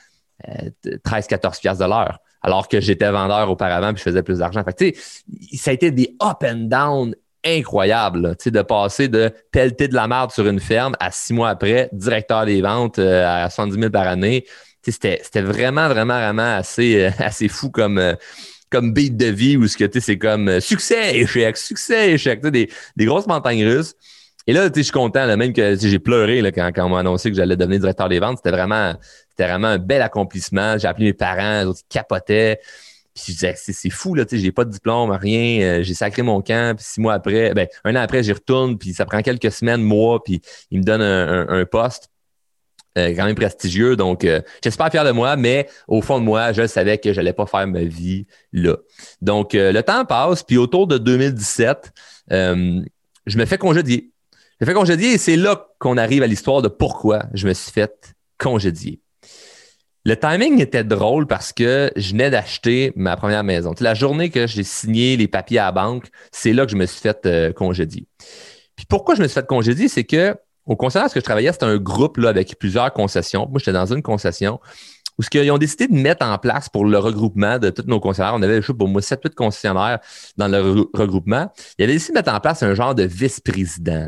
13-14 1.05 1.61
piastres 1.61 1.83
de 1.83 1.89
l'heure, 1.89 2.19
alors 2.43 2.67
que 2.67 2.79
j'étais 2.81 3.09
vendeur 3.09 3.49
auparavant 3.49 3.93
puis 3.93 3.99
je 3.99 4.03
faisais 4.03 4.23
plus 4.23 4.39
d'argent. 4.39 4.63
ça 4.63 5.71
a 5.71 5.73
été 5.73 5.91
des 5.91 6.15
up 6.21 6.43
and 6.43 6.67
down 6.67 7.15
incroyables 7.45 8.35
de 8.45 8.61
passer 8.61 9.07
de 9.07 9.31
pelleter 9.51 9.87
de 9.87 9.95
la 9.95 10.07
merde 10.07 10.31
sur 10.31 10.47
une 10.47 10.59
ferme 10.59 10.95
à 10.99 11.11
six 11.11 11.33
mois 11.33 11.49
après, 11.49 11.89
directeur 11.91 12.45
des 12.45 12.61
ventes 12.61 12.99
euh, 12.99 13.45
à 13.45 13.49
70 13.49 13.79
000 13.79 13.91
par 13.91 14.07
année. 14.07 14.45
C'était 14.81 15.19
vraiment, 15.35 15.87
vraiment, 15.87 16.19
vraiment 16.19 16.57
assez, 16.57 17.03
euh, 17.03 17.09
assez 17.19 17.47
fou 17.47 17.69
comme 17.69 18.15
comme 18.69 18.91
beat 18.91 19.15
de 19.15 19.27
vie 19.27 19.55
où 19.55 19.67
ce 19.67 19.77
que 19.77 19.99
c'est 19.99 20.17
comme 20.17 20.59
succès, 20.59 21.15
échec, 21.15 21.57
succès, 21.57 22.13
échec, 22.13 22.41
des, 22.41 22.69
des 22.95 23.05
grosses 23.05 23.27
montagnes 23.27 23.63
russes. 23.63 23.93
Et 24.47 24.53
là, 24.53 24.67
je 24.75 24.81
suis 24.81 24.91
content, 24.91 25.25
là, 25.25 25.37
même 25.37 25.53
que 25.53 25.75
j'ai 25.75 25.99
pleuré 25.99 26.41
là, 26.41 26.51
quand 26.51 26.71
on 26.77 26.89
m'a 26.89 26.99
annoncé 26.99 27.29
que 27.29 27.37
j'allais 27.37 27.55
devenir 27.55 27.79
directeur 27.79 28.09
des 28.09 28.19
ventes. 28.19 28.37
C'était 28.37 28.55
vraiment, 28.55 28.95
c'était 29.35 29.49
vraiment 29.49 29.69
un 29.69 29.79
bel 29.79 30.01
accomplissement. 30.01 30.77
J'ai 30.77 30.87
appelé 30.87 31.07
mes 31.07 31.13
parents, 31.13 31.61
les 31.61 31.65
autres, 31.65 31.81
capotaient. 31.89 32.59
Puis 33.15 33.25
je 33.27 33.31
disais, 33.31 33.55
c'est 33.55 33.89
fou, 33.89 34.15
là, 34.15 34.25
tu 34.25 34.37
sais, 34.37 34.43
j'ai 34.43 34.51
pas 34.51 34.65
de 34.65 34.71
diplôme, 34.71 35.11
rien. 35.11 35.61
Euh, 35.61 35.83
j'ai 35.83 35.93
sacré 35.93 36.21
mon 36.23 36.41
camp, 36.41 36.75
puis 36.75 36.85
six 36.85 36.99
mois 36.99 37.13
après, 37.13 37.53
ben, 37.53 37.67
un 37.83 37.95
an 37.95 37.99
après, 37.99 38.23
j'y 38.23 38.31
retourne, 38.31 38.77
puis 38.77 38.93
ça 38.93 39.05
prend 39.05 39.21
quelques 39.21 39.51
semaines, 39.51 39.81
mois, 39.81 40.23
puis 40.23 40.41
ils 40.71 40.79
me 40.79 40.83
donnent 40.83 41.01
un, 41.01 41.65
poste. 41.65 42.09
Euh, 42.95 43.15
quand 43.15 43.25
même 43.25 43.35
prestigieux. 43.35 43.95
Donc, 43.95 44.23
euh, 44.23 44.41
j'espère 44.63 44.91
fier 44.91 45.03
de 45.03 45.09
moi, 45.09 45.35
mais 45.35 45.67
au 45.87 46.01
fond 46.01 46.19
de 46.19 46.23
moi, 46.23 46.53
je 46.53 46.67
savais 46.67 46.99
que 46.99 47.11
j'allais 47.11 47.33
pas 47.33 47.47
faire 47.47 47.65
ma 47.65 47.83
vie 47.83 48.27
là. 48.51 48.77
Donc, 49.21 49.53
le 49.53 49.81
temps 49.81 50.05
passe, 50.05 50.43
puis 50.43 50.57
autour 50.57 50.85
de 50.85 50.99
2017, 50.99 51.91
je 52.29 53.37
me 53.37 53.45
fais 53.45 53.57
congédier. 53.57 54.11
Je 54.59 54.65
fait 54.65 54.73
congédier 54.73 55.13
et 55.13 55.17
c'est 55.17 55.35
là 55.35 55.67
qu'on 55.79 55.97
arrive 55.97 56.23
à 56.23 56.27
l'histoire 56.27 56.61
de 56.61 56.67
pourquoi 56.67 57.23
je 57.33 57.47
me 57.47 57.53
suis 57.53 57.71
fait 57.71 58.15
congédier. 58.37 59.02
Le 60.05 60.17
timing 60.17 60.59
était 60.59 60.83
drôle 60.83 61.27
parce 61.27 61.53
que 61.53 61.89
je 61.95 62.11
venais 62.11 62.29
d'acheter 62.29 62.91
ma 62.97 63.15
première 63.15 63.43
maison. 63.45 63.73
La 63.79 63.93
journée 63.93 64.29
que 64.29 64.47
j'ai 64.47 64.63
signé 64.63 65.15
les 65.15 65.29
papiers 65.29 65.59
à 65.59 65.65
la 65.65 65.71
banque, 65.71 66.07
c'est 66.31 66.51
là 66.51 66.65
que 66.65 66.71
je 66.73 66.75
me 66.75 66.85
suis 66.85 66.99
fait 66.99 67.25
euh, 67.25 67.53
congédier. 67.53 68.05
Puis 68.75 68.85
pourquoi 68.85 69.15
je 69.15 69.21
me 69.21 69.27
suis 69.27 69.35
fait 69.35 69.47
congédier, 69.47 69.87
c'est 69.87 70.03
que 70.03 70.35
au 70.65 70.75
concessionnaire 70.75 71.11
que 71.11 71.19
je 71.19 71.23
travaillais, 71.23 71.53
c'était 71.53 71.65
un 71.65 71.77
groupe 71.77 72.17
là, 72.17 72.29
avec 72.29 72.57
plusieurs 72.59 72.91
concessions. 72.91 73.47
Moi, 73.49 73.59
j'étais 73.59 73.73
dans 73.73 73.93
une 73.93 74.01
concession 74.01 74.59
où 75.17 75.23
ce 75.23 75.29
qu'ils 75.29 75.49
ont 75.51 75.57
décidé 75.57 75.87
de 75.87 75.93
mettre 75.93 76.25
en 76.25 76.37
place 76.37 76.69
pour 76.69 76.85
le 76.85 76.97
regroupement 76.97 77.59
de 77.59 77.69
tous 77.69 77.85
nos 77.85 77.99
concessionnaires. 77.99 78.33
On 78.35 78.41
avait, 78.41 78.61
je 78.61 78.67
sais 78.67 78.73
pour 78.73 78.87
moi, 78.87 79.01
7-8 79.01 79.35
concessionnaires 79.35 79.99
dans 80.37 80.47
le 80.47 80.89
regroupement. 80.93 81.51
Ils 81.77 81.83
avaient 81.83 81.93
décidé 81.93 82.13
de 82.13 82.17
mettre 82.19 82.33
en 82.33 82.39
place 82.39 82.63
un 82.63 82.73
genre 82.73 82.95
de 82.95 83.03
vice-président. 83.03 84.07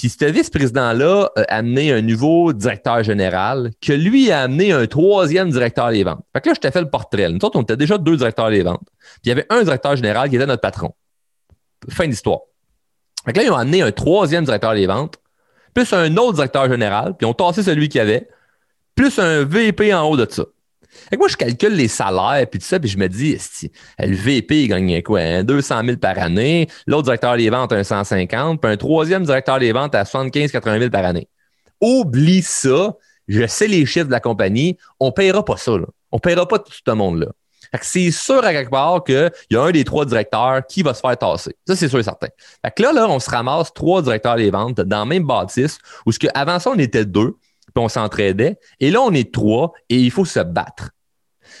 Puis 0.00 0.08
ce 0.08 0.24
vice-président-là 0.24 1.28
a 1.36 1.42
amené 1.54 1.92
un 1.92 2.00
nouveau 2.00 2.54
directeur 2.54 3.02
général 3.02 3.70
que 3.82 3.92
lui 3.92 4.30
a 4.30 4.40
amené 4.40 4.72
un 4.72 4.86
troisième 4.86 5.50
directeur 5.50 5.90
des 5.90 6.04
ventes. 6.04 6.24
Fait 6.32 6.40
que 6.40 6.48
là, 6.48 6.54
je 6.54 6.60
t'ai 6.60 6.70
fait 6.70 6.80
le 6.80 6.88
portrait. 6.88 7.28
Nous 7.28 7.44
autres, 7.44 7.58
on 7.58 7.62
était 7.62 7.76
déjà 7.76 7.98
deux 7.98 8.16
directeurs 8.16 8.48
des 8.48 8.62
ventes. 8.62 8.88
Puis 8.88 9.24
il 9.24 9.28
y 9.28 9.32
avait 9.32 9.44
un 9.50 9.62
directeur 9.62 9.96
général 9.96 10.30
qui 10.30 10.36
était 10.36 10.46
notre 10.46 10.62
patron. 10.62 10.94
Fin 11.90 12.08
d'histoire. 12.08 12.38
Fait 13.26 13.34
que 13.34 13.40
là, 13.40 13.44
ils 13.44 13.50
ont 13.50 13.56
amené 13.56 13.82
un 13.82 13.92
troisième 13.92 14.44
directeur 14.44 14.72
des 14.72 14.86
ventes, 14.86 15.18
plus 15.74 15.92
un 15.92 16.16
autre 16.16 16.32
directeur 16.32 16.66
général, 16.70 17.14
puis 17.18 17.26
ils 17.26 17.30
ont 17.30 17.34
tassé 17.34 17.62
celui 17.62 17.90
qu'il 17.90 17.98
y 17.98 18.02
avait 18.02 18.26
plus 18.94 19.18
un 19.18 19.44
VP 19.44 19.92
en 19.92 20.08
haut 20.08 20.16
de 20.16 20.26
ça. 20.30 20.44
Et 21.12 21.16
moi, 21.16 21.28
je 21.28 21.36
calcule 21.36 21.74
les 21.74 21.88
salaires, 21.88 22.46
puis 22.50 22.60
tout 22.60 22.66
ça, 22.66 22.78
puis 22.78 22.88
je 22.88 22.98
me 22.98 23.08
dis, 23.08 23.38
le 23.98 24.14
VP, 24.14 24.62
il 24.62 24.68
gagne 24.68 25.02
quoi? 25.02 25.42
200 25.42 25.74
hein? 25.74 25.84
000 25.84 25.96
par 25.98 26.18
année. 26.18 26.68
L'autre 26.86 27.04
directeur 27.04 27.36
des 27.36 27.50
ventes, 27.50 27.72
un 27.72 27.84
150. 27.84 28.60
Puis 28.60 28.70
un 28.70 28.76
troisième 28.76 29.24
directeur 29.24 29.58
des 29.58 29.72
ventes 29.72 29.94
à 29.94 30.04
75-80 30.04 30.78
000 30.78 30.90
par 30.90 31.04
année. 31.04 31.28
Oublie 31.80 32.42
ça. 32.42 32.96
Je 33.28 33.46
sais 33.46 33.68
les 33.68 33.86
chiffres 33.86 34.06
de 34.06 34.12
la 34.12 34.20
compagnie. 34.20 34.76
On 34.98 35.06
ne 35.06 35.12
paiera 35.12 35.44
pas 35.44 35.56
ça. 35.56 35.72
Là. 35.72 35.86
On 36.12 36.16
ne 36.16 36.20
paiera 36.20 36.46
pas 36.46 36.58
tout 36.58 36.72
ce 36.72 36.92
monde-là. 36.92 37.28
C'est 37.82 38.10
sûr 38.10 38.44
à 38.44 38.52
quelque 38.52 38.70
part 38.70 39.04
qu'il 39.04 39.30
y 39.50 39.56
a 39.56 39.62
un 39.62 39.70
des 39.70 39.84
trois 39.84 40.04
directeurs 40.04 40.66
qui 40.66 40.82
va 40.82 40.94
se 40.94 41.00
faire 41.00 41.16
tasser. 41.16 41.54
Ça, 41.66 41.76
c'est 41.76 41.88
sûr 41.88 42.00
et 42.00 42.02
certain. 42.02 42.26
Fait 42.64 42.78
là, 42.80 42.92
là, 42.92 43.08
on 43.08 43.20
se 43.20 43.30
ramasse 43.30 43.72
trois 43.72 44.02
directeurs 44.02 44.36
des 44.36 44.50
ventes 44.50 44.80
dans 44.80 45.04
le 45.04 45.08
même 45.08 45.24
bâtisse 45.24 45.78
où 46.04 46.12
ce 46.12 46.18
que, 46.18 46.26
avant 46.34 46.58
ça, 46.58 46.70
on 46.70 46.78
était 46.78 47.04
deux 47.04 47.36
puis 47.74 47.84
on 47.84 47.88
s'entraidait. 47.88 48.58
Et 48.80 48.90
là, 48.90 49.00
on 49.02 49.12
est 49.12 49.32
trois 49.32 49.72
et 49.88 49.96
il 49.96 50.10
faut 50.10 50.24
se 50.24 50.40
battre. 50.40 50.90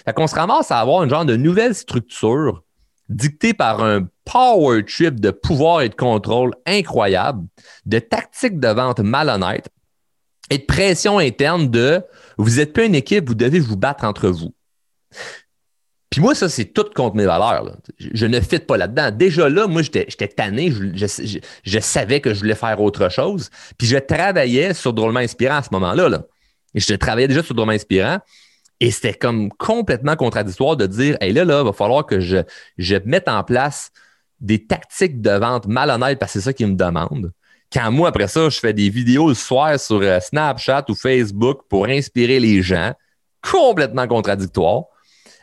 Fait 0.04 0.12
qu'on 0.12 0.26
se 0.26 0.34
ramasse 0.34 0.70
à 0.70 0.80
avoir 0.80 1.02
une 1.02 1.10
genre 1.10 1.24
de 1.24 1.36
nouvelle 1.36 1.74
structure 1.74 2.62
dictée 3.08 3.54
par 3.54 3.82
un 3.82 4.06
power 4.24 4.84
trip 4.84 5.20
de 5.20 5.30
pouvoir 5.30 5.82
et 5.82 5.88
de 5.88 5.94
contrôle 5.94 6.54
incroyable, 6.64 7.46
de 7.86 7.98
tactiques 7.98 8.60
de 8.60 8.68
vente 8.68 9.00
malhonnêtes 9.00 9.68
et 10.48 10.58
de 10.58 10.64
pression 10.64 11.18
interne 11.18 11.68
de 11.70 12.02
vous 12.38 12.56
n'êtes 12.56 12.72
pas 12.72 12.84
une 12.84 12.94
équipe, 12.94 13.28
vous 13.28 13.34
devez 13.34 13.60
vous 13.60 13.76
battre 13.76 14.04
entre 14.04 14.28
vous. 14.28 14.54
Puis 16.10 16.20
moi, 16.20 16.34
ça, 16.34 16.48
c'est 16.48 16.64
tout 16.64 16.86
contre 16.94 17.14
mes 17.14 17.24
valeurs. 17.24 17.76
Je, 17.98 18.26
ne 18.26 18.40
fit 18.40 18.58
pas 18.58 18.76
là-dedans. 18.76 19.12
Déjà 19.12 19.48
là, 19.48 19.68
moi, 19.68 19.82
j'étais 19.82 20.28
tanné. 20.28 20.72
Je, 20.72 21.78
savais 21.78 22.20
que 22.20 22.34
je 22.34 22.40
voulais 22.40 22.56
faire 22.56 22.80
autre 22.80 23.08
chose. 23.10 23.48
Puis 23.78 23.86
je 23.86 23.96
travaillais 23.96 24.74
sur 24.74 24.92
Drôlement 24.92 25.20
Inspirant 25.20 25.58
à 25.58 25.62
ce 25.62 25.68
moment-là. 25.70 26.08
Là. 26.08 26.24
Je 26.74 26.94
travaillais 26.94 27.28
déjà 27.28 27.44
sur 27.44 27.54
Drôme 27.54 27.70
Inspirant. 27.70 28.18
Et 28.80 28.90
c'était 28.90 29.14
comme 29.14 29.50
complètement 29.50 30.16
contradictoire 30.16 30.76
de 30.76 30.86
dire, 30.86 31.16
hey 31.20 31.32
là, 31.32 31.44
là, 31.44 31.62
va 31.62 31.72
falloir 31.72 32.04
que 32.06 32.18
je, 32.18 32.38
je 32.76 32.96
mette 33.04 33.28
en 33.28 33.44
place 33.44 33.90
des 34.40 34.66
tactiques 34.66 35.20
de 35.20 35.30
vente 35.30 35.66
malhonnêtes 35.66 36.18
parce 36.18 36.32
que 36.32 36.40
c'est 36.40 36.44
ça 36.46 36.52
qu'ils 36.52 36.68
me 36.68 36.76
demandent. 36.76 37.30
Quand 37.72 37.92
moi, 37.92 38.08
après 38.08 38.26
ça, 38.26 38.48
je 38.48 38.58
fais 38.58 38.72
des 38.72 38.88
vidéos 38.88 39.28
le 39.28 39.34
soir 39.34 39.78
sur 39.78 40.00
euh, 40.00 40.18
Snapchat 40.18 40.86
ou 40.88 40.94
Facebook 40.94 41.60
pour 41.68 41.86
inspirer 41.86 42.40
les 42.40 42.62
gens, 42.62 42.94
complètement 43.42 44.08
contradictoire. 44.08 44.84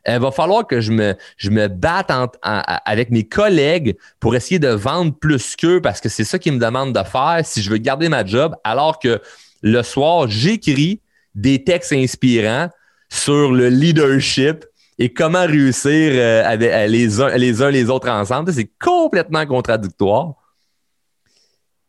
Il 0.07 0.19
va 0.19 0.31
falloir 0.31 0.65
que 0.65 0.79
je 0.79 0.91
me, 0.91 1.15
je 1.35 1.49
me 1.49 1.67
batte 1.67 2.11
avec 2.41 3.11
mes 3.11 3.23
collègues 3.23 3.97
pour 4.19 4.35
essayer 4.35 4.59
de 4.59 4.69
vendre 4.69 5.13
plus 5.13 5.55
qu'eux 5.55 5.81
parce 5.81 5.99
que 5.99 6.09
c'est 6.09 6.23
ça 6.23 6.39
qu'ils 6.39 6.53
me 6.53 6.59
demandent 6.59 6.93
de 6.93 7.03
faire 7.03 7.41
si 7.43 7.61
je 7.61 7.69
veux 7.69 7.77
garder 7.77 8.07
ma 8.07 8.25
job, 8.25 8.55
alors 8.63 8.99
que 8.99 9.21
le 9.61 9.83
soir, 9.83 10.27
j'écris 10.29 11.01
des 11.35 11.63
textes 11.63 11.93
inspirants 11.93 12.69
sur 13.09 13.51
le 13.51 13.69
leadership 13.69 14.65
et 14.99 15.13
comment 15.13 15.45
réussir 15.45 16.11
euh, 16.13 16.43
avec, 16.45 16.71
les, 16.89 17.07
les 17.37 17.61
uns 17.61 17.69
les 17.69 17.89
autres 17.89 18.09
ensemble. 18.09 18.51
C'est 18.51 18.69
complètement 18.79 19.45
contradictoire. 19.45 20.33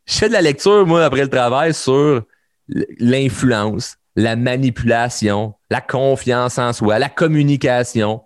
Je 0.06 0.14
fais 0.14 0.28
de 0.28 0.32
la 0.32 0.42
lecture, 0.42 0.86
moi, 0.86 1.04
après 1.04 1.22
le 1.22 1.28
travail, 1.28 1.74
sur 1.74 2.22
l'influence, 2.98 3.96
la 4.18 4.34
manipulation, 4.34 5.54
la 5.70 5.80
confiance 5.80 6.58
en 6.58 6.72
soi, 6.72 6.98
la 6.98 7.08
communication. 7.08 8.20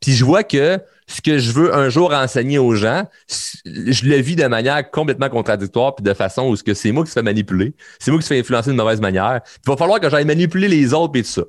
Puis 0.00 0.12
je 0.12 0.24
vois 0.24 0.44
que 0.44 0.78
ce 1.08 1.20
que 1.20 1.38
je 1.38 1.50
veux 1.50 1.74
un 1.74 1.88
jour 1.88 2.14
enseigner 2.14 2.58
aux 2.58 2.76
gens, 2.76 3.08
je 3.34 4.08
le 4.08 4.16
vis 4.18 4.36
de 4.36 4.46
manière 4.46 4.88
complètement 4.88 5.28
contradictoire, 5.28 5.96
puis 5.96 6.04
de 6.04 6.14
façon 6.14 6.46
où 6.46 6.54
c'est 6.56 6.92
moi 6.92 7.02
qui 7.02 7.10
se 7.10 7.14
fais 7.14 7.24
manipuler, 7.24 7.74
c'est 7.98 8.12
moi 8.12 8.20
qui 8.20 8.26
se 8.26 8.34
fais 8.34 8.38
influencer 8.38 8.70
de 8.70 8.76
mauvaise 8.76 9.00
manière. 9.00 9.40
il 9.44 9.68
va 9.68 9.76
falloir 9.76 9.98
que 9.98 10.08
j'aille 10.08 10.24
manipuler 10.24 10.68
les 10.68 10.94
autres, 10.94 11.10
puis 11.10 11.22
tout 11.24 11.28
ça. 11.28 11.42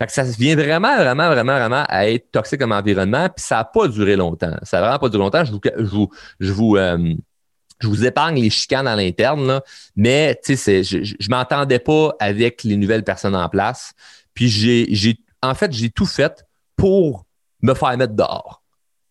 Fait 0.00 0.06
que 0.06 0.12
ça 0.12 0.24
vient 0.24 0.56
vraiment, 0.56 0.96
vraiment, 0.96 1.28
vraiment, 1.28 1.56
vraiment 1.56 1.84
à 1.88 2.08
être 2.08 2.32
toxique 2.32 2.58
comme 2.58 2.72
environnement, 2.72 3.28
puis 3.28 3.44
ça 3.44 3.58
n'a 3.58 3.64
pas 3.64 3.86
duré 3.86 4.16
longtemps. 4.16 4.56
Ça 4.64 4.78
n'a 4.78 4.82
vraiment 4.82 4.98
pas 4.98 5.08
duré 5.10 5.22
longtemps. 5.22 5.44
Je 5.44 5.52
vous, 5.52 5.60
je 5.78 5.84
vous, 5.84 6.10
je 6.40 6.52
vous, 6.52 6.76
euh, 6.76 7.14
je 7.80 7.88
vous 7.88 8.04
épargne 8.04 8.40
les 8.40 8.50
chicanes 8.50 8.86
à 8.86 8.96
l'interne, 8.96 9.60
mais 9.96 10.40
je, 10.46 10.82
je 10.82 11.28
m'entendais 11.28 11.78
pas 11.78 12.14
avec 12.20 12.62
les 12.64 12.76
nouvelles 12.76 13.04
personnes 13.04 13.36
en 13.36 13.48
place. 13.48 13.92
Puis 14.32 14.48
j'ai, 14.48 14.86
j'ai, 14.90 15.18
en 15.42 15.54
fait, 15.54 15.72
j'ai 15.72 15.90
tout 15.90 16.06
fait 16.06 16.44
pour 16.76 17.24
me 17.62 17.74
faire 17.74 17.96
mettre 17.96 18.14
dehors. 18.14 18.62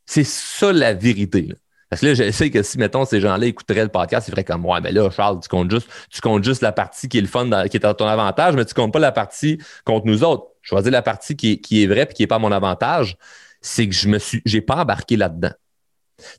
C'est 0.06 0.26
ça 0.26 0.72
la 0.72 0.94
vérité. 0.94 1.54
Parce 1.90 2.02
que 2.02 2.08
là, 2.08 2.14
je 2.16 2.32
sais 2.32 2.50
que 2.50 2.64
si, 2.64 2.80
mettons, 2.80 3.06
ces 3.06 3.22
gens-là 3.22 3.46
écouteraient 3.46 3.84
le 3.84 3.90
podcast, 3.90 4.28
ils 4.28 4.32
feraient 4.32 4.44
comme 4.44 4.66
Ouais, 4.66 4.82
mais 4.82 4.92
là, 4.92 5.12
Charles, 5.12 5.40
tu 5.42 5.48
comptes 5.48 5.70
juste, 5.70 5.88
tu 6.10 6.22
comptes 6.22 6.44
juste 6.44 6.62
la 6.62 6.72
partie 6.72 7.08
qui 7.08 7.20
est 7.20 7.22
le 7.22 7.28
fun, 7.28 7.48
qui 7.68 7.78
est 7.78 7.86
à 7.86 7.94
ton 7.94 8.08
avantage, 8.08 8.56
mais 8.56 8.66
tu 8.66 8.74
comptes 8.74 8.92
pas 8.92 9.00
la 9.00 9.12
partie 9.12 9.60
contre 9.86 10.08
nous 10.08 10.24
autres. 10.24 10.48
Choisis 10.64 10.92
la 10.92 11.04
partie 11.04 11.36
qui 11.36 11.52
est, 11.52 11.58
qui 11.60 11.84
est 11.84 11.88
vraie 11.88 12.08
et 12.10 12.14
qui 12.14 12.24
n'est 12.24 12.28
pas 12.28 12.40
mon 12.40 12.52
avantage. 12.52 13.16
C'est 13.62 13.88
que 13.88 13.94
je 13.94 14.08
me 14.08 14.18
suis, 14.18 14.42
j'ai 14.46 14.62
pas 14.62 14.78
embarqué 14.78 15.18
là-dedans. 15.18 15.52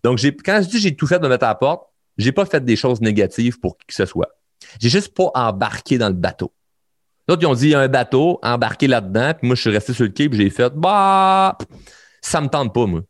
Donc, 0.03 0.19
j'ai, 0.19 0.35
quand 0.35 0.61
je 0.63 0.69
dis 0.69 0.81
j'ai 0.81 0.97
tout 0.97 1.07
fait 1.07 1.19
de 1.19 1.25
me 1.25 1.29
mettre 1.29 1.45
à 1.45 1.49
la 1.49 1.55
porte, 1.55 1.89
j'ai 2.17 2.33
pas 2.33 2.47
fait 2.47 2.65
des 2.65 2.77
choses 2.77 3.01
négatives 3.01 3.59
pour 3.59 3.77
qui 3.79 3.87
que 3.87 3.95
ce 3.95 4.07
soit. 4.07 4.29
J'ai 4.81 4.89
juste 4.89 5.15
pas 5.15 5.31
embarqué 5.35 5.99
dans 5.99 6.09
le 6.09 6.15
bateau. 6.15 6.53
D'autres, 7.27 7.43
ils 7.43 7.47
ont 7.47 7.55
dit, 7.55 7.67
il 7.67 7.71
y 7.71 7.75
a 7.75 7.81
un 7.81 7.89
bateau, 7.89 8.39
embarqué 8.43 8.87
là-dedans, 8.87 9.33
puis 9.35 9.47
moi, 9.47 9.57
je 9.57 9.63
suis 9.63 9.71
resté 9.71 9.93
sur 9.95 10.05
le 10.05 10.11
quai, 10.11 10.29
puis 10.29 10.39
j'ai 10.39 10.51
fait, 10.51 10.73
bah, 10.75 11.57
ça 12.21 12.41
me 12.41 12.49
tente 12.49 12.75
pas, 12.75 12.87
moi. 12.87 13.01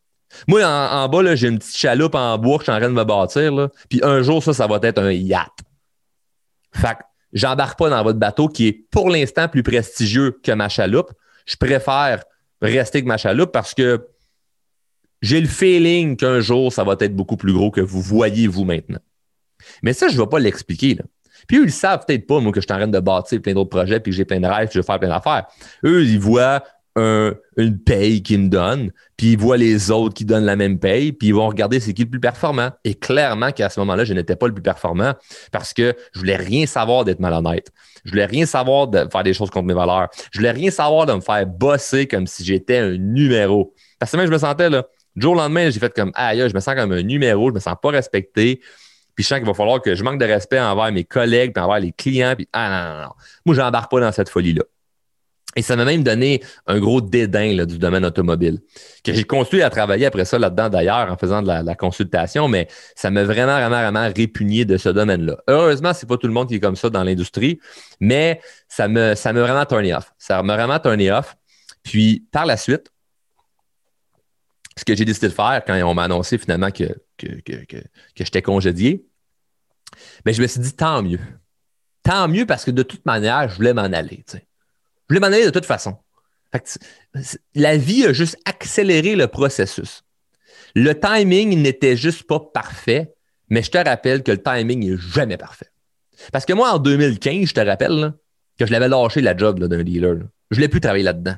Moi, 0.49 0.64
en, 0.64 1.08
bas, 1.08 1.23
là, 1.23 1.34
j'ai 1.34 1.49
une 1.49 1.58
petite 1.58 1.76
chaloupe 1.76 2.14
en 2.14 2.38
bois 2.38 2.58
que 2.58 2.64
je 2.64 2.70
suis 2.70 2.73
en 2.73 2.78
train 2.78 2.88
de 2.88 2.94
me 2.94 3.04
bâtir, 3.04 3.52
là, 3.52 3.70
puis 3.88 4.00
un 4.02 4.23
jour, 4.23 4.42
ça, 4.42 4.52
ça 4.52 4.66
va 4.66 4.78
être 4.82 4.99
un 4.99 5.12
yacht. 5.12 5.52
Fait 6.73 6.94
que 6.94 7.02
j'embarque 7.32 7.78
pas 7.78 7.88
dans 7.88 8.02
votre 8.02 8.18
bateau 8.18 8.49
qui 8.49 8.68
est 8.68 8.73
pour 8.90 9.11
l'instant 9.11 9.49
plus 9.49 9.62
prestigieux 9.62 10.38
que 10.42 10.52
ma 10.52 10.68
chaloupe. 10.68 11.12
Je 11.46 11.56
préfère 11.56 12.25
rester 12.61 12.99
avec 12.99 13.06
ma 13.06 13.16
chaloupe 13.16 13.52
parce 13.52 13.75
que 13.75 14.08
j'ai 15.25 15.40
le 15.40 15.49
feeling 15.49 16.16
qu'un 16.16 16.40
jour, 16.40 16.70
ça 16.70 16.85
va 16.85 16.96
être 17.01 17.16
beaucoup 17.16 17.38
plus 17.38 17.55
gros 17.55 17.70
que 17.70 17.81
vous 17.81 18.03
voyez 18.03 18.46
vous 18.46 18.64
maintenant. 18.64 18.98
Mais 19.83 19.94
ça, 19.94 20.09
je 20.09 20.16
ne 20.16 20.20
vais 20.20 20.29
pas 20.29 20.38
l'expliquer. 20.38 20.98
Puis 21.48 21.57
eux, 21.57 21.62
ils 21.62 21.66
ne 21.66 21.70
savent 21.70 22.05
peut-être 22.07 22.27
pas, 22.27 22.40
moi, 22.40 22.53
que 22.53 22.61
je 22.61 22.66
suis 22.66 22.75
en 22.75 22.77
train 22.77 22.88
de 22.88 23.01
bâtir 23.01 23.40
plein 23.40 23.55
d'autres 23.55 23.70
projets, 23.70 24.01
puis 24.01 24.12
que 24.12 24.16
j'ai 24.16 24.27
plein 24.27 24.40
de 24.40 24.46
rêves, 24.46 24.68
puis 24.68 24.75
je 24.75 24.81
vais 24.81 24.87
faire 24.87 25.01
plein 25.01 25.09
d'affaires. 25.09 25.46
Eux, 25.83 26.05
ils 26.05 26.18
voient 26.18 26.62
une 26.96 27.79
paye 27.85 28.22
qu'ils 28.22 28.38
me 28.38 28.48
donnent, 28.48 28.92
puis 29.16 29.33
ils 29.33 29.38
voient 29.38 29.57
les 29.57 29.90
autres 29.90 30.14
qui 30.14 30.27
donnent 30.27 30.44
la 30.44 30.57
même 30.57 30.79
paye, 30.79 31.12
puis 31.12 31.29
ils 31.29 31.35
vont 31.35 31.48
regarder 31.48 31.81
c'est 31.81 31.94
qui 31.94 32.05
le 32.05 32.11
plus 32.11 32.20
performant. 32.20 32.70
Et 32.85 32.94
clairement 32.94 33.51
qu'à 33.51 33.70
ce 33.70 33.81
moment-là, 33.81 34.05
je 34.05 34.12
n'étais 34.12 34.37
pas 34.37 34.46
le 34.46 34.53
plus 34.53 34.62
performant 34.62 35.14
parce 35.51 35.72
que 35.72 35.96
je 36.12 36.18
voulais 36.20 36.37
rien 36.37 36.66
savoir 36.66 37.05
d'être 37.05 37.18
malhonnête. 37.18 37.72
Je 38.05 38.11
voulais 38.11 38.27
rien 38.27 38.44
savoir 38.44 38.88
de 38.88 39.09
faire 39.11 39.22
des 39.25 39.33
choses 39.33 39.51
contre 39.51 39.66
mes 39.66 39.75
valeurs. 39.75 40.09
Je 40.31 40.38
voulais 40.38 40.53
rien 40.53 40.70
savoir 40.70 41.07
de 41.07 41.14
me 41.14 41.20
faire 41.20 41.46
bosser 41.46 42.07
comme 42.07 42.27
si 42.27 42.44
j'étais 42.44 42.77
un 42.77 42.96
numéro. 42.96 43.75
Parce 43.98 44.12
que 44.12 44.16
même 44.18 44.27
je 44.27 44.33
me 44.33 44.38
sentais 44.38 44.70
là, 44.70 44.87
du 45.16 45.22
jour 45.22 45.33
au 45.33 45.37
lendemain, 45.37 45.70
j'ai 45.70 45.81
fait 45.81 45.94
comme 45.94 46.12
aïe, 46.14 46.48
je 46.48 46.55
me 46.55 46.61
sens 46.61 46.74
comme 46.74 46.92
un 46.92 47.03
numéro, 47.03 47.48
je 47.50 47.55
me 47.55 47.61
sens 47.61 47.77
pas 47.81 47.90
respecté. 47.90 48.61
Puis 49.14 49.22
je 49.22 49.29
sens 49.29 49.38
qu'il 49.38 49.46
va 49.46 49.55
falloir 49.55 49.81
que 49.81 49.94
je 49.94 50.03
manque 50.03 50.18
de 50.18 50.24
respect 50.24 50.59
envers 50.59 50.90
mes 50.90 51.05
collègues, 51.05 51.53
puis 51.55 51.62
envers 51.62 51.81
les 51.81 51.92
clients. 51.92 52.35
Puis 52.37 52.48
ah 52.53 52.68
non, 52.68 52.94
non, 52.94 53.03
non. 53.05 53.12
Moi, 53.46 53.55
j'embarque 53.55 53.90
pas 53.90 54.00
dans 54.00 54.12
cette 54.12 54.29
folie-là. 54.29 54.64
Et 55.57 55.62
ça 55.62 55.77
m'a 55.77 55.85
même 55.85 56.03
donné 56.03 56.42
un 56.66 56.81
gros 56.81 57.00
dédain 57.00 57.64
du 57.64 57.79
domaine 57.79 58.05
automobile, 58.05 58.61
que 59.05 59.12
j'ai 59.12 59.24
construit 59.24 59.62
à 59.62 59.70
travailler 59.70 60.07
après 60.07 60.24
ça 60.24 60.38
là-dedans 60.38 60.68
d'ailleurs 60.68 61.11
en 61.11 61.16
faisant 61.16 61.42
de 61.42 61.48
la, 61.48 61.74
consultation, 61.74 62.48
mais 62.48 62.68
ça 62.96 63.11
m'a 63.11 63.24
vraiment, 63.24 63.55
vraiment, 63.55 63.81
vraiment 63.81 64.12
répugné 64.14 64.64
de 64.64 64.77
ce 64.77 64.88
domaine-là. 64.88 65.37
Heureusement, 65.48 65.92
c'est 65.92 66.09
pas 66.09 66.16
tout 66.16 66.27
le 66.27 66.33
monde 66.33 66.48
qui 66.48 66.57
est 66.57 66.61
comme 66.61 66.77
ça 66.77 66.90
dans 66.90 67.05
l'industrie, 67.05 67.61
mais 68.00 68.40
ça 68.68 68.88
me, 68.88 69.14
ça 69.14 69.33
m'a 69.33 69.42
vraiment 69.42 69.64
turné 69.64 69.94
off. 69.94 70.12
Ça 70.18 70.42
m'a 70.42 70.57
vraiment 70.57 70.79
turné 70.79 71.12
off. 71.12 71.37
Puis 71.83 72.27
par 72.33 72.46
la 72.46 72.57
suite, 72.57 72.90
ce 74.76 74.84
que 74.84 74.94
j'ai 74.94 75.04
décidé 75.04 75.28
de 75.28 75.32
faire 75.32 75.62
quand 75.66 75.80
on 75.82 75.94
m'a 75.94 76.04
annoncé 76.04 76.38
finalement 76.38 76.70
que, 76.70 76.84
que, 77.16 77.82
j'étais 78.16 78.42
congédié, 78.42 79.06
mais 80.24 80.32
je 80.32 80.42
me 80.42 80.46
suis 80.46 80.60
dit 80.60 80.72
tant 80.72 81.02
mieux. 81.02 81.20
Tant 82.02 82.28
mieux 82.28 82.44
parce 82.44 82.64
que 82.64 82.70
de 82.70 82.82
toute 82.82 83.06
manière, 83.06 83.48
je 83.48 83.56
voulais 83.56 83.72
m'en 83.72 83.82
aller. 83.82 84.24
Je 84.32 84.38
voulais 85.08 85.20
m'en 85.20 85.34
aller 85.34 85.46
de 85.46 85.50
toute 85.50 85.64
façon. 85.64 85.96
la 87.54 87.76
vie 87.76 88.06
a 88.06 88.12
juste 88.12 88.37
accéléré 88.44 89.16
le 89.16 89.28
processus. 89.28 90.02
Le 90.74 90.98
timing 90.98 91.62
n'était 91.62 91.96
juste 91.96 92.24
pas 92.24 92.40
parfait, 92.40 93.14
mais 93.48 93.62
je 93.62 93.70
te 93.70 93.78
rappelle 93.78 94.22
que 94.22 94.32
le 94.32 94.42
timing 94.42 94.90
n'est 94.90 94.98
jamais 94.98 95.37
parfait. 95.37 95.70
Parce 96.32 96.44
que 96.44 96.52
moi, 96.52 96.72
en 96.72 96.78
2015, 96.78 97.48
je 97.48 97.54
te 97.54 97.60
rappelle 97.60 98.14
que 98.58 98.66
je 98.66 98.72
l'avais 98.72 98.88
lâché 98.88 99.20
la 99.20 99.37
job 99.37 99.60
d'un 99.60 99.82
dealer. 99.82 100.14
Je 100.14 100.20
ne 100.20 100.56
voulais 100.56 100.68
plus 100.68 100.80
travailler 100.80 101.04
là-dedans. 101.04 101.37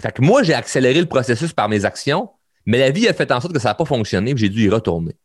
Fait 0.00 0.12
que 0.12 0.22
moi, 0.22 0.42
j'ai 0.42 0.54
accéléré 0.54 1.00
le 1.00 1.06
processus 1.06 1.52
par 1.52 1.68
mes 1.68 1.84
actions, 1.84 2.30
mais 2.66 2.78
la 2.78 2.90
vie 2.90 3.08
a 3.08 3.14
fait 3.14 3.30
en 3.32 3.40
sorte 3.40 3.54
que 3.54 3.60
ça 3.60 3.68
n'a 3.68 3.74
pas 3.74 3.84
fonctionné 3.84 4.34
j'ai 4.36 4.48
dû 4.48 4.64
y 4.66 4.68
retourner. 4.68 5.16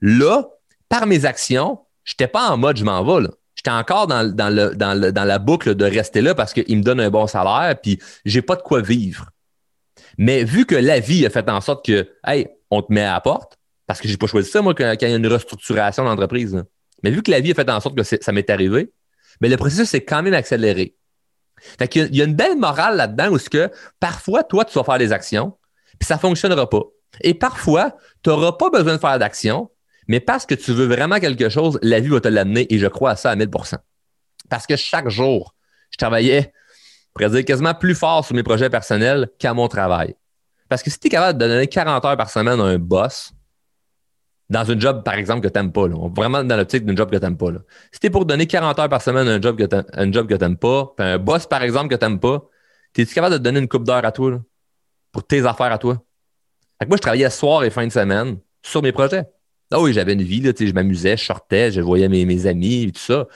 Là, 0.00 0.48
par 0.88 1.06
mes 1.06 1.24
actions, 1.24 1.80
je 2.04 2.12
n'étais 2.12 2.28
pas 2.28 2.50
en 2.50 2.56
mode 2.56 2.76
je 2.76 2.84
m'en 2.84 3.02
vais. 3.02 3.28
J'étais 3.54 3.70
encore 3.70 4.06
dans, 4.06 5.24
la 5.24 5.38
boucle 5.38 5.74
de 5.74 5.84
rester 5.84 6.20
là 6.20 6.34
parce 6.34 6.52
qu'il 6.52 6.76
me 6.76 6.82
donne 6.82 7.00
un 7.00 7.10
bon 7.10 7.26
salaire 7.26 7.76
puis 7.82 7.98
j'ai 8.24 8.42
pas 8.42 8.56
de 8.56 8.62
quoi 8.62 8.80
vivre. 8.80 9.30
Mais 10.18 10.44
vu 10.44 10.66
que 10.66 10.74
la 10.74 11.00
vie 11.00 11.24
a 11.26 11.30
fait 11.30 11.48
en 11.48 11.60
sorte 11.60 11.84
que, 11.84 12.10
hey, 12.26 12.48
on 12.70 12.82
te 12.82 12.92
met 12.92 13.02
à 13.02 13.14
la 13.14 13.20
porte, 13.20 13.58
parce 13.86 14.00
que 14.00 14.08
j'ai 14.08 14.16
pas 14.16 14.26
choisi 14.26 14.50
ça, 14.50 14.62
moi, 14.62 14.74
quand, 14.74 14.94
il 15.00 15.08
y 15.08 15.12
a 15.12 15.16
une 15.16 15.26
restructuration 15.26 16.04
d'entreprise. 16.04 16.62
Mais 17.02 17.10
vu 17.10 17.22
que 17.22 17.30
la 17.30 17.40
vie 17.40 17.52
a 17.52 17.54
fait 17.54 17.68
en 17.70 17.80
sorte 17.80 17.96
que 17.96 18.02
ça 18.02 18.32
m'est 18.32 18.48
arrivé, 18.50 18.92
mais 19.40 19.48
le 19.48 19.56
processus 19.56 19.88
s'est 19.88 20.04
quand 20.04 20.22
même 20.22 20.34
accéléré. 20.34 20.96
Fait 21.78 21.88
qu'il 21.88 22.14
y, 22.14 22.20
a 22.20 22.24
une 22.24 22.34
belle 22.34 22.56
morale 22.56 22.96
là-dedans 22.96 23.28
où 23.30 23.38
ce 23.38 23.48
que 23.48 23.70
parfois, 24.00 24.42
toi, 24.42 24.64
tu 24.64 24.74
vas 24.74 24.84
faire 24.84 24.98
des 24.98 25.12
actions, 25.12 25.56
puis 25.98 26.06
ça 26.06 26.14
ne 26.16 26.20
fonctionnera 26.20 26.68
pas. 26.68 26.82
Et 27.20 27.34
parfois, 27.34 27.96
tu 28.22 28.30
n'auras 28.30 28.52
pas 28.52 28.70
besoin 28.70 28.94
de 28.94 29.00
faire 29.00 29.18
d'action, 29.18 29.70
mais 30.08 30.20
parce 30.20 30.46
que 30.46 30.54
tu 30.54 30.72
veux 30.72 30.86
vraiment 30.86 31.20
quelque 31.20 31.48
chose, 31.48 31.78
la 31.82 32.00
vie 32.00 32.08
va 32.08 32.20
te 32.20 32.28
l'amener 32.28 32.72
et 32.72 32.78
je 32.78 32.86
crois 32.86 33.10
à 33.10 33.16
ça 33.16 33.30
à 33.30 33.36
1000% 33.36 33.76
Parce 34.48 34.66
que 34.66 34.76
chaque 34.76 35.08
jour, 35.08 35.54
je 35.90 35.98
travaillais, 35.98 36.52
pour 37.14 37.28
dire, 37.28 37.44
quasiment 37.44 37.74
plus 37.74 37.94
fort 37.94 38.24
sur 38.24 38.34
mes 38.34 38.42
projets 38.42 38.70
personnels 38.70 39.28
qu'à 39.38 39.54
mon 39.54 39.68
travail. 39.68 40.16
Parce 40.68 40.82
que 40.82 40.90
si 40.90 40.98
tu 40.98 41.08
es 41.08 41.10
capable 41.10 41.38
de 41.38 41.46
donner 41.46 41.66
40 41.66 42.04
heures 42.04 42.16
par 42.16 42.30
semaine 42.30 42.58
à 42.60 42.64
un 42.64 42.78
boss, 42.78 43.32
dans 44.50 44.70
un 44.70 44.78
job, 44.78 45.02
par 45.02 45.14
exemple, 45.14 45.40
que 45.40 45.52
tu 45.52 45.58
n'aimes 45.58 45.72
pas. 45.72 45.88
Vraiment 46.14 46.44
dans 46.44 46.56
l'optique 46.56 46.84
d'un 46.84 46.96
job 46.96 47.10
que 47.10 47.16
tu 47.16 47.22
n'aimes 47.22 47.36
pas. 47.36 47.50
Si 47.90 48.00
tu 48.00 48.06
es 48.06 48.10
pour 48.10 48.26
donner 48.26 48.46
40 48.46 48.78
heures 48.78 48.88
par 48.88 49.02
semaine 49.02 49.28
à 49.28 49.32
un 49.32 49.40
job 49.40 49.56
que 49.56 50.34
tu 50.34 50.40
n'aimes 50.40 50.56
pas, 50.56 50.94
un 50.98 51.18
boss, 51.18 51.46
par 51.46 51.62
exemple, 51.62 51.88
que 51.88 51.98
tu 51.98 52.04
n'aimes 52.04 52.20
pas, 52.20 52.48
es-tu 52.96 53.14
capable 53.14 53.34
de 53.34 53.38
te 53.38 53.42
donner 53.44 53.60
une 53.60 53.68
coupe 53.68 53.84
d'heure 53.84 54.04
à 54.04 54.12
toi 54.12 54.40
pour 55.10 55.26
tes 55.26 55.44
affaires 55.46 55.72
à 55.72 55.78
toi? 55.78 56.02
moi, 56.88 56.96
je 56.96 57.02
travaillais 57.02 57.30
soir 57.30 57.62
et 57.64 57.70
fin 57.70 57.86
de 57.86 57.92
semaine 57.92 58.38
sur 58.62 58.82
mes 58.82 58.92
projets. 58.92 59.24
Ah 59.70 59.80
oui, 59.80 59.92
j'avais 59.92 60.12
une 60.14 60.22
vie, 60.22 60.42
je 60.42 60.72
m'amusais, 60.72 61.16
je 61.16 61.24
sortais, 61.24 61.70
je 61.70 61.80
voyais 61.80 62.08
mes, 62.08 62.24
mes 62.26 62.46
amis 62.46 62.84
et 62.84 62.92
tout 62.92 63.00
ça. 63.00 63.26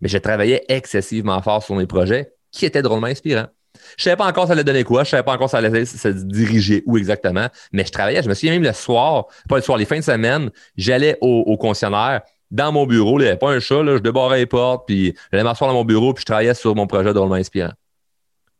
Mais 0.00 0.08
je 0.08 0.18
travaillais 0.18 0.64
excessivement 0.68 1.40
fort 1.42 1.62
sur 1.62 1.74
mes 1.74 1.86
projets 1.86 2.32
qui 2.52 2.66
étaient 2.66 2.82
drôlement 2.82 3.06
inspirants. 3.06 3.48
Je 3.96 4.04
savais 4.04 4.16
pas 4.16 4.26
encore 4.26 4.46
ça 4.46 4.52
allait 4.52 4.64
donner 4.64 4.84
quoi, 4.84 5.04
je 5.04 5.10
savais 5.10 5.22
pas 5.22 5.32
encore 5.32 5.50
ça 5.50 5.58
allait 5.58 5.84
se 5.84 6.08
diriger 6.08 6.82
où 6.86 6.96
exactement, 6.96 7.48
mais 7.72 7.84
je 7.84 7.92
travaillais. 7.92 8.22
Je 8.22 8.28
me 8.28 8.34
souviens 8.34 8.52
même 8.52 8.62
le 8.62 8.72
soir, 8.72 9.26
pas 9.48 9.56
le 9.56 9.62
soir, 9.62 9.78
les 9.78 9.84
fins 9.84 9.98
de 9.98 10.04
semaine, 10.04 10.50
j'allais 10.76 11.18
au, 11.20 11.56
concessionnaire 11.56 12.22
dans 12.50 12.72
mon 12.72 12.86
bureau. 12.86 13.18
Il 13.18 13.22
n'y 13.22 13.28
avait 13.28 13.38
pas 13.38 13.50
un 13.50 13.60
chat, 13.60 13.82
là, 13.82 13.96
je 13.96 14.02
débarrais 14.02 14.38
les 14.38 14.46
portes, 14.46 14.86
puis 14.86 15.14
j'allais 15.30 15.44
m'asseoir 15.44 15.70
dans 15.70 15.76
mon 15.76 15.84
bureau, 15.84 16.14
puis 16.14 16.22
je 16.22 16.26
travaillais 16.26 16.54
sur 16.54 16.74
mon 16.74 16.86
projet 16.86 17.12
drôlement 17.12 17.34
inspirant. 17.34 17.72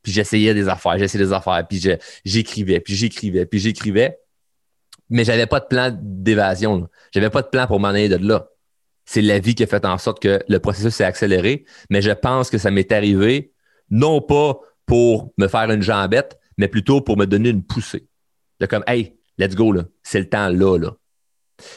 Puis 0.03 0.13
j'essayais 0.13 0.55
des 0.55 0.69
affaires, 0.69 0.99
j'essayais 0.99 1.25
des 1.25 1.33
affaires, 1.33 1.67
puis 1.69 1.83
j'écrivais, 2.25 2.81
puis 2.81 2.95
j'écrivais, 2.95 3.47
puis 3.47 3.59
j'écrivais. 3.59 4.19
Mais 5.11 5.25
j'avais 5.25 5.47
pas 5.47 5.61
de 5.61 5.67
plan 5.67 5.97
d'évasion. 6.01 6.89
J'avais 7.13 7.31
pas 7.31 7.43
de 7.43 7.49
plan 7.49 7.67
pour 7.67 7.81
m'en 7.81 7.89
aller 7.89 8.09
de 8.09 8.17
là. 8.17 8.49
C'est 9.05 9.23
la 9.23 9.41
vie 9.41 9.57
qui 9.57 9.65
a 9.65 9.67
fait 9.67 9.85
en 9.85 9.99
sorte 9.99 10.23
que 10.23 10.41
le 10.49 10.59
processus 10.61 10.95
s'est 10.95 11.05
accéléré. 11.05 11.65
Mais 11.91 12.01
je 12.01 12.13
pense 12.13 12.49
que 12.49 12.59
ça 12.59 12.71
m'est 12.71 12.93
arrivé, 12.93 13.53
non 13.91 14.21
pas 14.21 14.61
pour 14.91 15.33
me 15.39 15.47
faire 15.47 15.71
une 15.71 15.83
jambette, 15.83 16.37
mais 16.59 16.67
plutôt 16.67 17.01
pour 17.01 17.17
me 17.17 17.25
donner 17.25 17.51
une 17.51 17.63
poussée. 17.63 18.09
De 18.59 18.67
comme, 18.67 18.83
hey, 18.89 19.15
let's 19.39 19.55
go, 19.55 19.71
là. 19.71 19.85
C'est 20.03 20.19
le 20.19 20.29
temps 20.29 20.49
là, 20.49 20.79
là. 20.79 20.97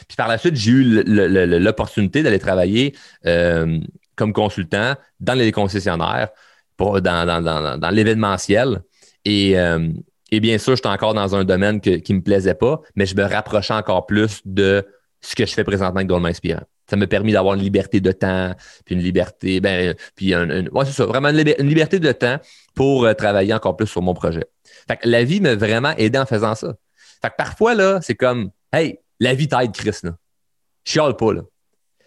Puis 0.08 0.16
par 0.16 0.26
la 0.26 0.36
suite, 0.36 0.56
j'ai 0.56 0.72
eu 0.72 1.04
l'opportunité 1.06 2.24
d'aller 2.24 2.40
travailler 2.40 2.92
euh, 3.24 3.78
comme 4.16 4.32
consultant 4.32 4.96
dans 5.20 5.34
les 5.34 5.52
concessionnaires, 5.52 6.30
dans, 6.76 7.90
l'événementiel. 7.92 8.82
Et, 9.24 9.56
euh, 9.60 9.92
et, 10.32 10.40
bien 10.40 10.58
sûr, 10.58 10.74
j'étais 10.74 10.88
encore 10.88 11.14
dans 11.14 11.36
un 11.36 11.44
domaine 11.44 11.80
qui 11.80 12.02
ne 12.08 12.16
me 12.16 12.22
plaisait 12.22 12.54
pas, 12.54 12.80
mais 12.96 13.06
je 13.06 13.14
me 13.14 13.22
rapprochais 13.22 13.74
encore 13.74 14.06
plus 14.06 14.40
de 14.44 14.84
ce 15.20 15.36
que 15.36 15.46
je 15.46 15.54
fais 15.54 15.62
présentement 15.62 15.98
avec 15.98 16.08
Drôlement 16.08 16.28
Inspirant. 16.28 16.64
Ça 16.88 16.96
m'a 16.96 17.06
permis 17.06 17.32
d'avoir 17.32 17.54
une 17.54 17.62
liberté 17.62 18.00
de 18.00 18.12
temps, 18.12 18.54
puis 18.84 18.94
une 18.94 19.00
liberté, 19.00 19.60
ben, 19.60 19.94
puis 20.14 20.34
un, 20.34 20.64
c'est 20.84 20.92
ça, 20.92 21.06
vraiment 21.06 21.30
une, 21.30 21.68
liberté 21.68 21.98
de 21.98 22.12
temps 22.12 22.38
pour 22.74 23.04
euh, 23.04 23.14
travailler 23.14 23.54
encore 23.54 23.76
plus 23.76 23.86
sur 23.86 24.02
mon 24.02 24.14
projet. 24.14 24.44
Fait 24.86 24.98
que 24.98 25.08
la 25.08 25.24
vie 25.24 25.40
m'a 25.40 25.54
vraiment 25.54 25.94
aidé 25.96 26.18
en 26.18 26.26
faisant 26.26 26.54
ça. 26.54 26.74
Fait 27.22 27.30
que 27.30 27.36
parfois, 27.38 27.74
là, 27.74 28.00
c'est 28.02 28.14
comme, 28.14 28.50
hey, 28.72 28.98
la 29.18 29.34
vie 29.34 29.48
t'aide, 29.48 29.72
Chris, 29.72 29.96
là. 30.02 30.16
Je 30.84 30.92
chiale 30.92 31.16
pas, 31.16 31.32
là. 31.32 31.42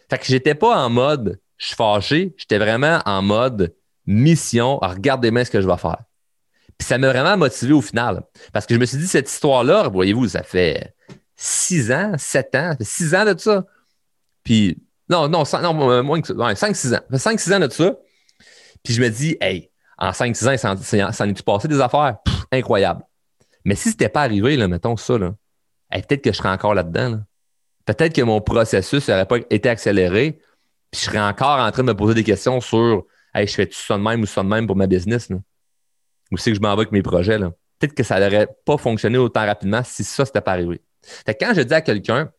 Fait 0.09 0.19
que 0.19 0.25
j'étais 0.25 0.55
pas 0.55 0.77
en 0.77 0.89
mode, 0.89 1.39
je 1.57 1.67
suis 1.67 1.75
fâché, 1.75 2.35
j'étais 2.37 2.59
vraiment 2.59 3.01
en 3.05 3.21
mode 3.21 3.75
mission, 4.05 4.79
regardez-moi 4.81 5.43
ce 5.43 5.51
que 5.51 5.61
je 5.61 5.67
vais 5.67 5.77
faire. 5.77 6.03
Puis 6.77 6.87
ça 6.87 6.97
m'a 6.97 7.09
vraiment 7.09 7.37
motivé 7.37 7.73
au 7.73 7.81
final. 7.81 8.23
Parce 8.53 8.65
que 8.65 8.75
je 8.75 8.79
me 8.79 8.85
suis 8.85 8.97
dit, 8.97 9.07
cette 9.07 9.29
histoire-là, 9.29 9.89
voyez-vous, 9.89 10.29
ça 10.29 10.43
fait 10.43 10.93
six 11.35 11.91
ans, 11.91 12.13
sept 12.17 12.55
ans, 12.55 12.75
six 12.79 13.15
ans 13.15 13.25
de 13.25 13.37
ça. 13.37 13.65
Puis, 14.47 14.81
non, 15.09 15.27
non, 15.27 15.43
non 15.61 16.03
moins 16.03 16.21
que 16.21 16.27
ça. 16.27 16.55
cinq, 16.55 16.73
six 16.73 16.93
ans. 16.93 16.99
Ça 16.99 17.11
fait 17.11 17.17
cinq, 17.17 17.37
six 17.37 17.51
ans 17.51 17.59
de 17.59 17.67
ça. 17.67 17.97
Puis 18.81 18.93
je 18.93 19.01
me 19.01 19.09
dis, 19.09 19.35
hey, 19.41 19.69
en 19.97 20.13
cinq, 20.13 20.37
six 20.37 20.47
ans, 20.47 20.55
ça 20.55 20.71
en 20.71 21.29
est-tu 21.29 21.43
passé 21.43 21.67
des 21.67 21.81
affaires? 21.81 22.15
incroyable. 22.53 23.03
Mais 23.65 23.75
si 23.75 23.89
ce 23.89 23.89
n'était 23.89 24.07
pas 24.07 24.21
arrivé, 24.21 24.55
là, 24.55 24.69
mettons 24.69 24.95
ça, 24.95 25.17
là, 25.17 25.35
peut-être 25.91 26.21
que 26.21 26.31
je 26.31 26.37
serais 26.37 26.47
encore 26.47 26.73
là-dedans. 26.73 27.19
Peut-être 27.83 28.15
que 28.15 28.21
mon 28.21 28.39
processus 28.39 29.09
n'aurait 29.09 29.25
pas 29.25 29.39
été 29.49 29.67
accéléré, 29.67 30.39
puis 30.91 31.01
je 31.01 31.05
serais 31.07 31.19
encore 31.19 31.59
en 31.59 31.69
train 31.69 31.83
de 31.83 31.89
me 31.89 31.93
poser 31.93 32.13
des 32.13 32.23
questions 32.23 32.61
sur 32.61 33.05
hey, 33.35 33.47
je 33.47 33.53
fais-tu 33.53 33.75
ça 33.75 33.97
de 33.97 34.01
même 34.01 34.21
ou 34.21 34.25
ça 34.25 34.43
de 34.43 34.47
même 34.47 34.65
pour 34.65 34.77
ma 34.77 34.87
business? 34.87 35.27
Ou 36.31 36.37
c'est 36.37 36.51
que 36.51 36.55
je 36.55 36.61
m'en 36.61 36.73
vais 36.73 36.83
avec 36.83 36.93
mes 36.93 37.01
projets? 37.01 37.37
Peut-être 37.37 37.93
que 37.93 38.03
ça 38.03 38.17
n'aurait 38.21 38.47
pas 38.65 38.77
fonctionné 38.77 39.17
autant 39.17 39.45
rapidement 39.45 39.81
si 39.83 40.05
ça, 40.05 40.23
n'était 40.23 40.39
pas 40.39 40.53
arrivé. 40.53 40.81
Fait 41.03 41.35
quand 41.35 41.53
je 41.53 41.63
dis 41.63 41.73
à 41.73 41.81
quelqu'un, 41.81 42.31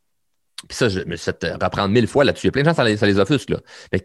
puis 0.67 0.77
ça, 0.77 0.89
je 0.89 1.01
me 1.01 1.15
suis 1.15 1.31
fait 1.31 1.53
reprendre 1.53 1.89
mille 1.89 2.09
fois 2.09 2.25
là-dessus. 2.25 2.47
Il 2.47 2.49
y 2.49 2.51
a 2.51 2.53
plein 2.53 2.63
de 2.63 2.69
gens, 2.69 2.75
ça 2.75 2.83
les, 2.83 2.97
ça 2.97 3.07
les. 3.07 3.15
Là. 3.15 3.61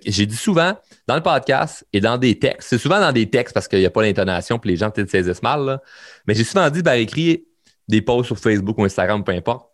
J'ai 0.05 0.25
dit 0.27 0.35
souvent 0.35 0.77
dans 1.07 1.15
le 1.15 1.23
podcast 1.23 1.85
et 1.93 1.99
dans 1.99 2.17
des 2.19 2.37
textes, 2.37 2.69
c'est 2.69 2.77
souvent 2.77 2.99
dans 2.99 3.11
des 3.11 3.27
textes 3.29 3.55
parce 3.55 3.67
qu'il 3.67 3.79
n'y 3.79 3.85
a 3.87 3.89
pas 3.89 4.03
l'intonation 4.03 4.59
puis 4.59 4.69
les 4.69 4.77
gens 4.77 4.91
peut-être 4.91 5.09
saisissent 5.09 5.41
mal. 5.41 5.81
Mais 6.27 6.35
j'ai 6.35 6.43
souvent 6.43 6.69
dit 6.69 6.83
par 6.83 6.93
écrit 6.93 7.47
des 7.87 8.03
posts 8.03 8.27
sur 8.27 8.37
Facebook 8.37 8.77
ou 8.77 8.83
Instagram, 8.83 9.23
peu 9.23 9.31
importe. 9.31 9.67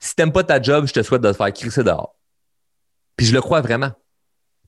Si 0.00 0.16
t'aimes 0.16 0.32
pas 0.32 0.42
ta 0.42 0.60
job, 0.60 0.86
je 0.86 0.92
te 0.92 1.02
souhaite 1.02 1.22
de 1.22 1.30
te 1.30 1.36
faire 1.36 1.52
crisser 1.52 1.84
dehors. 1.84 2.16
Puis 3.16 3.26
je 3.26 3.34
le 3.34 3.40
crois 3.40 3.60
vraiment. 3.60 3.92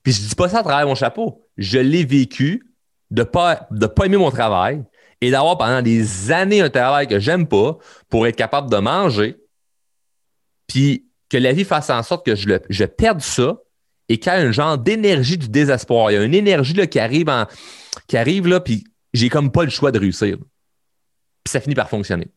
Puis 0.03 0.13
je 0.13 0.21
dis 0.21 0.35
pas 0.35 0.47
ça 0.47 0.59
à 0.59 0.63
travers 0.63 0.87
mon 0.87 0.95
chapeau. 0.95 1.49
Je 1.57 1.79
l'ai 1.79 2.05
vécu 2.05 2.73
de 3.11 3.23
pas, 3.23 3.67
de 3.71 3.87
pas 3.87 4.05
aimer 4.05 4.17
mon 4.17 4.31
travail 4.31 4.83
et 5.19 5.31
d'avoir 5.31 5.57
pendant 5.57 5.81
des 5.81 6.31
années 6.31 6.61
un 6.61 6.69
travail 6.69 7.07
que 7.07 7.19
j'aime 7.19 7.47
pas 7.47 7.77
pour 8.09 8.25
être 8.25 8.35
capable 8.35 8.69
de 8.69 8.77
manger, 8.77 9.37
puis 10.73 11.05
que 11.29 11.37
la 11.37 11.53
vie 11.53 11.65
fasse 11.65 11.91
en 11.91 12.01
sorte 12.01 12.25
que 12.25 12.33
je, 12.33 12.85
perde 12.85 13.21
ça 13.21 13.59
et 14.09 14.17
qu'il 14.17 14.33
y 14.33 14.35
a 14.35 14.39
un 14.39 14.51
genre 14.51 14.75
d'énergie 14.79 15.37
du 15.37 15.47
désespoir. 15.47 16.09
Il 16.09 16.15
y 16.15 16.17
a 16.17 16.23
une 16.23 16.33
énergie 16.33 16.73
là, 16.73 16.87
qui 16.87 16.97
arrive, 16.97 17.29
en, 17.29 17.45
qui 18.07 18.17
arrive 18.17 18.47
là, 18.47 18.59
puis 18.59 18.83
j'ai 19.13 19.29
comme 19.29 19.51
pas 19.51 19.65
le 19.65 19.69
choix 19.69 19.91
de 19.91 19.99
réussir. 19.99 20.37
Puis 21.43 21.51
ça 21.51 21.59
finit 21.59 21.75
par 21.75 21.89
fonctionner. 21.89 22.27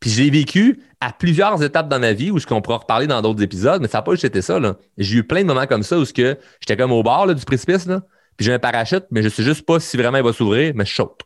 Puis 0.00 0.08
j'ai 0.08 0.30
vécu 0.30 0.82
à 1.00 1.12
plusieurs 1.12 1.62
étapes 1.62 1.90
dans 1.90 2.00
ma 2.00 2.14
vie 2.14 2.30
où 2.30 2.38
ce 2.38 2.46
qu'on 2.46 2.62
pourra 2.62 2.78
reparler 2.78 3.06
dans 3.06 3.20
d'autres 3.20 3.42
épisodes, 3.42 3.82
mais 3.82 3.88
ça 3.88 3.98
n'a 3.98 4.02
pas 4.02 4.12
juste 4.12 4.24
été 4.24 4.40
ça. 4.40 4.58
J'ai 4.96 5.18
eu 5.18 5.26
plein 5.26 5.42
de 5.42 5.46
moments 5.46 5.66
comme 5.66 5.82
ça 5.82 5.98
où 5.98 6.06
j'étais 6.06 6.76
comme 6.78 6.92
au 6.92 7.02
bord 7.02 7.34
du 7.34 7.44
précipice, 7.44 7.84
là, 7.84 8.00
puis 8.38 8.46
j'ai 8.46 8.54
un 8.54 8.58
parachute, 8.58 9.04
mais 9.10 9.22
je 9.22 9.28
sais 9.28 9.42
juste 9.42 9.66
pas 9.66 9.80
si 9.80 9.98
vraiment 9.98 10.16
il 10.16 10.24
va 10.24 10.32
s'ouvrir, 10.32 10.72
mais 10.74 10.86
je 10.86 10.94
saute. 10.94 11.20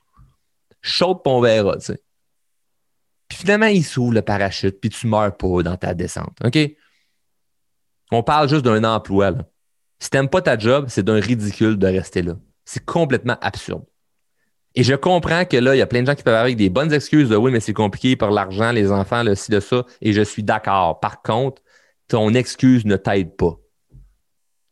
Je 0.80 0.94
saute, 0.94 1.20
puis 1.22 1.32
on 1.32 1.40
verra, 1.40 1.76
tu 1.76 1.84
sais. 1.86 2.00
Puis 3.28 3.38
finalement, 3.38 3.66
il 3.66 3.84
s'ouvre 3.84 4.14
le 4.14 4.22
parachute, 4.22 4.80
puis 4.80 4.90
tu 4.90 5.06
meurs 5.06 5.36
pas 5.36 5.62
dans 5.62 5.76
ta 5.76 5.94
descente. 5.94 6.36
OK? 6.44 6.58
On 8.12 8.22
parle 8.22 8.48
juste 8.48 8.64
d'un 8.64 8.84
emploi. 8.84 9.32
Si 9.98 10.10
t'aimes 10.10 10.28
pas 10.28 10.42
ta 10.42 10.58
job, 10.58 10.86
c'est 10.88 11.02
d'un 11.02 11.20
ridicule 11.20 11.78
de 11.78 11.86
rester 11.86 12.22
là. 12.22 12.36
C'est 12.64 12.84
complètement 12.84 13.38
absurde. 13.40 13.84
Et 14.74 14.82
je 14.82 14.94
comprends 14.94 15.44
que 15.44 15.56
là, 15.56 15.74
il 15.74 15.78
y 15.78 15.82
a 15.82 15.86
plein 15.86 16.02
de 16.02 16.06
gens 16.06 16.14
qui 16.14 16.24
peuvent 16.24 16.34
avoir 16.34 16.54
des 16.54 16.68
bonnes 16.68 16.92
excuses 16.92 17.28
de 17.28 17.36
oui, 17.36 17.52
mais 17.52 17.60
c'est 17.60 17.72
compliqué 17.72 18.16
par 18.16 18.30
l'argent, 18.30 18.72
les 18.72 18.90
enfants, 18.90 19.22
le 19.22 19.34
ci, 19.34 19.50
de 19.50 19.60
ça. 19.60 19.84
Et 20.00 20.12
je 20.12 20.22
suis 20.22 20.42
d'accord. 20.42 20.98
Par 21.00 21.22
contre, 21.22 21.62
ton 22.08 22.34
excuse 22.34 22.84
ne 22.84 22.96
t'aide 22.96 23.36
pas. 23.36 23.56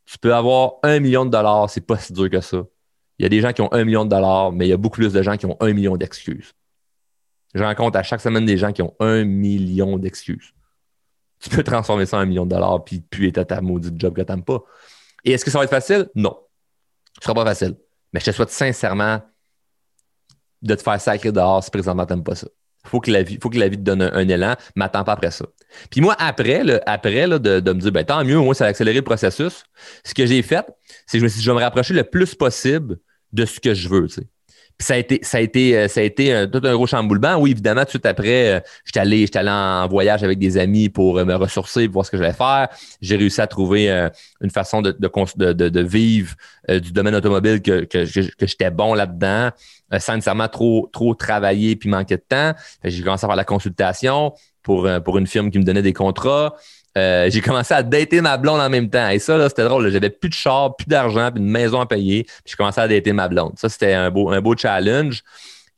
Tu 0.04 0.18
peux 0.18 0.34
avoir 0.34 0.74
un 0.82 0.98
million 0.98 1.24
de 1.24 1.30
dollars, 1.30 1.70
c'est 1.70 1.86
pas 1.86 1.98
si 1.98 2.12
dur 2.12 2.28
que 2.28 2.40
ça. 2.40 2.64
Il 3.18 3.22
y 3.22 3.26
a 3.26 3.28
des 3.28 3.40
gens 3.40 3.52
qui 3.52 3.62
ont 3.62 3.72
un 3.72 3.84
million 3.84 4.04
de 4.04 4.10
dollars, 4.10 4.52
mais 4.52 4.66
il 4.66 4.70
y 4.70 4.72
a 4.72 4.76
beaucoup 4.76 4.96
plus 4.96 5.12
de 5.12 5.22
gens 5.22 5.36
qui 5.36 5.46
ont 5.46 5.56
un 5.60 5.72
million 5.72 5.96
d'excuses. 5.96 6.52
Je 7.54 7.62
rencontre 7.62 7.98
à 7.98 8.02
chaque 8.02 8.20
semaine 8.20 8.46
des 8.46 8.56
gens 8.56 8.72
qui 8.72 8.82
ont 8.82 8.94
un 9.00 9.24
million 9.24 9.98
d'excuses. 9.98 10.54
Tu 11.40 11.50
peux 11.50 11.62
transformer 11.62 12.06
ça 12.06 12.18
en 12.18 12.20
un 12.20 12.26
million 12.26 12.44
de 12.44 12.50
dollars 12.50 12.84
puis 12.84 13.02
être 13.26 13.38
à 13.38 13.44
ta 13.44 13.60
maudite 13.60 14.00
job 14.00 14.14
que 14.14 14.22
t'aimes 14.22 14.44
pas. 14.44 14.62
Et 15.24 15.32
est-ce 15.32 15.44
que 15.44 15.50
ça 15.50 15.58
va 15.58 15.64
être 15.64 15.70
facile? 15.70 16.08
Non. 16.14 16.36
Ce 17.18 17.24
sera 17.24 17.34
pas 17.34 17.44
facile. 17.44 17.76
Mais 18.12 18.20
je 18.20 18.26
te 18.26 18.30
souhaite 18.30 18.50
sincèrement 18.50 19.20
de 20.62 20.74
te 20.74 20.82
faire 20.82 21.00
sacrer 21.00 21.32
dehors 21.32 21.62
si 21.62 21.70
présentement 21.70 22.06
t'aimes 22.06 22.24
pas 22.24 22.34
ça. 22.34 22.48
Faut 22.84 23.00
faut 23.00 23.00
que 23.50 23.58
la 23.58 23.68
vie 23.68 23.76
te 23.76 23.82
donne 23.82 24.02
un, 24.02 24.28
élan, 24.28 24.56
mais 24.74 24.84
attends 24.84 25.04
pas 25.04 25.12
après 25.12 25.30
ça. 25.30 25.46
Puis 25.90 26.00
moi, 26.00 26.16
après, 26.18 26.62
après 26.84 27.28
de, 27.28 27.60
me 27.72 27.80
dire, 27.80 27.92
ben, 27.92 28.04
tant 28.04 28.24
mieux, 28.24 28.38
au 28.38 28.44
moins, 28.44 28.54
ça 28.54 28.64
a 28.64 28.68
accéléré 28.68 28.96
le 28.96 29.04
processus. 29.04 29.64
Ce 30.04 30.14
que 30.14 30.26
j'ai 30.26 30.42
fait, 30.42 30.66
c'est 31.06 31.12
que 31.12 31.20
je 31.20 31.24
me 31.24 31.28
suis 31.28 31.38
dit, 31.38 31.44
je 31.44 31.50
vais 31.50 31.56
me 31.56 31.62
rapprocher 31.62 31.94
le 31.94 32.02
plus 32.02 32.34
possible 32.34 32.98
de 33.32 33.44
ce 33.44 33.60
que 33.60 33.72
je 33.72 33.88
veux. 33.88 34.08
Ça 34.82 34.94
a 34.94 34.96
été, 34.98 35.20
ça 35.22 35.38
a 35.38 35.40
été, 35.40 35.76
euh, 35.76 35.88
ça 35.88 36.00
a 36.00 36.02
été 36.02 36.34
euh, 36.34 36.46
tout 36.46 36.60
un 36.64 36.74
gros 36.74 36.86
chamboulement. 36.86 37.36
Oui, 37.36 37.52
évidemment, 37.52 37.82
tout 37.82 37.86
de 37.86 37.90
suite 37.90 38.06
après, 38.06 38.52
euh, 38.52 38.60
j'étais 38.84 39.00
allé, 39.00 39.26
allé 39.34 39.50
en 39.50 39.88
voyage 39.88 40.22
avec 40.22 40.38
des 40.38 40.58
amis 40.58 40.88
pour 40.88 41.24
me 41.24 41.34
ressourcer, 41.34 41.86
voir 41.86 42.04
ce 42.04 42.10
que 42.10 42.18
j'allais 42.18 42.32
faire. 42.32 42.68
J'ai 43.00 43.16
réussi 43.16 43.40
à 43.40 43.46
trouver 43.46 43.88
une 44.40 44.50
façon 44.50 44.82
de, 44.82 44.92
de, 44.92 45.52
de, 45.52 45.68
de 45.68 45.80
vivre 45.80 46.34
du 46.68 46.92
domaine 46.92 47.14
automobile 47.14 47.62
que, 47.62 47.84
que, 47.84 48.04
que 48.04 48.46
j'étais 48.46 48.70
bon 48.70 48.94
là-dedans, 48.94 49.50
sans 49.98 50.14
nécessairement 50.14 50.48
trop, 50.48 50.88
trop 50.92 51.14
travailler 51.14 51.76
puis 51.76 51.88
manquer 51.88 52.16
de 52.16 52.24
temps. 52.28 52.52
J'ai 52.84 53.02
commencé 53.02 53.24
à 53.24 53.28
faire 53.28 53.36
la 53.36 53.44
consultation 53.44 54.32
pour, 54.62 54.88
pour 55.04 55.18
une 55.18 55.26
firme 55.26 55.50
qui 55.50 55.58
me 55.58 55.64
donnait 55.64 55.82
des 55.82 55.92
contrats. 55.92 56.54
Euh, 56.98 57.30
j'ai 57.30 57.40
commencé 57.40 57.72
à 57.72 57.82
dater 57.82 58.20
ma 58.20 58.36
blonde 58.36 58.60
en 58.60 58.68
même 58.68 58.90
temps. 58.90 59.08
Et 59.08 59.18
ça, 59.18 59.48
c'était 59.48 59.64
drôle. 59.64 59.90
J'avais 59.90 60.10
plus 60.10 60.28
de 60.28 60.34
char, 60.34 60.76
plus 60.76 60.86
d'argent, 60.86 61.30
plus 61.30 61.40
de 61.40 61.46
maison 61.46 61.80
à 61.80 61.86
payer. 61.86 62.24
Puis 62.24 62.34
j'ai 62.46 62.56
commencé 62.56 62.80
à 62.80 62.88
dater 62.88 63.12
ma 63.12 63.28
blonde. 63.28 63.52
Ça, 63.56 63.68
c'était 63.68 63.94
un 63.94 64.10
beau, 64.10 64.30
un 64.30 64.40
beau 64.40 64.56
challenge. 64.56 65.22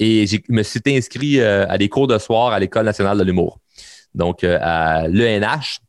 Et 0.01 0.27
je 0.27 0.39
me 0.49 0.63
suis 0.63 0.81
inscrit 0.89 1.41
euh, 1.41 1.67
à 1.69 1.79
des 1.79 1.89
cours 1.89 2.09
de 2.09 2.19
soir 2.19 2.53
à 2.53 2.59
l'École 2.59 2.85
nationale 2.85 3.19
de 3.19 3.25
l'humour. 3.25 3.61
Donc, 4.15 4.43
euh, 4.43 4.59
à 4.61 5.07
l'ENH, 5.07 5.81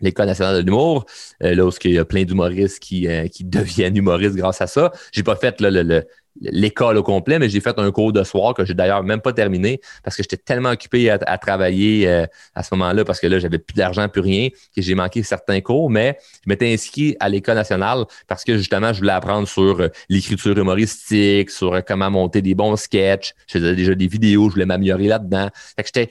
l'École 0.00 0.26
nationale 0.26 0.56
de 0.56 0.66
l'humour, 0.66 1.06
là 1.40 1.64
où 1.64 1.70
il 1.84 1.92
y 1.92 1.98
a 1.98 2.04
plein 2.04 2.24
d'humoristes 2.24 2.80
qui, 2.80 3.08
qui 3.32 3.44
deviennent 3.44 3.96
humoristes 3.96 4.34
grâce 4.34 4.60
à 4.60 4.66
ça. 4.66 4.92
J'ai 5.12 5.22
pas 5.22 5.36
fait 5.36 5.60
le, 5.60 5.70
le, 5.82 6.04
l'école 6.40 6.96
au 6.96 7.02
complet, 7.02 7.38
mais 7.38 7.48
j'ai 7.48 7.60
fait 7.60 7.78
un 7.78 7.90
cours 7.90 8.12
de 8.12 8.22
soir 8.24 8.54
que 8.54 8.64
j'ai 8.64 8.74
d'ailleurs 8.74 9.02
même 9.02 9.20
pas 9.20 9.32
terminé 9.32 9.80
parce 10.02 10.16
que 10.16 10.22
j'étais 10.22 10.36
tellement 10.36 10.70
occupé 10.70 11.10
à, 11.10 11.38
travailler 11.38 12.08
euh, 12.08 12.26
à 12.54 12.62
ce 12.62 12.74
moment-là 12.74 13.04
parce 13.04 13.20
que 13.20 13.26
là, 13.26 13.38
j'avais 13.38 13.58
plus 13.58 13.74
d'argent, 13.74 14.08
plus 14.08 14.20
rien, 14.20 14.48
que 14.74 14.82
j'ai 14.82 14.94
manqué 14.94 15.22
certains 15.22 15.60
cours, 15.60 15.90
mais 15.90 16.18
je 16.44 16.48
m'étais 16.48 16.72
inscrit 16.72 17.16
à 17.20 17.28
l'école 17.28 17.56
nationale 17.56 18.04
parce 18.26 18.44
que 18.44 18.56
justement, 18.56 18.92
je 18.92 18.98
voulais 19.00 19.12
apprendre 19.12 19.48
sur 19.48 19.80
euh, 19.80 19.88
l'écriture 20.08 20.56
humoristique, 20.56 21.50
sur 21.50 21.74
euh, 21.74 21.80
comment 21.86 22.10
monter 22.10 22.42
des 22.42 22.54
bons 22.54 22.76
sketchs. 22.76 23.34
Je 23.46 23.58
faisais 23.58 23.74
déjà 23.74 23.94
des 23.94 24.06
vidéos, 24.08 24.48
je 24.48 24.54
voulais 24.54 24.66
m'améliorer 24.66 25.08
là-dedans. 25.08 25.48
Fait 25.76 25.82
que 25.82 25.88
j'étais, 25.94 26.10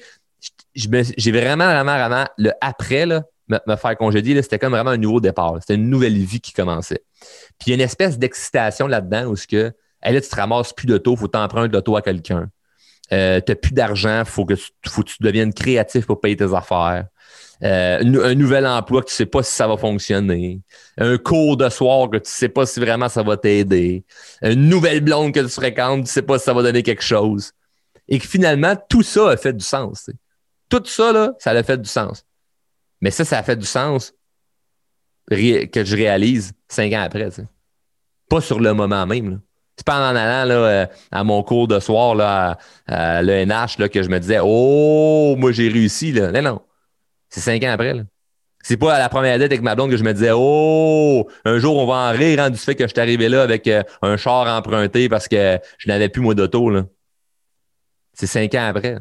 j'ai 0.73 1.31
vraiment, 1.31 1.65
vraiment, 1.65 1.97
vraiment, 1.97 2.25
le 2.37 2.51
après, 2.61 3.05
là, 3.05 3.23
me, 3.47 3.75
faire 3.75 3.97
congédier, 3.97 4.41
c'était 4.41 4.59
comme 4.59 4.73
vraiment 4.73 4.91
un 4.91 4.97
nouveau 4.97 5.19
départ. 5.19 5.57
C'était 5.59 5.75
une 5.75 5.89
nouvelle 5.89 6.13
vie 6.13 6.39
qui 6.39 6.51
commençait. 6.51 7.03
Puis 7.59 7.67
il 7.67 7.69
y 7.69 7.73
a 7.73 7.75
une 7.75 7.81
espèce 7.81 8.17
d'excitation 8.17 8.87
là-dedans 8.87 9.25
où 9.25 9.35
ce 9.35 9.47
que 9.47 9.73
là, 10.13 10.21
tu 10.21 10.29
te 10.29 10.35
ramasses 10.35 10.73
plus 10.73 10.87
d'auto, 10.87 11.15
faut 11.15 11.27
t'emprunter 11.27 11.73
l'auto 11.73 11.95
à 11.95 12.01
quelqu'un. 12.01 12.49
euh, 13.11 13.39
tu 13.45 13.51
n'as 13.51 13.55
plus 13.55 13.71
d'argent, 13.73 14.19
il 14.19 14.25
faut 14.25 14.45
que, 14.45 14.53
tu, 14.55 14.71
faut 14.87 15.03
que 15.03 15.09
tu 15.09 15.17
deviennes 15.21 15.53
créatif 15.53 16.05
pour 16.05 16.19
payer 16.21 16.35
tes 16.35 16.53
affaires. 16.53 17.05
Euh, 17.63 17.99
un 18.23 18.35
nouvel 18.35 18.67
emploi 18.67 19.01
que 19.01 19.07
tu 19.07 19.13
ne 19.13 19.15
sais 19.15 19.25
pas 19.25 19.41
si 19.41 19.51
ça 19.53 19.65
va 19.67 19.77
fonctionner, 19.77 20.59
un 20.97 21.17
cours 21.17 21.55
de 21.55 21.69
soir 21.69 22.09
que 22.09 22.17
tu 22.17 22.23
ne 22.23 22.27
sais 22.27 22.49
pas 22.49 22.65
si 22.65 22.81
vraiment 22.81 23.07
ça 23.07 23.23
va 23.23 23.37
t'aider, 23.37 24.03
une 24.41 24.67
nouvelle 24.67 24.99
blonde 25.01 25.33
que 25.33 25.39
tu 25.39 25.49
fréquentes, 25.49 25.99
tu 25.99 26.01
ne 26.01 26.07
sais 26.07 26.21
pas 26.21 26.37
si 26.37 26.45
ça 26.45 26.53
va 26.53 26.63
donner 26.63 26.83
quelque 26.83 27.03
chose. 27.03 27.53
Et 28.07 28.19
que 28.19 28.27
finalement, 28.27 28.75
tout 28.89 29.03
ça 29.03 29.29
a 29.29 29.37
fait 29.37 29.53
du 29.53 29.63
sens. 29.63 30.09
Tout 30.69 30.83
ça, 30.85 31.11
là, 31.13 31.33
ça 31.39 31.51
a 31.51 31.63
fait 31.63 31.81
du 31.81 31.89
sens. 31.89 32.25
Mais 33.01 33.09
ça, 33.11 33.23
ça 33.23 33.39
a 33.39 33.43
fait 33.43 33.55
du 33.55 33.65
sens 33.65 34.13
que 35.29 35.83
je 35.85 35.95
réalise 35.95 36.53
cinq 36.67 36.93
ans 36.93 37.01
après. 37.01 37.29
Pas 38.29 38.41
sur 38.41 38.59
le 38.59 38.73
moment 38.73 39.05
même. 39.07 39.39
C'est 39.77 39.85
pas 39.85 40.11
en 40.11 40.15
allant 40.15 40.47
là, 40.47 40.55
euh, 40.55 40.85
à 41.11 41.23
mon 41.23 41.43
cours 41.43 41.67
de 41.67 41.79
soir 41.79 42.15
là, 42.15 42.57
à, 42.87 43.21
l'ENH 43.21 43.77
là, 43.77 43.89
que 43.89 44.01
je 44.03 44.09
me 44.09 44.19
disais 44.19 44.39
Oh, 44.41 45.35
moi 45.37 45.51
j'ai 45.51 45.67
réussi. 45.67 46.11
Là. 46.13 46.31
Non, 46.31 46.41
non. 46.41 46.61
C'est 47.29 47.41
cinq 47.41 47.63
ans 47.63 47.71
après. 47.71 47.93
Là. 47.93 48.03
C'est 48.63 48.77
pas 48.77 48.95
à 48.95 48.99
la 48.99 49.09
première 49.09 49.37
date 49.37 49.51
avec 49.51 49.61
ma 49.61 49.75
blonde 49.75 49.91
que 49.91 49.97
je 49.97 50.03
me 50.03 50.13
disais 50.13 50.31
Oh, 50.33 51.27
un 51.43 51.59
jour 51.59 51.77
on 51.77 51.85
va 51.85 51.95
en 51.95 52.11
rire 52.11 52.39
hein, 52.39 52.49
du 52.49 52.57
fait 52.57 52.75
que 52.75 52.85
je 52.85 52.89
suis 52.89 52.99
arrivé 52.99 53.27
là 53.27 53.43
avec 53.43 53.67
euh, 53.67 53.83
un 54.01 54.15
char 54.17 54.47
emprunté 54.47 55.09
parce 55.09 55.27
que 55.27 55.59
je 55.77 55.87
n'avais 55.89 56.09
plus 56.09 56.21
moi 56.21 56.33
d'auto. 56.33 56.71
C'est 58.13 58.27
cinq 58.27 58.55
ans 58.55 58.67
après. 58.67 58.97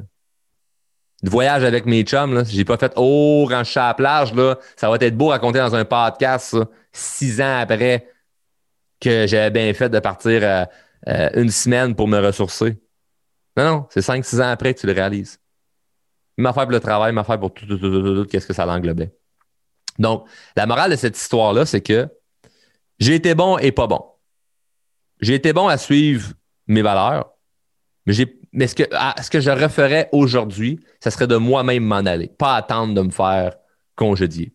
Le 1.23 1.31
voyage 1.31 1.65
avec 1.65 1.87
mes 1.87 2.03
chums, 2.03 2.35
là, 2.35 2.43
j'ai 2.45 2.65
pas 2.67 2.77
fait 2.77 2.93
Oh, 2.97 3.47
quand 3.49 3.65
je 3.65 3.79
à 3.79 3.89
la 3.89 3.95
plage, 3.95 4.35
là, 4.35 4.59
ça 4.77 4.91
va 4.91 4.97
être 5.01 5.17
beau 5.17 5.29
raconter 5.29 5.61
dans 5.61 5.75
un 5.75 5.85
podcast 5.87 6.57
six 6.93 7.41
ans 7.41 7.61
après 7.61 8.07
que 9.01 9.27
j'avais 9.27 9.51
bien 9.51 9.73
fait 9.75 9.89
de 9.89 9.99
partir 9.99 10.41
euh, 10.43 10.65
euh, 11.09 11.31
une 11.35 11.51
semaine 11.51 11.95
pour 11.95 12.09
me 12.09 12.19
ressourcer. 12.19 12.81
Non, 13.57 13.65
non, 13.65 13.87
c'est 13.91 14.03
cinq, 14.03 14.25
six 14.25 14.41
ans 14.41 14.49
après 14.49 14.75
que 14.75 14.81
tu 14.81 14.87
le 14.87 14.93
réalises. 14.93 15.39
M'a 16.37 16.53
fait 16.53 16.63
pour 16.63 16.73
le 16.73 16.81
travail, 16.81 17.13
m'a 17.13 17.25
fait 17.25 17.39
pour 17.39 17.53
tout, 17.53 17.67
tout, 17.67 17.79
tout, 17.79 17.91
tout, 17.91 18.15
tout 18.15 18.29
qu'est-ce 18.29 18.47
que 18.47 18.53
ça 18.53 18.67
l'englobait. 18.67 19.15
Donc, 19.99 20.27
la 20.57 20.67
morale 20.67 20.91
de 20.91 20.97
cette 20.97 21.17
histoire-là, 21.17 21.67
c'est 21.67 21.81
que 21.81 22.09
j'ai 22.99 23.15
été 23.15 23.35
bon 23.35 23.59
et 23.59 23.73
pas 23.73 23.87
bon. 23.87 24.05
J'ai 25.21 25.35
été 25.35 25.53
bon 25.53 25.69
à 25.69 25.79
suivre 25.79 26.33
mes 26.67 26.83
valeurs, 26.83 27.31
mais, 28.07 28.15
mais 28.53 28.67
ce, 28.67 28.75
que, 28.75 28.85
ce 29.23 29.31
que 29.31 29.41
je 29.41 29.51
referais 29.51 30.09
aujourd'hui, 30.13 30.81
ce 31.03 31.11
serait 31.11 31.27
de 31.27 31.37
moi-même 31.37 31.85
m'en 31.85 31.97
aller, 31.97 32.29
pas 32.29 32.57
attendre 32.57 32.95
de 32.95 33.03
me 33.03 33.11
faire 33.11 33.57
congédier. 33.95 34.54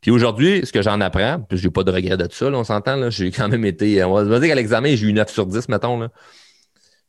Puis 0.00 0.10
aujourd'hui, 0.10 0.64
ce 0.64 0.72
que 0.72 0.82
j'en 0.82 1.00
apprends, 1.00 1.40
puis 1.40 1.58
j'ai 1.58 1.70
pas 1.70 1.82
de 1.82 1.90
regret 1.90 2.16
de 2.16 2.28
ça, 2.30 2.46
on 2.46 2.64
s'entend, 2.64 3.10
j'ai 3.10 3.30
quand 3.30 3.48
même 3.48 3.64
été, 3.64 4.02
on 4.04 4.12
va 4.12 4.38
dire 4.40 4.48
qu'à 4.48 4.54
l'examen, 4.54 4.94
j'ai 4.94 5.06
eu 5.06 5.12
9 5.12 5.30
sur 5.30 5.46
10, 5.46 5.68
mettons. 5.68 5.98
Là. 5.98 6.08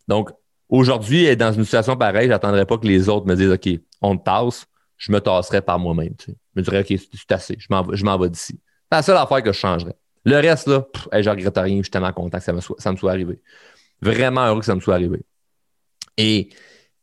Donc, 0.08 0.30
aujourd'hui, 0.69 1.36
dans 1.36 1.52
une 1.52 1.65
situation 1.65 1.95
pareille, 1.95 2.30
j'attendrai 2.30 2.65
pas 2.65 2.78
que 2.78 2.88
les 2.88 3.10
autres 3.10 3.28
me 3.28 3.36
disent, 3.36 3.52
OK, 3.52 3.69
on 4.02 4.17
te 4.17 4.23
tasse, 4.23 4.65
je 4.97 5.12
me 5.12 5.19
tasserai 5.19 5.62
par 5.62 5.80
moi-même. 5.80 6.15
Tu 6.15 6.32
sais. 6.32 6.38
Je 6.56 6.62
me 6.62 6.63
dirais, 6.63 6.80
OK, 6.82 7.00
c'est 7.13 7.32
assez, 7.32 7.58
je 7.60 7.67
m'en 7.69 8.17
vais 8.17 8.30
d'ici. 8.30 8.60
C'est 8.89 8.95
la 8.95 9.02
seule 9.02 9.17
affaire 9.17 9.43
que 9.43 9.52
je 9.52 9.60
changerais. 9.60 9.95
Le 10.23 10.36
reste, 10.36 10.67
là, 10.67 10.86
je 11.13 11.21
je 11.21 11.30
regrette 11.30 11.58
rien, 11.58 11.78
je 11.78 11.84
suis 11.84 11.91
tellement 11.91 12.12
content 12.12 12.38
que 12.38 12.43
ça 12.43 12.54
me, 12.54 12.62
soit, 12.62 12.76
ça 12.80 12.91
me 12.91 12.97
soit 12.97 13.12
arrivé. 13.12 13.39
Vraiment 14.02 14.45
heureux 14.45 14.60
que 14.60 14.65
ça 14.65 14.76
me 14.76 14.82
soit 14.82 14.95
arrivé. 14.95 15.21
Et 16.17 16.50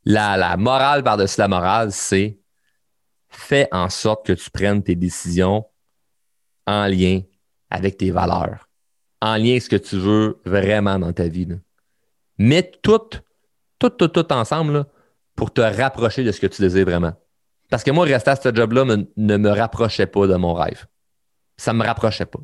la, 0.04 0.36
la 0.36 0.56
morale 0.56 1.02
par-dessus 1.02 1.40
la 1.40 1.48
morale, 1.48 1.92
c'est 1.92 2.38
fais 3.28 3.68
en 3.72 3.88
sorte 3.88 4.26
que 4.26 4.32
tu 4.32 4.50
prennes 4.50 4.82
tes 4.82 4.94
décisions 4.94 5.64
en 6.66 6.86
lien 6.86 7.20
avec 7.70 7.96
tes 7.96 8.10
valeurs, 8.10 8.68
en 9.20 9.36
lien 9.36 9.50
avec 9.50 9.62
ce 9.62 9.68
que 9.68 9.76
tu 9.76 9.96
veux 9.96 10.40
vraiment 10.44 10.98
dans 10.98 11.12
ta 11.12 11.28
vie. 11.28 11.48
Mets 12.38 12.72
tout, 12.82 13.00
tout, 13.78 13.90
tout, 13.90 14.08
tout 14.08 14.32
ensemble 14.32 14.86
pour 15.36 15.52
te 15.52 15.60
rapprocher 15.60 16.24
de 16.24 16.32
ce 16.32 16.40
que 16.40 16.46
tu 16.46 16.62
désires 16.62 16.84
vraiment. 16.84 17.12
Parce 17.70 17.82
que 17.82 17.90
moi, 17.90 18.04
rester 18.04 18.30
à 18.30 18.36
ce 18.36 18.54
job-là 18.54 18.84
ne 19.16 19.36
me 19.36 19.50
rapprochait 19.50 20.06
pas 20.06 20.26
de 20.26 20.34
mon 20.36 20.54
rêve. 20.54 20.86
Ça 21.56 21.72
ne 21.72 21.78
me 21.78 21.84
rapprochait 21.84 22.26
pas. 22.26 22.40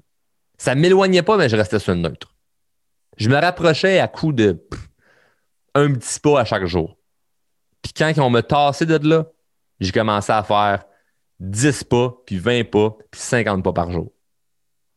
Ça 0.59 0.75
ne 0.75 0.81
m'éloignait 0.81 1.23
pas, 1.23 1.37
mais 1.37 1.49
je 1.49 1.57
restais 1.57 1.79
sur 1.79 1.95
le 1.95 2.01
neutre. 2.01 2.35
Je 3.17 3.29
me 3.29 3.37
rapprochais 3.37 3.99
à 3.99 4.09
coup 4.09 4.33
de 4.33 4.67
un 5.75 5.93
petit 5.95 6.21
pas 6.21 6.41
à 6.41 6.45
chaque 6.45 6.67
jour. 6.67 6.97
Puis 7.83 7.93
quand 7.93 8.13
on 8.19 8.31
me 8.31 8.41
tassé 8.41 8.87
de 8.87 9.09
là, 9.09 9.27
j'ai 9.79 9.93
commencé 9.93 10.33
à 10.33 10.43
faire 10.43 10.85
10 11.41 11.85
pas, 11.85 12.15
puis 12.27 12.39
20 12.39 12.71
pas, 12.71 12.97
puis 13.11 13.21
50 13.21 13.65
pas 13.65 13.73
par 13.73 13.91
jour. 13.91 14.13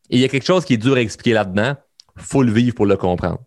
Et 0.09 0.17
il 0.17 0.19
y 0.19 0.25
a 0.25 0.27
quelque 0.27 0.45
chose 0.45 0.65
qui 0.65 0.73
est 0.73 0.77
dur 0.77 0.95
à 0.95 1.01
expliquer 1.01 1.33
là-dedans. 1.33 1.75
Faut 2.17 2.43
le 2.43 2.51
vivre 2.51 2.75
pour 2.75 2.85
le 2.85 2.97
comprendre. 2.97 3.39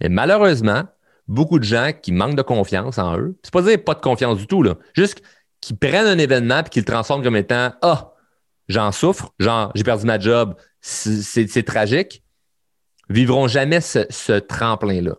Mais 0.00 0.08
malheureusement, 0.08 0.84
beaucoup 1.28 1.58
de 1.58 1.64
gens 1.64 1.90
qui 2.00 2.12
manquent 2.12 2.36
de 2.36 2.42
confiance 2.42 2.98
en 2.98 3.18
eux, 3.18 3.38
c'est 3.42 3.52
pas 3.52 3.62
dire 3.62 3.82
pas 3.82 3.94
de 3.94 4.00
confiance 4.00 4.38
du 4.38 4.46
tout, 4.46 4.62
là, 4.62 4.76
juste 4.94 5.22
qui 5.60 5.74
prennent 5.74 6.06
un 6.06 6.18
événement 6.18 6.60
et 6.60 6.68
qui 6.68 6.78
le 6.78 6.84
transforment 6.84 7.24
comme 7.24 7.36
étant 7.36 7.72
Ah, 7.82 8.14
j'en 8.68 8.92
souffre, 8.92 9.34
j'ai 9.74 9.84
perdu 9.84 10.06
ma 10.06 10.18
job, 10.18 10.54
c'est 10.80 11.66
tragique, 11.66 12.22
vivront 13.08 13.48
jamais 13.48 13.80
ce, 13.80 14.06
ce 14.10 14.32
tremplin-là. 14.32 15.16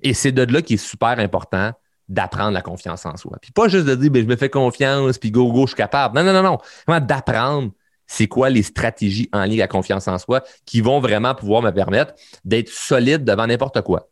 Et 0.00 0.14
c'est 0.14 0.32
de 0.32 0.42
là 0.50 0.62
qui 0.62 0.74
est 0.74 0.76
super 0.76 1.18
important 1.18 1.72
d'apprendre 2.08 2.52
la 2.52 2.62
confiance 2.62 3.04
en 3.06 3.16
soi. 3.16 3.38
Puis 3.40 3.52
pas 3.52 3.68
juste 3.68 3.86
de 3.86 3.94
dire, 3.94 4.10
ben, 4.10 4.22
je 4.22 4.28
me 4.28 4.36
fais 4.36 4.48
confiance, 4.48 5.18
puis 5.18 5.30
go, 5.30 5.52
go, 5.52 5.62
je 5.62 5.68
suis 5.68 5.76
capable. 5.76 6.16
Non, 6.18 6.24
non, 6.24 6.32
non, 6.32 6.42
non. 6.42 6.58
Vraiment 6.86 7.04
d'apprendre 7.04 7.72
c'est 8.06 8.26
quoi 8.26 8.48
les 8.48 8.62
stratégies 8.62 9.28
en 9.32 9.40
avec 9.40 9.58
la 9.58 9.68
confiance 9.68 10.08
en 10.08 10.18
soi 10.18 10.42
qui 10.64 10.80
vont 10.80 10.98
vraiment 10.98 11.34
pouvoir 11.34 11.62
me 11.62 11.70
permettre 11.70 12.14
d'être 12.44 12.70
solide 12.70 13.24
devant 13.24 13.46
n'importe 13.46 13.82
quoi? 13.82 14.10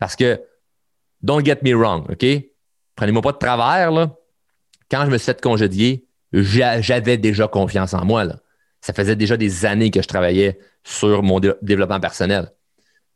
Parce 0.00 0.16
que, 0.16 0.40
don't 1.22 1.44
get 1.44 1.58
me 1.62 1.74
wrong, 1.74 2.06
OK? 2.10 2.26
Prenez-moi 2.96 3.22
pas 3.22 3.32
de 3.32 3.38
travers, 3.38 3.90
là. 3.90 4.14
Quand 4.90 5.04
je 5.04 5.10
me 5.10 5.18
suis 5.18 5.26
fait 5.26 5.40
congédier, 5.40 6.06
j'avais 6.32 7.18
déjà 7.18 7.46
confiance 7.46 7.92
en 7.92 8.04
moi, 8.04 8.24
là. 8.24 8.36
Ça 8.80 8.92
faisait 8.92 9.16
déjà 9.16 9.36
des 9.36 9.66
années 9.66 9.90
que 9.90 10.00
je 10.00 10.08
travaillais 10.08 10.58
sur 10.84 11.22
mon 11.22 11.40
développement 11.40 12.00
personnel. 12.00 12.52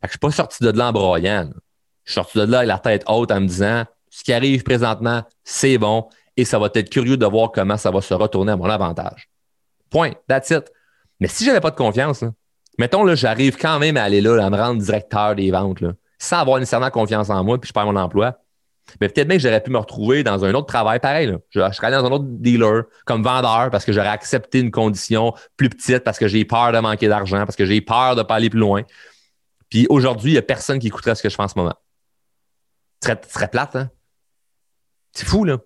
Fait 0.00 0.08
que 0.08 0.08
je 0.08 0.12
suis 0.12 0.18
pas 0.18 0.30
sorti 0.30 0.64
de 0.64 0.70
là 0.70 0.88
en 0.88 0.92
broyant. 0.92 1.48
Je 2.04 2.12
suis 2.12 2.14
sorti 2.14 2.38
de 2.38 2.44
là 2.44 2.58
avec 2.58 2.68
la 2.68 2.78
tête 2.78 3.04
haute 3.06 3.30
en 3.30 3.40
me 3.40 3.46
disant 3.46 3.84
ce 4.10 4.24
qui 4.24 4.32
arrive 4.32 4.62
présentement, 4.62 5.22
c'est 5.44 5.78
bon 5.78 6.08
et 6.36 6.44
ça 6.44 6.58
va 6.58 6.68
être 6.74 6.90
curieux 6.90 7.16
de 7.16 7.26
voir 7.26 7.52
comment 7.52 7.76
ça 7.76 7.90
va 7.90 8.00
se 8.00 8.14
retourner 8.14 8.52
à 8.52 8.56
mon 8.56 8.68
avantage. 8.68 9.28
Point. 9.90 10.12
That's 10.28 10.50
it. 10.50 10.70
Mais 11.20 11.28
si 11.28 11.44
je 11.44 11.50
n'avais 11.50 11.60
pas 11.60 11.70
de 11.70 11.76
confiance, 11.76 12.24
mettons, 12.78 13.04
là, 13.04 13.14
j'arrive 13.14 13.56
quand 13.56 13.78
même 13.78 13.96
à 13.96 14.04
aller 14.04 14.20
là, 14.20 14.44
à 14.44 14.50
me 14.50 14.56
rendre 14.56 14.80
directeur 14.80 15.34
des 15.34 15.50
ventes, 15.50 15.82
sans 16.18 16.38
avoir 16.38 16.58
nécessairement 16.58 16.90
confiance 16.90 17.30
en 17.30 17.44
moi, 17.44 17.60
puis 17.60 17.68
je 17.68 17.72
perds 17.72 17.86
mon 17.86 17.96
emploi. 17.96 18.38
Mais 19.00 19.08
peut-être 19.08 19.28
bien 19.28 19.36
que 19.36 19.42
j'aurais 19.42 19.62
pu 19.62 19.70
me 19.70 19.78
retrouver 19.78 20.24
dans 20.24 20.44
un 20.44 20.52
autre 20.54 20.66
travail 20.66 20.98
pareil. 20.98 21.26
Là. 21.26 21.38
Je, 21.50 21.72
serais 21.72 21.90
dans 21.90 22.04
un 22.04 22.10
autre 22.10 22.24
dealer 22.26 22.84
comme 23.04 23.22
vendeur 23.22 23.70
parce 23.70 23.84
que 23.84 23.92
j'aurais 23.92 24.08
accepté 24.08 24.60
une 24.60 24.70
condition 24.70 25.32
plus 25.56 25.68
petite 25.68 26.00
parce 26.00 26.18
que 26.18 26.26
j'ai 26.26 26.44
peur 26.44 26.72
de 26.72 26.78
manquer 26.78 27.08
d'argent, 27.08 27.44
parce 27.44 27.56
que 27.56 27.66
j'ai 27.66 27.80
peur 27.80 28.16
de 28.16 28.22
ne 28.22 28.26
pas 28.26 28.36
aller 28.36 28.50
plus 28.50 28.58
loin. 28.58 28.82
Puis 29.68 29.86
aujourd'hui, 29.88 30.32
il 30.32 30.34
n'y 30.34 30.38
a 30.38 30.42
personne 30.42 30.78
qui 30.78 30.88
écouterait 30.88 31.14
ce 31.14 31.22
que 31.22 31.28
je 31.28 31.36
fais 31.36 31.42
en 31.42 31.48
ce 31.48 31.56
moment. 31.56 31.74
Ce 33.04 33.10
serait, 33.28 33.48
plate, 33.48 33.76
hein? 33.76 33.90
C'est 35.12 35.26
fou, 35.26 35.44
là. 35.44 35.58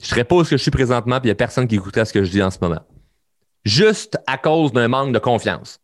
Je 0.00 0.06
serais 0.06 0.24
pas 0.24 0.36
où 0.36 0.44
je 0.44 0.56
suis 0.56 0.70
présentement, 0.70 1.20
puis 1.20 1.26
il 1.26 1.30
n'y 1.30 1.32
a 1.32 1.36
personne 1.36 1.68
qui 1.68 1.74
écouterait 1.74 2.04
ce 2.04 2.12
que 2.12 2.24
je 2.24 2.30
dis 2.30 2.42
en 2.42 2.50
ce 2.50 2.58
moment. 2.60 2.80
Juste 3.64 4.18
à 4.26 4.38
cause 4.38 4.72
d'un 4.72 4.88
manque 4.88 5.12
de 5.12 5.18
confiance. 5.18 5.80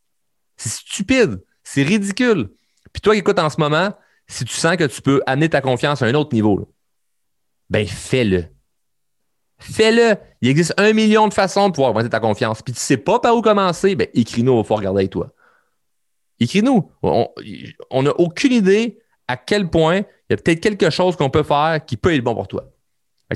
C'est 0.57 0.71
stupide. 0.71 1.45
C'est 1.63 1.83
ridicule. 1.83 2.51
Puis 2.93 3.03
toi 3.03 3.13
qui 3.13 3.21
écoutes 3.21 3.39
en 3.39 3.51
ce 3.51 3.61
moment, 3.61 3.93
si 4.27 4.45
tu 4.45 4.55
sens 4.55 4.77
que 4.77 4.85
tu 4.85 5.03
peux 5.03 5.23
amener 5.27 5.51
ta 5.51 5.61
confiance 5.61 6.01
à 6.01 6.07
un 6.07 6.15
autre 6.15 6.35
niveau, 6.35 6.73
ben 7.69 7.87
fais-le. 7.87 8.47
Fais-le. 9.59 10.17
Il 10.41 10.49
existe 10.49 10.75
un 10.79 10.93
million 10.93 11.29
de 11.29 11.35
façons 11.35 11.69
de 11.69 11.75
pouvoir 11.75 11.91
augmenter 11.91 12.09
ta 12.09 12.21
confiance. 12.21 12.63
Puis 12.63 12.73
tu 12.73 12.81
sais 12.81 12.97
pas 12.97 13.21
par 13.21 13.37
où 13.37 13.43
commencer, 13.43 13.97
ben 13.97 14.09
écris-nous, 14.15 14.53
on 14.53 14.63
va 14.63 14.77
regarder 14.77 15.01
avec 15.01 15.13
toi. 15.13 15.33
Écris-nous. 16.41 16.91
On 17.03 18.03
n'a 18.03 18.19
aucune 18.19 18.53
idée 18.53 18.99
à 19.29 19.37
quel 19.37 19.69
point 19.69 19.97
il 19.99 20.05
y 20.31 20.35
a 20.35 20.37
peut-être 20.37 20.61
quelque 20.61 20.91
chose 20.91 21.17
qu'on 21.17 21.31
peut 21.31 21.43
faire 21.43 21.81
qui 21.87 21.97
peut 21.97 22.15
être 22.15 22.23
bon 22.23 22.35
pour 22.35 22.49
toi. 22.49 22.65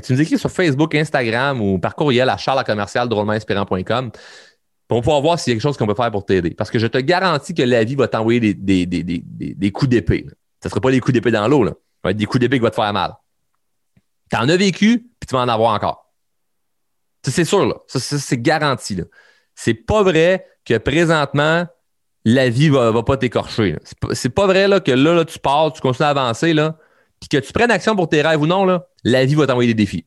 tu 0.03 0.13
nous 0.13 0.21
écris 0.21 0.37
sur 0.37 0.51
Facebook, 0.51 0.95
Instagram 0.95 1.61
ou 1.61 1.79
par 1.79 1.95
courriel 1.95 2.29
à 2.29 2.37
charles-commercial-drôlementinspirant.com 2.37 4.11
pour 4.87 5.01
pouvoir 5.01 5.21
voir 5.21 5.39
s'il 5.39 5.51
y 5.51 5.53
a 5.53 5.55
quelque 5.55 5.63
chose 5.63 5.77
qu'on 5.77 5.87
peut 5.87 5.95
faire 5.95 6.11
pour 6.11 6.25
t'aider. 6.25 6.51
Parce 6.51 6.69
que 6.69 6.77
je 6.77 6.87
te 6.87 6.97
garantis 6.97 7.53
que 7.53 7.63
la 7.63 7.83
vie 7.83 7.95
va 7.95 8.09
t'envoyer 8.09 8.53
des, 8.53 8.85
des, 8.85 9.71
coups 9.71 9.89
d'épée. 9.89 10.25
Ce 10.61 10.67
ne 10.67 10.69
sera 10.69 10.81
pas 10.81 10.91
des 10.91 10.99
coups 10.99 11.13
d'épée 11.13 11.31
dans 11.31 11.47
l'eau. 11.47 11.65
Ça 11.65 11.73
va 12.03 12.11
être 12.11 12.17
des 12.17 12.25
coups 12.25 12.41
d'épée 12.41 12.57
qui 12.57 12.63
vont 12.63 12.69
te 12.69 12.75
faire 12.75 12.91
mal. 12.91 13.15
Tu 14.29 14.37
en 14.37 14.49
as 14.49 14.57
vécu, 14.57 14.99
puis 14.99 15.27
tu 15.27 15.33
vas 15.33 15.41
en 15.41 15.47
avoir 15.47 15.73
encore. 15.73 16.11
C'est 17.23 17.45
sûr, 17.45 17.65
là. 17.65 17.75
Ça, 17.87 17.99
c'est 17.99 18.41
garanti. 18.41 18.99
C'est 19.55 19.73
pas 19.73 20.03
vrai 20.03 20.45
que 20.65 20.77
présentement, 20.77 21.67
la 22.25 22.49
vie 22.49 22.69
va, 22.69 22.91
va 22.91 23.03
pas 23.03 23.17
t'écorcher. 23.17 23.77
C'est 24.13 24.29
pas, 24.29 24.45
vrai 24.45 24.67
là, 24.67 24.79
que 24.79 24.91
là, 24.91 25.25
tu 25.25 25.39
pars, 25.39 25.73
tu 25.73 25.81
continues 25.81 26.05
à 26.05 26.09
avancer, 26.09 26.53
là, 26.53 26.77
puis 27.19 27.29
que 27.29 27.37
tu 27.37 27.53
prennes 27.53 27.71
action 27.71 27.95
pour 27.95 28.09
tes 28.09 28.21
rêves 28.21 28.41
ou 28.41 28.47
non, 28.47 28.65
là, 28.65 28.87
la 29.03 29.25
vie 29.25 29.35
va 29.35 29.47
t'envoyer 29.47 29.73
des 29.73 29.83
défis. 29.83 30.05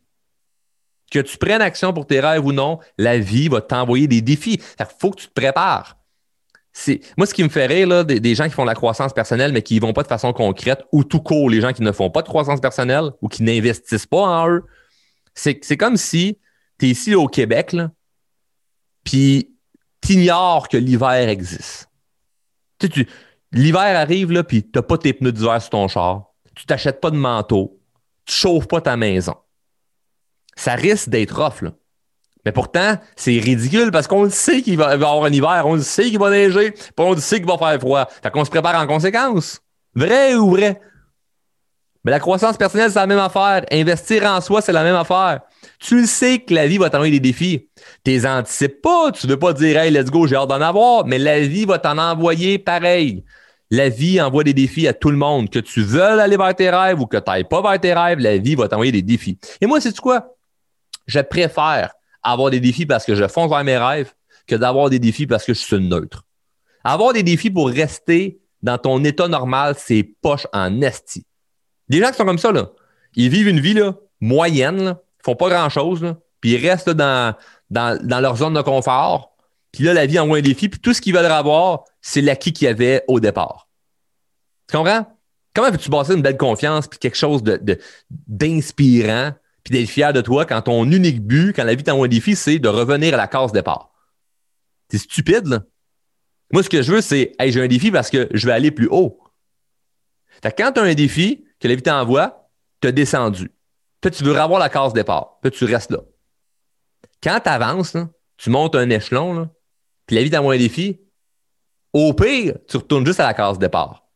Que 1.11 1.21
tu 1.21 1.37
prennes 1.39 1.63
action 1.63 1.93
pour 1.93 2.07
tes 2.07 2.21
rêves 2.21 2.45
ou 2.45 2.53
non, 2.53 2.79
la 2.99 3.19
vie 3.19 3.49
va 3.49 3.61
t'envoyer 3.61 4.09
des 4.09 4.21
défis. 4.21 4.61
Il 4.79 4.87
faut 4.99 5.11
que 5.11 5.21
tu 5.21 5.29
te 5.29 5.33
prépares. 5.33 5.97
moi 7.17 7.27
ce 7.27 7.35
qui 7.35 7.45
me 7.45 7.49
fait 7.49 7.67
rire 7.67 7.87
là, 7.87 8.05
des, 8.05 8.35
gens 8.35 8.45
qui 8.45 8.51
font 8.51 8.65
de 8.65 8.69
la 8.69 8.75
croissance 8.75 9.13
personnelle 9.13 9.53
mais 9.53 9.63
qui 9.63 9.77
y 9.77 9.79
vont 9.79 9.93
pas 9.93 10.03
de 10.03 10.09
façon 10.09 10.33
concrète 10.33 10.83
ou 10.93 11.05
tout 11.05 11.21
court 11.21 11.49
les 11.49 11.61
gens 11.61 11.73
qui 11.73 11.83
ne 11.83 11.93
font 11.93 12.11
pas 12.11 12.23
de 12.23 12.29
croissance 12.29 12.61
personnelle 12.61 13.11
ou 13.23 13.29
qui 13.29 13.45
n'investissent 13.45 14.07
pas 14.07 14.23
en 14.23 14.51
eux 14.51 14.65
c'est 15.35 15.77
comme 15.77 15.97
si 15.97 16.39
tu 16.81 16.87
es 16.87 16.89
ici 16.89 17.15
au 17.15 17.29
Québec 17.29 17.73
là 17.73 17.93
puis 19.05 19.55
ignores 20.09 20.69
que 20.69 20.77
l'hiver 20.77 21.29
existe 21.29 21.89
tu, 22.79 23.09
l'hiver 23.53 23.97
arrive 23.97 24.33
là 24.33 24.45
puis 24.45 24.63
t'as 24.63 24.83
pas 24.83 24.99
tes 24.99 25.13
pneus 25.13 25.33
d'hiver 25.33 25.61
sur 25.61 25.71
ton 25.71 25.89
char 25.89 26.31
tu 26.55 26.67
t'achètes 26.67 27.01
pas 27.01 27.11
de 27.11 27.17
manteau 27.17 27.81
tu 28.27 28.35
chauffes 28.35 28.69
pas 28.69 28.81
ta 28.81 28.97
maison 28.97 29.37
ça 30.57 30.75
risque 30.75 31.09
d'être 31.09 31.39
off 31.41 31.63
mais 32.45 32.53
pourtant, 32.53 32.97
c'est 33.17 33.39
ridicule 33.39 33.91
parce 33.91 34.07
qu'on 34.07 34.25
le 34.25 34.31
sait 34.31 34.61
qu'il 34.61 34.77
va, 34.77 34.91
y 34.91 34.93
avoir 34.93 35.25
un 35.25 35.33
hiver, 35.33 35.63
on 35.65 35.77
le 35.77 35.83
sait 35.83 36.05
qu'il 36.05 36.19
va 36.19 36.31
neiger, 36.31 36.73
puis 36.73 36.93
on 36.99 37.13
le 37.13 37.21
sait 37.21 37.39
qu'il 37.39 37.49
va 37.49 37.57
faire 37.57 37.81
froid. 37.81 38.07
Fait 38.23 38.31
qu'on 38.31 38.45
se 38.45 38.51
prépare 38.51 38.81
en 38.81 38.87
conséquence. 38.87 39.61
Vrai 39.95 40.35
ou 40.35 40.51
vrai? 40.51 40.81
Mais 42.05 42.11
la 42.11 42.21
croissance 42.21 42.59
personnelle, 42.59 42.91
c'est 42.91 42.99
la 42.99 43.07
même 43.07 43.19
affaire. 43.19 43.65
Investir 43.71 44.25
en 44.25 44.41
soi, 44.43 44.61
c'est 44.61 44.73
la 44.73 44.83
même 44.83 44.97
affaire. 44.97 45.41
Tu 45.79 46.01
le 46.01 46.07
sais 46.07 46.39
que 46.41 46.55
la 46.55 46.67
vie 46.67 46.79
va 46.79 46.91
t'envoyer 46.91 47.13
des 47.13 47.21
défis. 47.21 47.69
Tu 48.05 48.11
les 48.11 48.27
anticipes 48.27 48.81
pas. 48.83 49.13
Tu 49.13 49.27
veux 49.27 49.39
pas 49.39 49.53
dire, 49.53 49.79
hey, 49.79 49.91
let's 49.91 50.11
go, 50.11 50.27
j'ai 50.27 50.37
hâte 50.37 50.49
d'en 50.49 50.61
avoir. 50.61 51.07
Mais 51.07 51.19
la 51.19 51.41
vie 51.41 51.65
va 51.65 51.79
t'en 51.79 51.99
envoyer 51.99 52.59
pareil. 52.59 53.25
La 53.71 53.89
vie 53.89 54.21
envoie 54.21 54.45
des 54.45 54.55
défis 54.55 54.87
à 54.87 54.93
tout 54.93 55.11
le 55.11 55.17
monde. 55.17 55.51
Que 55.51 55.59
tu 55.59 55.83
veuilles 55.83 56.21
aller 56.21 56.37
vers 56.37 56.55
tes 56.55 56.71
rêves 56.71 57.01
ou 57.01 57.07
que 57.07 57.17
tu 57.17 57.25
n'ailles 57.27 57.45
pas 57.45 57.63
vers 57.63 57.81
tes 57.81 57.93
rêves, 57.93 58.19
la 58.19 58.37
vie 58.37 58.55
va 58.55 58.69
t'envoyer 58.69 58.93
des 58.93 59.03
défis. 59.03 59.39
Et 59.61 59.67
moi, 59.67 59.81
c'est 59.81 59.99
quoi? 59.99 60.37
Je 61.07 61.21
préfère 61.21 61.93
avoir 62.23 62.51
des 62.51 62.61
défis 62.61 62.87
parce 62.87 63.05
que 63.05 63.15
je 63.15 63.27
fonce 63.29 63.51
vers 63.51 63.65
mes 63.65 63.77
rêves 63.77 64.13
que 64.47 64.55
d'avoir 64.55 64.91
des 64.91 64.99
défis 64.99 65.27
parce 65.27 65.45
que 65.45 65.55
je 65.55 65.59
suis 65.59 65.81
neutre. 65.81 66.25
Avoir 66.85 67.13
des 67.13 67.23
défis 67.23 67.51
pour 67.51 67.69
rester 67.69 68.39
dans 68.63 68.79
ton 68.79 69.03
état 69.05 69.29
normal, 69.29 69.75
c'est 69.79 70.03
poche 70.23 70.47
en 70.53 70.81
esti. 70.81 71.27
Des 71.89 72.01
gens 72.01 72.11
qui 72.11 72.17
sont 72.17 72.25
comme 72.25 72.39
ça, 72.39 72.53
là, 72.53 72.71
ils 73.15 73.29
vivent 73.29 73.49
une 73.49 73.61
vie 73.61 73.79
moyenne, 74.21 74.97
font 75.25 75.37
pas 75.37 75.49
grand-chose, 75.49 76.15
puis 76.41 76.53
ils 76.53 76.69
restent 76.69 76.91
dans, 76.91 77.35
dans, 77.71 77.99
dans, 78.03 78.21
leur 78.21 78.37
zone 78.37 78.55
de 78.55 78.63
confort. 78.63 79.35
Puis 79.73 79.85
là, 79.85 79.95
la 79.95 80.07
vie 80.07 80.19
envoie 80.19 80.39
un 80.39 80.43
défi, 80.43 80.69
puis 80.69 80.79
tout 80.79 80.93
ce 80.93 81.01
qu'ils 81.01 81.15
veulent 81.15 81.27
avoir, 81.27 81.85
c'est 82.01 82.21
l'acquis 82.21 82.53
qu'il 82.53 82.67
y 82.67 82.71
avait 82.71 83.03
au 83.09 83.19
départ. 83.19 83.69
Tu 84.69 84.77
comprends? 84.77 85.07
Comment 85.55 85.71
peux-tu 85.71 85.89
bâtir 85.89 86.15
une 86.15 86.23
belle 86.23 86.37
confiance 86.37 86.87
puis 86.87 86.99
quelque 86.99 87.17
chose 87.17 87.43
d'inspirant 88.11 89.29
de, 89.29 89.35
puis 89.63 89.73
d'être 89.73 89.89
fier 89.89 90.13
de 90.13 90.21
toi 90.21 90.45
quand 90.45 90.63
ton 90.63 90.85
unique 90.85 91.23
but, 91.23 91.55
quand 91.55 91.65
la 91.65 91.75
vie 91.75 91.85
t'envoie 91.85 92.07
un 92.07 92.09
défi, 92.09 92.37
c'est 92.37 92.59
de 92.59 92.69
revenir 92.69 93.15
à 93.15 93.17
la 93.17 93.29
case 93.29 93.53
départ? 93.53 93.91
C'est 94.91 94.99
stupide, 94.99 95.47
là. 95.47 95.61
Moi, 96.53 96.63
ce 96.63 96.69
que 96.69 96.83
je 96.83 96.93
veux, 96.93 97.01
c'est, 97.01 97.33
hey, 97.39 97.51
j'ai 97.51 97.63
un 97.63 97.67
défi 97.67 97.91
parce 97.91 98.11
que 98.11 98.29
je 98.33 98.47
vais 98.47 98.53
aller 98.53 98.71
plus 98.71 98.89
haut. 98.91 99.19
Fait 100.43 100.55
quand 100.57 100.73
tu 100.73 100.81
as 100.81 100.85
un 100.85 100.95
défi 100.95 101.45
que 101.59 101.67
la 101.67 101.75
vie 101.75 101.83
t'envoie, 101.83 102.49
tu 102.81 102.89
as 102.89 102.93
descendu. 102.93 103.51
Puis 104.05 104.11
tu 104.11 104.23
veux 104.23 104.39
avoir 104.39 104.61
la 104.61 104.69
case 104.69 104.93
départ. 104.93 105.39
Puis 105.41 105.51
tu 105.51 105.65
restes 105.65 105.91
là. 105.91 106.01
Quand 107.23 107.41
tu 107.43 107.49
avances, 107.49 107.97
tu 108.37 108.51
montes 108.51 108.75
un 108.75 108.91
échelon, 108.91 109.49
puis 110.05 110.17
la 110.17 110.23
vie 110.23 110.31
t'envoie 110.31 110.55
un 110.55 110.59
défi, 110.59 111.01
au 111.95 112.13
pire, 112.13 112.59
tu 112.69 112.77
retournes 112.77 113.07
juste 113.07 113.21
à 113.21 113.27
la 113.27 113.33
case 113.33 113.59
départ. 113.59 114.07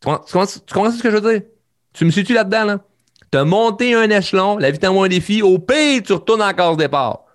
Tu 0.00 0.08
comprends, 0.08 0.46
ce 0.46 1.02
que 1.02 1.10
je 1.10 1.16
veux 1.16 1.32
dire? 1.32 1.42
Tu 1.92 2.06
me 2.06 2.10
suis-tu 2.10 2.32
là-dedans, 2.32 2.64
là? 2.64 2.80
Tu 3.30 3.36
as 3.36 3.44
monté 3.44 3.92
un 3.92 4.08
échelon, 4.08 4.56
la 4.56 4.70
vie 4.70 4.78
t'envoie 4.78 5.04
un 5.04 5.08
défi, 5.08 5.42
au 5.42 5.58
pire, 5.58 6.02
tu 6.02 6.14
retournes 6.14 6.40
en 6.40 6.54
case 6.54 6.78
départ. 6.78 7.26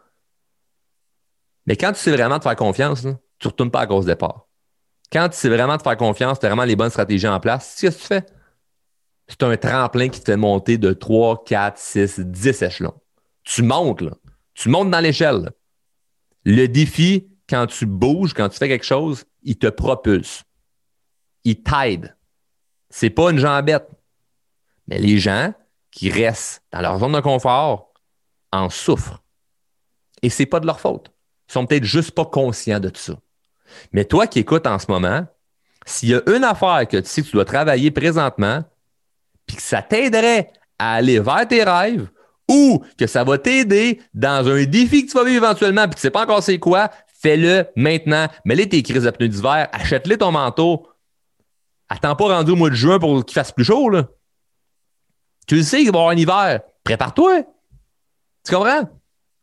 Mais 1.67 1.75
quand 1.75 1.91
tu 1.91 1.99
sais 1.99 2.11
vraiment 2.11 2.39
te 2.39 2.43
faire 2.43 2.55
confiance, 2.55 3.01
tu 3.01 3.07
ne 3.07 3.51
retournes 3.51 3.69
pas 3.69 3.81
à 3.81 3.87
cause 3.87 4.07
départ. 4.07 4.47
Quand 5.11 5.29
tu 5.29 5.37
sais 5.37 5.49
vraiment 5.49 5.77
te 5.77 5.83
faire 5.83 5.97
confiance, 5.97 6.39
tu 6.39 6.47
as 6.47 6.49
vraiment 6.49 6.65
les 6.65 6.75
bonnes 6.75 6.89
stratégies 6.89 7.27
en 7.27 7.39
place, 7.39 7.77
qu'est-ce 7.79 7.97
que 7.97 8.01
tu 8.01 8.07
fais? 8.07 8.25
C'est 9.27 9.43
un 9.43 9.57
tremplin 9.57 10.09
qui 10.09 10.19
te 10.19 10.25
fait 10.25 10.37
monter 10.37 10.77
de 10.77 10.93
3, 10.93 11.43
4, 11.45 11.77
6, 11.77 12.19
10 12.19 12.61
échelons. 12.61 12.93
Tu 13.43 13.63
montes. 13.63 14.03
Tu 14.53 14.69
montes 14.69 14.91
dans 14.91 14.99
l'échelle. 14.99 15.51
Le 16.43 16.67
défi, 16.67 17.27
quand 17.49 17.67
tu 17.67 17.85
bouges, 17.85 18.33
quand 18.33 18.49
tu 18.49 18.57
fais 18.57 18.67
quelque 18.67 18.85
chose, 18.85 19.25
il 19.43 19.57
te 19.57 19.67
propulse. 19.67 20.43
Il 21.43 21.61
t'aide. 21.61 22.15
C'est 22.89 23.09
pas 23.09 23.31
une 23.31 23.39
jambette. 23.39 23.89
Mais 24.87 24.99
les 24.99 25.17
gens, 25.17 25.53
qui 25.95 26.11
restent 26.11 26.61
dans 26.71 26.81
leur 26.81 26.99
zone 26.99 27.13
de 27.13 27.21
confort 27.21 27.93
en 28.51 28.69
souffrent. 28.69 29.23
Et 30.21 30.29
c'est 30.29 30.45
pas 30.45 30.59
de 30.59 30.67
leur 30.67 30.79
faute. 30.79 31.11
Ils 31.49 31.53
sont 31.53 31.65
peut-être 31.65 31.85
juste 31.85 32.11
pas 32.11 32.25
conscients 32.25 32.81
de 32.81 32.91
ça. 32.93 33.13
Mais 33.93 34.05
toi 34.05 34.27
qui 34.27 34.39
écoutes 34.39 34.67
en 34.67 34.77
ce 34.77 34.91
moment, 34.91 35.25
s'il 35.85 36.09
y 36.09 36.13
a 36.13 36.21
une 36.27 36.43
affaire 36.43 36.85
que 36.87 36.97
tu 36.97 37.07
sais 37.07 37.21
que 37.21 37.27
tu 37.27 37.33
dois 37.33 37.45
travailler 37.45 37.91
présentement, 37.91 38.63
puis 39.45 39.57
que 39.57 39.61
ça 39.61 39.81
t'aiderait 39.81 40.51
à 40.77 40.95
aller 40.95 41.19
vers 41.19 41.47
tes 41.47 41.63
rêves, 41.63 42.07
ou 42.49 42.83
que 42.97 43.07
ça 43.07 43.23
va 43.23 43.37
t'aider 43.37 44.01
dans 44.13 44.47
un 44.47 44.63
défi 44.65 45.05
que 45.05 45.11
tu 45.11 45.17
vas 45.17 45.23
vivre 45.23 45.43
éventuellement, 45.43 45.83
puis 45.83 45.91
que 45.91 45.95
tu 45.95 46.01
sais 46.01 46.11
pas 46.11 46.23
encore 46.23 46.43
c'est 46.43 46.59
quoi, 46.59 46.91
fais-le 47.21 47.67
maintenant. 47.75 48.27
Mets-les 48.45 48.69
tes 48.69 48.83
crises 48.83 49.03
de 49.03 49.09
pneus 49.09 49.29
d'hiver, 49.29 49.67
achète-les 49.71 50.17
ton 50.17 50.31
manteau. 50.31 50.87
Attends 51.89 52.15
pas 52.15 52.37
rendu 52.37 52.51
au 52.51 52.55
mois 52.55 52.69
de 52.69 52.75
juin 52.75 52.99
pour 52.99 53.23
qu'il 53.25 53.33
fasse 53.33 53.51
plus 53.51 53.65
chaud, 53.65 53.89
là. 53.89 54.07
Tu 55.47 55.55
le 55.55 55.63
sais 55.63 55.77
qu'il 55.77 55.91
va 55.91 55.97
y 55.97 56.01
avoir 56.01 56.09
un 56.09 56.17
hiver. 56.17 56.61
Prépare-toi. 56.83 57.43
Tu 58.43 58.53
comprends? 58.53 58.89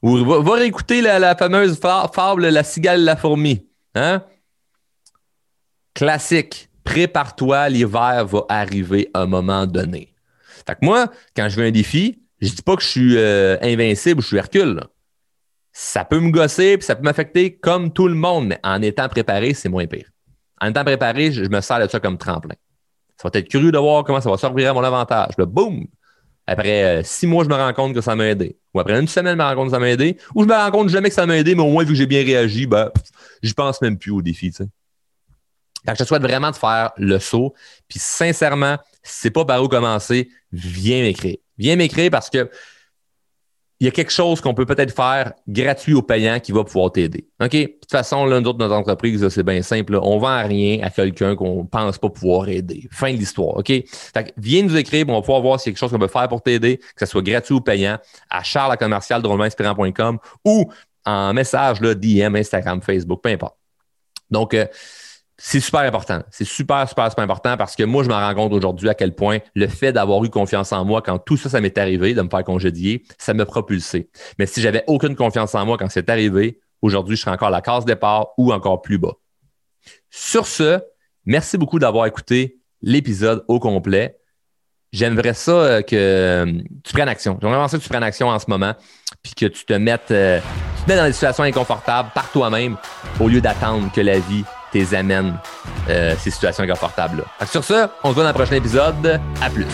Ou 0.02 0.42
va, 0.42 0.54
réécouter 0.54 1.00
la, 1.00 1.36
fameuse 1.36 1.78
fable 1.78 2.48
La 2.48 2.64
cigale 2.64 3.00
et 3.00 3.04
la 3.04 3.16
fourmi. 3.16 3.68
Hein? 3.94 4.24
Classique. 5.94 6.68
Prépare-toi, 6.84 7.68
l'hiver 7.68 8.26
va 8.26 8.44
arriver 8.48 9.10
à 9.14 9.22
un 9.22 9.26
moment 9.26 9.66
donné. 9.66 10.14
Fait 10.66 10.74
que 10.74 10.84
moi, 10.84 11.10
quand 11.36 11.48
je 11.48 11.56
veux 11.56 11.66
un 11.66 11.70
défi, 11.70 12.22
je 12.40 12.48
dis 12.48 12.62
pas 12.62 12.76
que 12.76 12.82
je 12.82 12.88
suis 12.88 13.16
euh, 13.16 13.56
invincible 13.62 14.18
ou 14.18 14.22
je 14.22 14.28
suis 14.28 14.36
Hercule. 14.36 14.82
Ça 15.72 16.04
peut 16.04 16.20
me 16.20 16.30
gosser 16.30 16.76
puis 16.76 16.84
ça 16.84 16.96
peut 16.96 17.02
m'affecter 17.02 17.56
comme 17.56 17.92
tout 17.92 18.08
le 18.08 18.14
monde, 18.14 18.46
mais 18.48 18.58
en 18.62 18.82
étant 18.82 19.08
préparé, 19.08 19.54
c'est 19.54 19.68
moins 19.68 19.86
pire. 19.86 20.10
En 20.60 20.68
étant 20.68 20.84
préparé, 20.84 21.32
je, 21.32 21.44
me 21.44 21.60
sers 21.60 21.80
de 21.80 21.88
ça 21.88 21.98
comme 21.98 22.18
tremplin. 22.18 22.54
Ça 23.16 23.28
va 23.28 23.38
être 23.38 23.48
curieux 23.48 23.72
de 23.72 23.78
voir 23.78 24.04
comment 24.04 24.20
ça 24.20 24.30
va 24.30 24.36
servir 24.36 24.70
à 24.70 24.74
mon 24.74 24.84
avantage. 24.84 25.32
Le 25.38 25.46
boum! 25.46 25.86
Après 26.46 26.82
euh, 26.82 27.02
six 27.04 27.26
mois, 27.26 27.44
je 27.44 27.48
me 27.48 27.54
rends 27.54 27.72
compte 27.72 27.94
que 27.94 28.00
ça 28.00 28.16
m'a 28.16 28.26
aidé. 28.26 28.58
Ou 28.74 28.80
après 28.80 28.98
une 28.98 29.06
semaine, 29.06 29.34
je 29.34 29.38
me 29.38 29.42
rends 29.42 29.54
compte 29.54 29.66
que 29.66 29.72
ça 29.72 29.78
m'a 29.78 29.88
aidé. 29.88 30.16
Ou 30.34 30.42
je 30.42 30.48
me 30.48 30.54
rends 30.54 30.70
compte 30.70 30.88
jamais 30.88 31.08
que 31.08 31.14
ça 31.14 31.26
m'a 31.26 31.38
aidé, 31.38 31.54
mais 31.54 31.62
au 31.62 31.70
moins, 31.70 31.84
vu 31.84 31.90
que 31.90 31.98
j'ai 31.98 32.06
bien 32.06 32.24
réagi, 32.24 32.66
ben, 32.66 32.90
j'y 33.42 33.54
pense 33.54 33.80
même 33.80 33.96
plus 33.96 34.10
au 34.10 34.22
défi. 34.22 34.52
Tu 35.86 35.92
je 35.92 35.98
te 35.98 36.04
souhaite 36.04 36.22
vraiment 36.22 36.50
de 36.50 36.56
faire 36.56 36.92
le 36.96 37.18
saut. 37.18 37.54
Puis 37.88 37.98
sincèrement, 37.98 38.76
si 39.02 39.20
c'est 39.22 39.30
pas 39.30 39.44
par 39.44 39.62
où 39.62 39.68
commencer, 39.68 40.28
viens 40.52 41.02
m'écrire. 41.02 41.36
Viens 41.58 41.76
m'écrire 41.76 42.10
parce 42.10 42.30
que 42.30 42.48
il 43.80 43.86
y 43.86 43.88
a 43.88 43.90
quelque 43.90 44.12
chose 44.12 44.40
qu'on 44.40 44.54
peut 44.54 44.64
peut-être 44.64 44.94
faire 44.94 45.32
gratuit 45.48 45.92
ou 45.92 46.02
payant 46.02 46.38
qui 46.38 46.52
va 46.52 46.62
pouvoir 46.62 46.92
t'aider. 46.92 47.26
OK? 47.42 47.50
De 47.50 47.66
toute 47.66 47.90
façon, 47.90 48.24
l'un 48.26 48.40
d'autre 48.40 48.60
notre 48.60 48.76
entreprise, 48.76 49.28
c'est 49.28 49.42
bien 49.42 49.60
simple. 49.62 49.98
On 50.00 50.18
vend 50.18 50.46
rien 50.46 50.78
à 50.84 50.90
quelqu'un 50.90 51.34
qu'on 51.34 51.66
pense 51.66 51.98
pas 51.98 52.08
pouvoir 52.08 52.48
aider. 52.48 52.86
Fin 52.92 53.12
de 53.12 53.16
l'histoire. 53.16 53.56
OK? 53.56 53.66
Fait 53.66 54.32
viens 54.36 54.62
nous 54.62 54.76
écrire, 54.76 55.04
on 55.08 55.14
va 55.14 55.20
pouvoir 55.20 55.40
voir 55.40 55.58
s'il 55.58 55.70
y 55.70 55.70
a 55.70 55.72
quelque 55.72 55.80
chose 55.80 55.90
qu'on 55.90 55.98
peut 55.98 56.06
faire 56.06 56.28
pour 56.28 56.42
t'aider, 56.42 56.78
que 56.78 57.04
ce 57.04 57.06
soit 57.06 57.22
gratuit 57.22 57.56
ou 57.56 57.60
payant, 57.60 57.98
à 58.30 58.44
charles 58.44 58.78
ou 60.44 60.70
en 61.04 61.34
message, 61.34 61.80
là, 61.80 61.94
DM, 61.96 62.36
Instagram, 62.36 62.80
Facebook, 62.82 63.20
peu 63.20 63.30
importe. 63.30 63.56
Donc, 64.30 64.54
euh, 64.54 64.66
c'est 65.44 65.58
super 65.58 65.80
important. 65.80 66.22
C'est 66.30 66.44
super, 66.44 66.88
super, 66.88 67.10
super 67.10 67.24
important 67.24 67.56
parce 67.56 67.74
que 67.74 67.82
moi, 67.82 68.04
je 68.04 68.08
me 68.08 68.14
rends 68.14 68.32
compte 68.32 68.52
aujourd'hui 68.52 68.88
à 68.88 68.94
quel 68.94 69.12
point 69.12 69.38
le 69.56 69.66
fait 69.66 69.92
d'avoir 69.92 70.22
eu 70.22 70.30
confiance 70.30 70.72
en 70.72 70.84
moi 70.84 71.02
quand 71.02 71.18
tout 71.18 71.36
ça, 71.36 71.48
ça 71.48 71.60
m'est 71.60 71.76
arrivé, 71.78 72.14
de 72.14 72.22
me 72.22 72.28
faire 72.28 72.44
congédier, 72.44 73.02
ça 73.18 73.34
me 73.34 73.44
propulsé. 73.44 74.08
Mais 74.38 74.46
si 74.46 74.60
j'avais 74.60 74.84
aucune 74.86 75.16
confiance 75.16 75.56
en 75.56 75.66
moi 75.66 75.76
quand 75.78 75.90
c'est 75.90 76.08
arrivé, 76.08 76.60
aujourd'hui, 76.80 77.16
je 77.16 77.22
serais 77.22 77.32
encore 77.32 77.48
à 77.48 77.50
la 77.50 77.60
case 77.60 77.84
départ 77.84 78.28
ou 78.38 78.52
encore 78.52 78.82
plus 78.82 78.98
bas. 78.98 79.14
Sur 80.10 80.46
ce, 80.46 80.78
merci 81.26 81.58
beaucoup 81.58 81.80
d'avoir 81.80 82.06
écouté 82.06 82.60
l'épisode 82.80 83.44
au 83.48 83.58
complet. 83.58 84.20
J'aimerais 84.92 85.34
ça 85.34 85.50
euh, 85.50 85.82
que 85.82 85.96
euh, 85.96 86.52
tu 86.84 86.92
prennes 86.92 87.08
action. 87.08 87.38
J'aimerais 87.40 87.56
vraiment 87.56 87.68
ça 87.68 87.78
que 87.78 87.82
tu 87.82 87.88
prennes 87.88 88.04
action 88.04 88.28
en 88.28 88.38
ce 88.38 88.46
moment, 88.46 88.74
puis 89.24 89.34
que 89.34 89.46
tu 89.46 89.64
te 89.64 89.72
mettes, 89.72 90.12
euh, 90.12 90.38
tu 90.76 90.84
te 90.84 90.88
mettes 90.88 90.98
dans 91.00 91.06
des 91.06 91.12
situations 91.12 91.42
inconfortables 91.42 92.10
par 92.14 92.30
toi-même 92.30 92.76
au 93.18 93.26
lieu 93.26 93.40
d'attendre 93.40 93.90
que 93.90 94.00
la 94.00 94.20
vie 94.20 94.44
tes 94.72 94.96
amènes 94.96 95.36
euh, 95.88 96.14
ces 96.18 96.30
situations 96.30 96.64
inconfortables-là. 96.64 97.46
Sur 97.46 97.62
ce, 97.62 97.86
on 98.02 98.10
se 98.10 98.14
voit 98.14 98.24
dans 98.24 98.30
le 98.30 98.34
prochain 98.34 98.56
épisode. 98.56 99.20
À 99.40 99.50
plus. 99.50 99.66